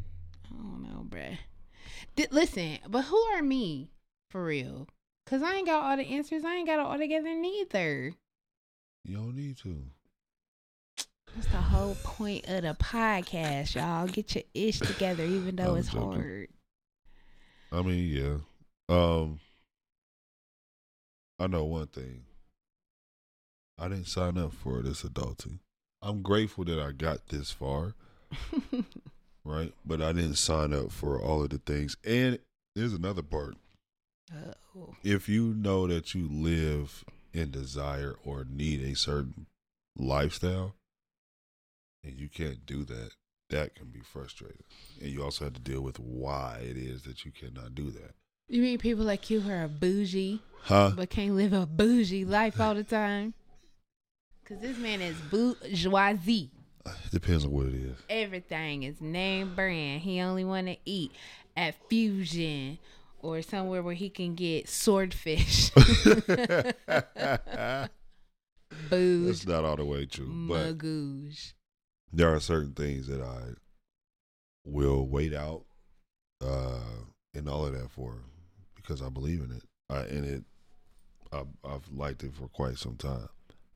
don't 0.57 0.83
know, 0.85 1.05
bruh. 1.09 1.37
Di- 2.15 2.29
listen, 2.31 2.79
but 2.89 3.03
who 3.03 3.17
are 3.35 3.43
me 3.43 3.91
for 4.31 4.45
real? 4.45 4.87
Cause 5.27 5.43
I 5.43 5.55
ain't 5.55 5.67
got 5.67 5.83
all 5.83 5.97
the 5.97 6.05
answers. 6.05 6.45
I 6.45 6.55
ain't 6.55 6.67
got 6.69 6.79
it 6.79 6.87
all 6.87 6.97
together 6.99 7.35
neither. 7.35 8.13
You 9.05 9.17
don't 9.17 9.35
need 9.35 9.57
to. 9.59 9.83
That's 11.35 11.47
the 11.49 11.57
whole 11.57 11.97
point 12.05 12.45
of 12.49 12.63
the 12.63 12.77
podcast, 12.81 13.75
y'all. 13.75 14.07
Get 14.07 14.35
your 14.35 14.45
ish 14.55 14.79
together, 14.79 15.25
even 15.25 15.57
though 15.57 15.73
I'm 15.73 15.79
it's 15.79 15.89
joking. 15.91 16.13
hard. 16.13 16.49
I 17.73 17.83
mean, 17.83 18.09
yeah. 18.09 18.37
Um, 18.89 19.41
I 21.41 21.47
know 21.49 21.65
one 21.65 21.89
thing. 21.89 22.23
I 23.79 23.89
didn't 23.89 24.07
sign 24.07 24.39
up 24.39 24.53
for 24.53 24.83
this 24.83 25.03
adulting. 25.03 25.59
I'm 26.01 26.23
grateful 26.23 26.65
that 26.65 26.79
I 26.79 26.93
got 26.93 27.29
this 27.29 27.51
far, 27.51 27.95
right? 29.45 29.73
But 29.85 30.01
I 30.01 30.13
didn't 30.13 30.37
sign 30.37 30.73
up 30.73 30.93
for 30.93 31.21
all 31.21 31.43
of 31.43 31.51
the 31.51 31.59
things. 31.59 31.97
And 32.05 32.39
there's 32.77 32.93
another 32.93 33.23
part. 33.23 33.57
oh, 34.77 34.95
If 35.03 35.29
you 35.29 35.55
know 35.55 35.89
that 35.89 36.15
you 36.15 36.29
live 36.31 37.05
in 37.33 37.51
desire 37.51 38.15
or 38.25 38.47
need 38.49 38.83
a 38.83 38.95
certain 38.95 39.47
lifestyle 39.97 40.75
and 42.05 42.19
you 42.19 42.29
can't 42.29 42.65
do 42.67 42.85
that, 42.85 43.11
that 43.51 43.75
can 43.75 43.87
be 43.87 44.01
frustrating. 44.01 44.65
And 45.01 45.11
you 45.11 45.23
also 45.23 45.45
have 45.45 45.55
to 45.55 45.61
deal 45.61 45.81
with 45.81 45.99
why 45.99 46.59
it 46.63 46.77
is 46.77 47.03
that 47.03 47.25
you 47.25 47.33
cannot 47.33 47.75
do 47.75 47.91
that. 47.91 48.15
you 48.49 48.63
mean 48.63 48.79
people 48.79 49.05
like 49.05 49.31
you 49.31 49.41
who 49.41 49.51
are 49.51 49.69
bougie 49.69 50.41
Huh? 50.63 50.93
but 50.97 51.11
can't 51.11 51.35
live 51.37 51.53
a 51.53 51.67
bougie 51.67 52.25
life 52.25 52.61
all 52.61 52.75
the 52.75 52.85
time? 52.85 53.35
Cause 54.47 54.59
this 54.61 54.77
man 54.79 55.01
is 55.01 55.17
bourgeoisie. 55.31 56.51
Uh, 56.87 56.93
depends 57.11 57.45
on 57.47 57.51
what 57.51 57.67
it 57.67 57.75
is. 57.75 57.97
Everything 58.11 58.83
is 58.83 59.01
name 59.01 59.55
brand. 59.55 60.03
He 60.03 60.21
only 60.21 60.45
want 60.45 60.67
to 60.67 60.77
eat 60.85 61.13
at 61.57 61.75
Fusion 61.89 62.79
or 63.21 63.41
somewhere 63.41 63.83
where 63.83 63.95
he 63.95 64.11
can 64.11 64.35
get 64.35 64.69
swordfish. 64.69 65.71
Bouge, 65.71 66.35
That's 68.91 69.47
not 69.47 69.65
all 69.65 69.77
the 69.77 69.85
way 69.87 70.05
true. 70.05 70.27
But 70.49 70.77
magooge. 70.79 71.55
There 72.15 72.33
are 72.33 72.39
certain 72.39 72.75
things 72.75 73.09
that 73.09 73.21
I 73.21 73.41
will 74.65 75.05
wait 75.05 75.35
out 75.35 75.65
uh, 76.41 76.79
and 77.35 77.49
all 77.49 77.67
of 77.67 77.73
that 77.73 77.91
for 77.91 78.19
because 78.77 79.03
I 79.03 79.09
believe 79.09 79.41
in 79.41 79.51
it. 79.51 79.63
I, 79.91 80.03
and 80.03 80.25
it, 80.25 80.45
I've, 81.33 81.49
I've 81.69 81.93
liked 81.93 82.23
it 82.23 82.35
for 82.35 82.47
quite 82.47 82.79
some 82.79 82.95
time. 82.95 83.29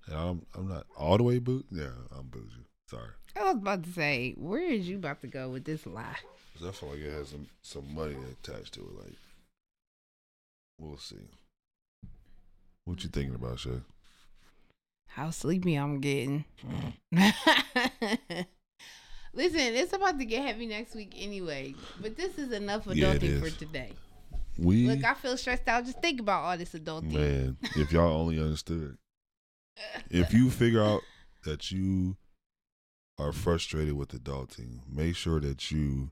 And 0.07 0.17
I'm 0.17 0.47
I'm 0.55 0.69
not 0.69 0.87
all 0.97 1.17
the 1.17 1.25
way 1.25 1.39
boot. 1.41 1.67
Yeah, 1.73 1.91
I'm 2.17 2.29
bougie. 2.29 2.65
Sorry, 2.89 3.11
I 3.37 3.43
was 3.53 3.57
about 3.57 3.83
to 3.83 3.91
say, 3.91 4.35
where 4.39 4.63
is 4.63 4.89
you 4.89 4.97
about 4.97 5.21
to 5.23 5.27
go 5.27 5.49
with 5.49 5.65
this 5.65 5.85
lie? 5.85 6.17
I 6.65 6.71
feel 6.71 6.91
like 6.91 7.01
it 7.01 7.13
has 7.13 7.31
some 7.31 7.49
some 7.63 7.93
money 7.93 8.17
attached 8.43 8.75
to 8.75 8.81
it. 8.81 9.05
Like, 9.05 9.17
we'll 10.79 10.97
see. 10.97 11.17
What 12.85 13.03
you 13.03 13.11
thinking 13.11 13.35
about, 13.35 13.59
Che? 13.59 13.81
How 15.09 15.31
sleepy 15.31 15.75
I'm 15.75 16.01
getting. 16.01 16.45
Listen, 19.35 19.61
it's 19.61 19.93
about 19.93 20.19
to 20.19 20.25
get 20.25 20.45
heavy 20.45 20.67
next 20.67 20.95
week 20.95 21.15
anyway. 21.17 21.75
But 22.01 22.17
this 22.17 22.39
is 22.39 22.53
enough 22.53 22.87
Yeah, 22.87 23.15
adulting 23.15 23.41
for 23.41 23.51
today. 23.51 23.93
We 24.57 24.87
Look, 24.87 25.05
I 25.05 25.15
feel 25.15 25.37
stressed 25.37 25.69
out 25.69 25.85
just 25.85 26.01
think 26.01 26.21
about 26.21 26.45
all 26.45 26.57
this 26.57 26.73
adulting. 26.73 27.13
Man, 27.13 27.57
if 27.77 27.93
y'all 27.93 28.21
only 28.21 28.41
understood. 28.41 28.99
If 30.11 30.33
you 30.33 30.51
figure 30.51 30.83
out 30.83 31.03
that 31.45 31.71
you 31.71 32.17
are 33.19 33.33
frustrated 33.33 33.95
with 33.95 34.11
adulting, 34.11 34.81
make 34.89 35.15
sure 35.15 35.41
that 35.41 35.71
you 35.71 36.11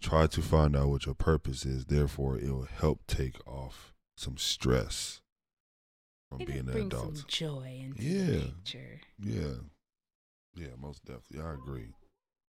Try 0.00 0.26
to 0.26 0.42
find 0.42 0.76
out 0.76 0.88
what 0.88 1.06
your 1.06 1.14
purpose 1.14 1.64
is. 1.64 1.86
Therefore, 1.86 2.36
it 2.36 2.50
will 2.50 2.68
help 2.70 3.06
take 3.06 3.36
off 3.46 3.92
some 4.16 4.36
stress 4.36 5.20
from 6.30 6.40
It'll 6.40 6.52
being 6.52 6.68
an 6.68 6.86
adult. 6.86 7.16
some 7.18 7.24
joy 7.28 7.80
into 7.84 8.02
Yeah. 8.02 8.26
the 8.26 8.52
picture. 8.64 9.00
Yeah. 9.18 9.54
Yeah, 10.54 10.68
most 10.80 11.04
definitely. 11.04 11.40
I 11.40 11.54
agree. 11.54 11.92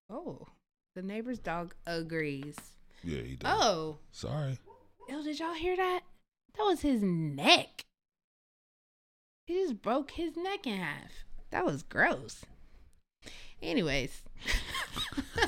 Oh, 0.10 0.48
the 0.96 1.02
neighbor's 1.02 1.40
dog 1.40 1.74
agrees. 1.86 2.56
Yeah, 3.04 3.22
he 3.22 3.36
does. 3.36 3.52
Oh, 3.62 3.98
Sorry. 4.12 4.60
Yo, 5.10 5.24
did 5.24 5.40
y'all 5.40 5.54
hear 5.54 5.76
that? 5.76 6.02
That 6.58 6.64
was 6.64 6.82
his 6.82 7.02
neck. 7.02 7.86
He 9.48 9.54
just 9.56 9.82
broke 9.82 10.12
his 10.12 10.36
neck 10.38 10.66
in 10.66 10.78
half. 10.78 11.12
That 11.52 11.66
was 11.66 11.84
gross. 11.84 12.46
Anyways. 13.62 14.22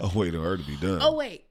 I'm 0.00 0.14
waiting 0.14 0.38
on 0.40 0.46
her 0.46 0.56
to 0.56 0.62
be 0.64 0.76
done. 0.76 0.98
oh 1.02 1.14
wait. 1.16 1.46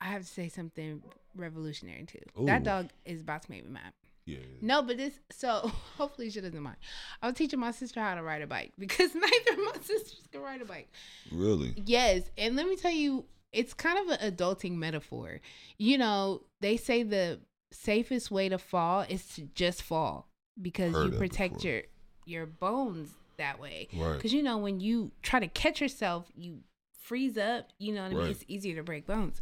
I 0.00 0.06
have 0.06 0.22
to 0.22 0.28
say 0.28 0.48
something 0.48 1.02
revolutionary 1.34 2.04
too. 2.04 2.44
That 2.46 2.62
dog 2.64 2.90
is 3.04 3.20
about 3.20 3.42
to 3.42 3.50
make 3.50 3.64
me 3.64 3.70
mad. 3.72 3.92
Yeah. 4.28 4.40
No, 4.60 4.82
but 4.82 4.98
this 4.98 5.18
so 5.30 5.72
hopefully 5.96 6.28
she 6.28 6.42
doesn't 6.42 6.62
mind. 6.62 6.76
I 7.22 7.28
was 7.28 7.36
teaching 7.36 7.58
my 7.58 7.70
sister 7.70 7.98
how 7.98 8.14
to 8.14 8.22
ride 8.22 8.42
a 8.42 8.46
bike 8.46 8.72
because 8.78 9.14
neither 9.14 9.52
of 9.52 9.58
my 9.58 9.80
sisters 9.80 10.28
can 10.30 10.42
ride 10.42 10.60
a 10.60 10.66
bike. 10.66 10.92
Really? 11.32 11.74
Yes, 11.86 12.24
and 12.36 12.54
let 12.54 12.66
me 12.66 12.76
tell 12.76 12.92
you, 12.92 13.24
it's 13.54 13.72
kind 13.72 13.98
of 13.98 14.20
an 14.20 14.32
adulting 14.32 14.72
metaphor. 14.72 15.40
You 15.78 15.96
know, 15.96 16.42
they 16.60 16.76
say 16.76 17.02
the 17.04 17.40
safest 17.72 18.30
way 18.30 18.50
to 18.50 18.58
fall 18.58 19.06
is 19.08 19.26
to 19.36 19.48
just 19.54 19.82
fall 19.82 20.28
because 20.60 20.92
Heard 20.92 21.12
you 21.12 21.18
protect 21.18 21.54
before. 21.54 21.70
your 21.70 21.82
your 22.26 22.46
bones 22.46 23.08
that 23.38 23.58
way. 23.58 23.88
Right. 23.94 24.16
Because 24.16 24.34
you 24.34 24.42
know, 24.42 24.58
when 24.58 24.80
you 24.80 25.10
try 25.22 25.40
to 25.40 25.48
catch 25.48 25.80
yourself, 25.80 26.26
you 26.36 26.58
freeze 27.00 27.38
up. 27.38 27.68
You 27.78 27.94
know 27.94 28.02
what 28.02 28.12
I 28.12 28.14
mean? 28.14 28.26
It's 28.26 28.44
easier 28.46 28.76
to 28.76 28.82
break 28.82 29.06
bones. 29.06 29.40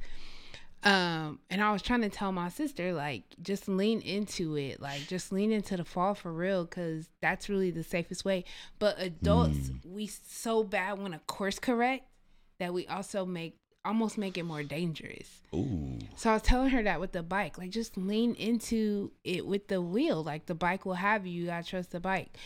Um, 0.86 1.40
and 1.50 1.60
I 1.62 1.72
was 1.72 1.82
trying 1.82 2.02
to 2.02 2.08
tell 2.08 2.30
my 2.32 2.48
sister, 2.48 2.92
like, 2.92 3.24
just 3.42 3.66
lean 3.68 4.00
into 4.02 4.56
it, 4.56 4.80
like, 4.80 5.06
just 5.08 5.32
lean 5.32 5.50
into 5.50 5.76
the 5.76 5.84
fall 5.84 6.14
for 6.14 6.32
real, 6.32 6.64
because 6.64 7.08
that's 7.20 7.48
really 7.48 7.70
the 7.72 7.82
safest 7.82 8.24
way. 8.24 8.44
But 8.78 9.00
adults, 9.00 9.56
Mm. 9.70 9.84
we 9.84 10.06
so 10.06 10.62
bad 10.62 10.98
want 10.98 11.14
to 11.14 11.18
course 11.26 11.58
correct 11.58 12.04
that 12.58 12.72
we 12.72 12.86
also 12.86 13.26
make 13.26 13.58
almost 13.84 14.18
make 14.18 14.36
it 14.36 14.42
more 14.42 14.64
dangerous. 14.64 15.42
Ooh. 15.54 15.98
So 16.16 16.30
I 16.30 16.32
was 16.34 16.42
telling 16.42 16.70
her 16.70 16.82
that 16.82 16.98
with 17.00 17.12
the 17.12 17.22
bike, 17.22 17.56
like, 17.56 17.70
just 17.70 17.96
lean 17.96 18.34
into 18.34 19.12
it 19.22 19.46
with 19.46 19.68
the 19.68 19.80
wheel, 19.80 20.24
like, 20.24 20.46
the 20.46 20.56
bike 20.56 20.84
will 20.84 20.94
have 20.94 21.24
you. 21.26 21.42
You 21.42 21.46
gotta 21.46 21.64
trust 21.66 21.92
the 21.92 22.00
bike. 22.00 22.36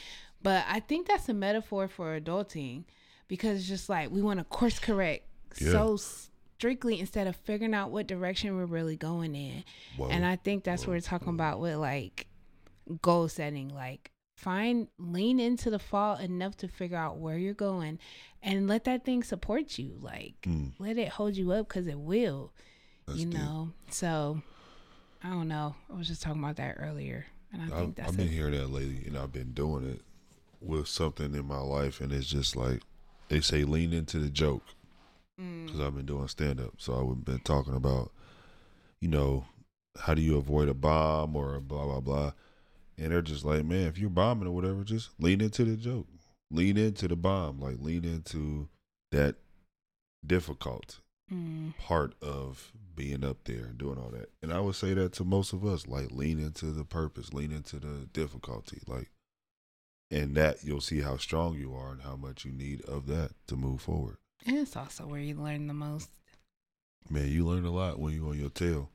But 0.43 0.65
I 0.69 0.81
think 0.81 1.07
that's 1.09 1.29
a 1.31 1.35
metaphor 1.35 1.89
for 1.89 2.19
adulting 2.21 2.85
because 3.29 3.59
it's 3.61 3.69
just 3.69 3.89
like 3.89 4.11
we 4.11 4.21
want 4.23 4.39
to 4.39 4.45
course 4.45 4.79
correct 4.79 5.27
Yeah. 5.59 5.73
so 5.73 5.97
strictly 6.61 7.01
instead 7.01 7.27
of 7.27 7.35
figuring 7.37 7.73
out 7.73 7.91
what 7.91 8.07
direction 8.07 8.55
we're 8.55 8.67
really 8.67 8.95
going 8.95 9.35
in. 9.35 9.65
Whoa. 9.97 10.09
And 10.11 10.27
I 10.27 10.37
think 10.37 10.63
that's 10.63 10.83
Whoa. 10.85 10.91
what 10.91 10.97
we're 10.97 11.01
talking 11.01 11.31
about 11.31 11.59
with 11.59 11.77
like 11.77 12.27
goal 13.01 13.29
setting. 13.29 13.71
Like 13.71 14.11
find 14.37 14.89
lean 14.99 15.41
into 15.41 15.71
the 15.71 15.79
fall 15.79 16.17
enough 16.17 16.59
to 16.59 16.69
figure 16.69 16.99
out 16.99 17.17
where 17.17 17.39
you're 17.39 17.55
going 17.55 17.99
and 18.43 18.69
let 18.69 18.85
that 18.85 19.07
thing 19.07 19.23
support 19.23 19.79
you. 19.79 19.97
Like 20.03 20.35
Mm, 20.47 20.73
let 20.79 20.99
it 20.99 21.09
hold 21.09 21.35
you 21.35 21.51
up 21.53 21.67
because 21.69 21.87
it 21.87 21.99
will. 21.99 22.53
that's 23.07 23.19
you 23.21 23.25
deep. 23.27 23.35
know. 23.39 23.71
So 23.91 24.43
I 25.25 25.31
don't 25.31 25.49
know. 25.49 25.75
I 25.91 25.97
was 25.97 26.09
just 26.09 26.23
talking 26.23 26.43
about 26.45 26.57
that 26.57 26.77
earlier. 26.79 27.25
And 27.55 27.63
I 27.63 27.65
I've, 27.65 27.73
think 27.81 27.97
that's 27.97 28.11
I've 28.11 28.17
been 28.19 28.27
it. 28.29 28.33
hearing 28.33 28.53
that 28.53 28.71
lately, 28.71 29.03
and 29.07 29.17
I've 29.17 29.33
been 29.33 29.53
doing 29.53 29.89
it 29.89 30.03
with 30.61 30.89
something 30.89 31.35
in 31.35 31.47
my 31.47 31.59
life, 31.59 32.03
and 32.03 32.13
it's 32.13 32.27
just 32.27 32.55
like 32.55 32.83
they 33.29 33.41
say, 33.41 33.65
lean 33.65 33.95
into 33.95 34.19
the 34.19 34.29
joke 34.29 34.63
Mm. 35.41 35.67
because 35.67 35.81
I've 35.81 35.95
been 35.95 36.07
doing 36.07 36.29
stand 36.29 36.61
up, 36.61 36.75
so 36.79 36.95
I've 36.95 37.25
been 37.25 37.41
talking 37.41 37.75
about, 37.75 38.13
you 39.01 39.09
know, 39.09 39.47
how 39.99 40.15
do 40.15 40.23
you 40.23 40.37
avoid 40.37 40.69
a 40.69 40.75
bomb 40.75 41.35
or 41.37 41.59
blah 41.61 41.85
blah 41.85 42.01
blah, 42.01 42.33
and 42.99 43.13
they're 43.13 43.23
just 43.23 43.45
like, 43.45 43.65
man, 43.65 43.87
if 43.87 43.99
you're 43.99 44.11
bombing 44.11 44.49
or 44.49 44.53
whatever, 44.53 44.85
just 44.85 45.11
lean 45.19 45.41
into 45.41 45.65
the 45.65 45.77
joke, 45.77 46.07
lean 46.51 46.77
into 46.77 47.09
the 47.09 47.17
bomb, 47.17 47.61
like 47.61 47.77
lean 47.81 48.05
into 48.05 48.69
that 49.11 49.37
difficult 50.27 51.01
Mm. 51.33 51.77
part 51.79 52.15
of 52.21 52.73
being 52.97 53.23
up 53.25 53.45
there 53.45 53.67
and 53.67 53.79
doing 53.79 53.99
all 53.99 54.11
that. 54.11 54.31
And 54.43 54.53
I 54.53 54.59
would 54.59 54.75
say 54.75 54.95
that 54.95 55.13
to 55.13 55.25
most 55.25 55.53
of 55.53 55.65
us, 55.65 55.87
like 55.87 56.11
lean 56.11 56.41
into 56.41 56.73
the 56.73 56.85
purpose, 56.85 57.33
lean 57.33 57.53
into 57.53 57.79
the 57.79 58.09
difficulty, 58.13 58.81
like 58.89 59.11
and 60.11 60.35
that 60.37 60.65
you'll 60.65 60.81
see 60.81 61.03
how 61.03 61.17
strong 61.17 61.55
you 61.55 61.73
are 61.73 61.93
and 61.93 62.03
how 62.03 62.17
much 62.17 62.45
you 62.45 62.51
need 62.51 62.83
of 62.83 63.07
that 63.07 63.31
to 63.47 63.55
move 63.55 63.81
forward. 63.81 64.17
And 64.47 64.57
it's 64.59 64.77
also 64.77 65.07
where 65.07 65.21
you 65.21 65.35
learn 65.35 65.67
the 65.67 65.75
most. 65.75 66.09
Man, 67.09 67.29
you 67.29 67.47
learn 67.47 67.65
a 67.65 67.71
lot 67.71 67.99
when 67.99 68.15
you 68.15 68.29
on 68.29 68.39
your 68.39 68.51
tail. 68.51 68.91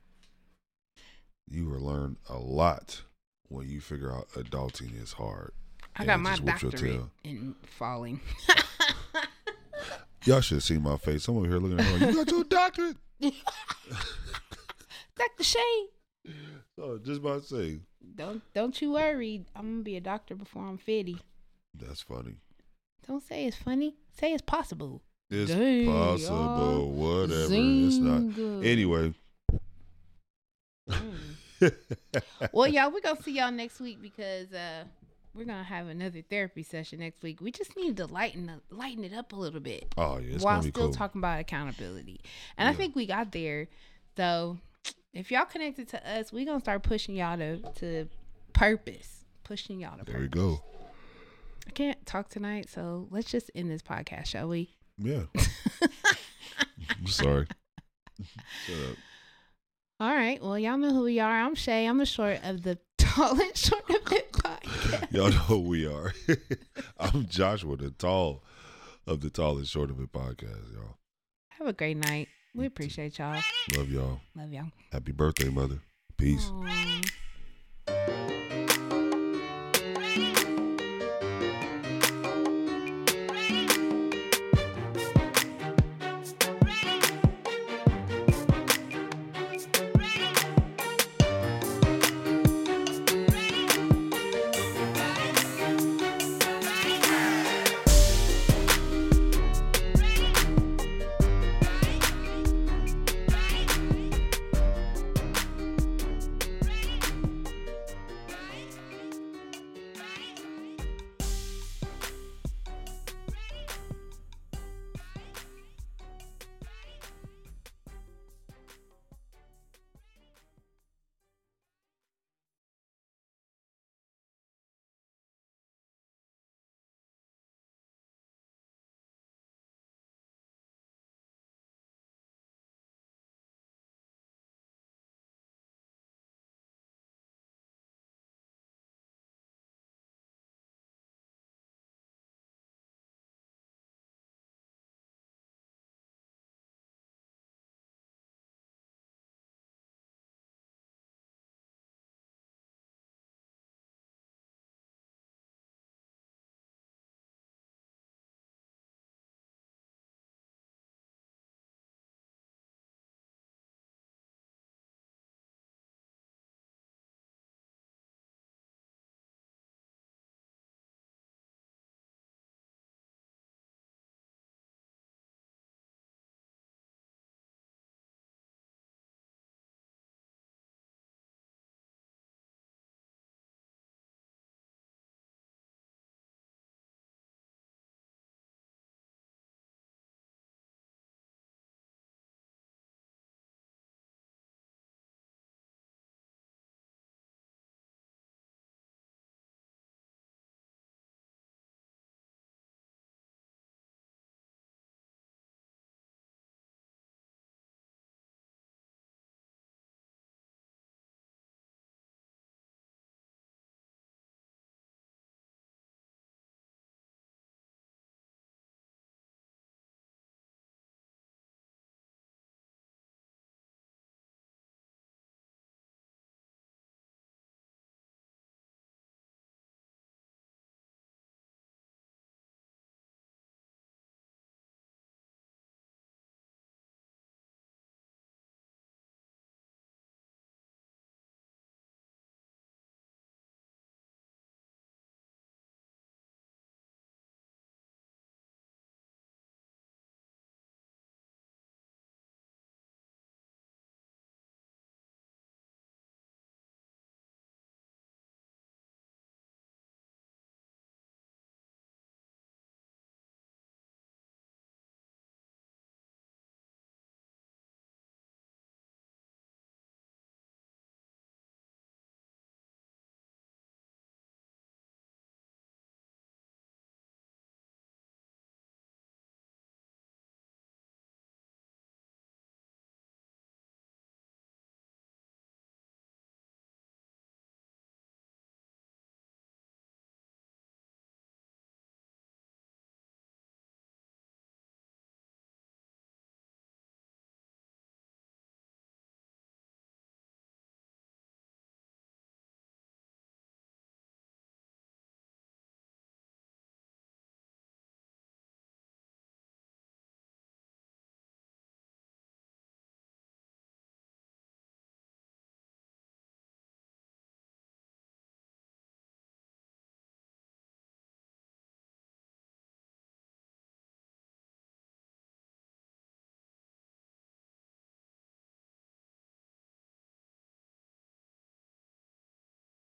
You 1.48 1.68
will 1.68 1.80
learn 1.80 2.16
a 2.28 2.38
lot 2.38 3.02
when 3.48 3.68
you 3.68 3.80
figure 3.80 4.12
out 4.12 4.28
adulting 4.30 5.00
is 5.00 5.12
hard. 5.12 5.52
I 5.96 6.04
got 6.04 6.20
my 6.20 6.30
just 6.36 6.42
whoops 6.42 6.62
your 6.62 6.70
doctorate 6.72 7.00
in 7.24 7.54
falling. 7.78 8.20
Y'all 10.24 10.40
should 10.40 10.62
see 10.62 10.78
my 10.78 10.96
face. 10.96 11.24
Some 11.24 11.36
over 11.36 11.46
here 11.46 11.58
looking 11.58 11.78
at 11.78 11.86
me 11.86 11.92
like, 12.06 12.14
you 12.16 12.24
got 12.24 12.32
your 12.32 12.44
doctorate? 12.44 12.96
Dr. 13.20 13.32
Che. 15.44 15.86
So 16.74 16.98
just 17.04 17.20
about 17.20 17.42
to 17.42 17.46
say, 17.46 17.78
Don't 18.16 18.42
don't 18.52 18.80
you 18.82 18.92
worry. 18.92 19.44
I'm 19.54 19.74
gonna 19.74 19.82
be 19.84 19.96
a 19.96 20.00
doctor 20.00 20.34
before 20.34 20.64
I'm 20.64 20.78
50. 20.78 21.18
that's 21.74 22.02
funny. 22.02 22.36
Don't 23.06 23.22
say 23.22 23.46
it's 23.46 23.56
funny. 23.56 23.94
Say 24.10 24.32
it's 24.32 24.42
possible. 24.42 25.02
It's 25.28 25.50
Dang, 25.50 25.86
possible, 25.86 26.92
whatever. 26.92 27.48
It's 27.50 27.96
not. 27.96 28.64
Anyway. 28.64 29.12
Mm. 30.88 31.72
well, 32.52 32.68
y'all, 32.68 32.92
we're 32.92 33.00
gonna 33.00 33.20
see 33.22 33.32
y'all 33.32 33.50
next 33.50 33.80
week 33.80 34.00
because 34.00 34.52
uh 34.52 34.84
we're 35.34 35.44
gonna 35.44 35.64
have 35.64 35.88
another 35.88 36.22
therapy 36.22 36.62
session 36.62 37.00
next 37.00 37.22
week. 37.22 37.40
We 37.40 37.50
just 37.50 37.76
need 37.76 37.96
to 37.96 38.06
lighten 38.06 38.46
the, 38.46 38.74
lighten 38.74 39.02
it 39.02 39.12
up 39.12 39.32
a 39.32 39.36
little 39.36 39.58
bit 39.58 39.92
oh 39.98 40.18
yeah, 40.18 40.36
it's 40.36 40.44
while 40.44 40.62
be 40.62 40.70
still 40.70 40.84
cool. 40.84 40.92
talking 40.92 41.20
about 41.20 41.40
accountability. 41.40 42.20
And 42.56 42.68
I 42.68 42.72
think 42.72 42.94
we 42.94 43.06
got 43.06 43.32
there. 43.32 43.66
So 44.16 44.58
if 45.12 45.32
y'all 45.32 45.44
connected 45.44 45.88
to 45.88 46.08
us, 46.08 46.32
we're 46.32 46.46
gonna 46.46 46.60
start 46.60 46.84
pushing 46.84 47.16
y'all 47.16 47.36
to 47.38 47.58
to 47.80 48.06
purpose. 48.52 49.24
Pushing 49.42 49.80
y'all 49.80 49.98
to 49.98 50.04
there 50.04 50.20
we 50.20 50.28
go. 50.28 50.62
I 51.66 51.70
can't 51.70 52.04
talk 52.06 52.28
tonight, 52.28 52.68
so 52.68 53.08
let's 53.10 53.30
just 53.30 53.50
end 53.54 53.70
this 53.70 53.82
podcast, 53.82 54.26
shall 54.26 54.48
we? 54.48 54.75
Yeah. 54.98 55.22
I'm 56.90 57.06
sorry. 57.06 57.46
Shut 58.66 58.90
up. 58.90 58.96
All 60.00 60.14
right. 60.14 60.42
Well, 60.42 60.58
y'all 60.58 60.78
know 60.78 60.90
who 60.90 61.02
we 61.04 61.20
are. 61.20 61.40
I'm 61.40 61.54
Che. 61.54 61.86
I'm 61.86 61.98
the 61.98 62.06
short 62.06 62.40
of 62.44 62.62
the 62.62 62.78
tall 62.98 63.40
and 63.40 63.56
short 63.56 63.88
of 63.90 64.12
it 64.12 64.32
podcast. 64.32 65.12
Y'all 65.12 65.30
know 65.30 65.36
who 65.36 65.60
we 65.60 65.86
are. 65.86 66.12
I'm 66.98 67.26
Joshua, 67.26 67.76
the 67.76 67.90
tall 67.90 68.42
of 69.06 69.20
the 69.20 69.30
tall 69.30 69.56
and 69.58 69.66
short 69.66 69.90
of 69.90 70.00
it 70.00 70.12
podcast, 70.12 70.72
y'all. 70.72 70.96
Have 71.50 71.68
a 71.68 71.72
great 71.72 71.96
night. 71.96 72.28
We 72.54 72.66
appreciate 72.66 73.18
y'all. 73.18 73.40
Love 73.76 73.90
y'all. 73.90 74.20
Love 74.34 74.52
y'all. 74.52 74.70
Happy 74.92 75.12
birthday, 75.12 75.48
mother. 75.48 75.80
Peace. 76.16 76.50
Aw. 76.50 77.02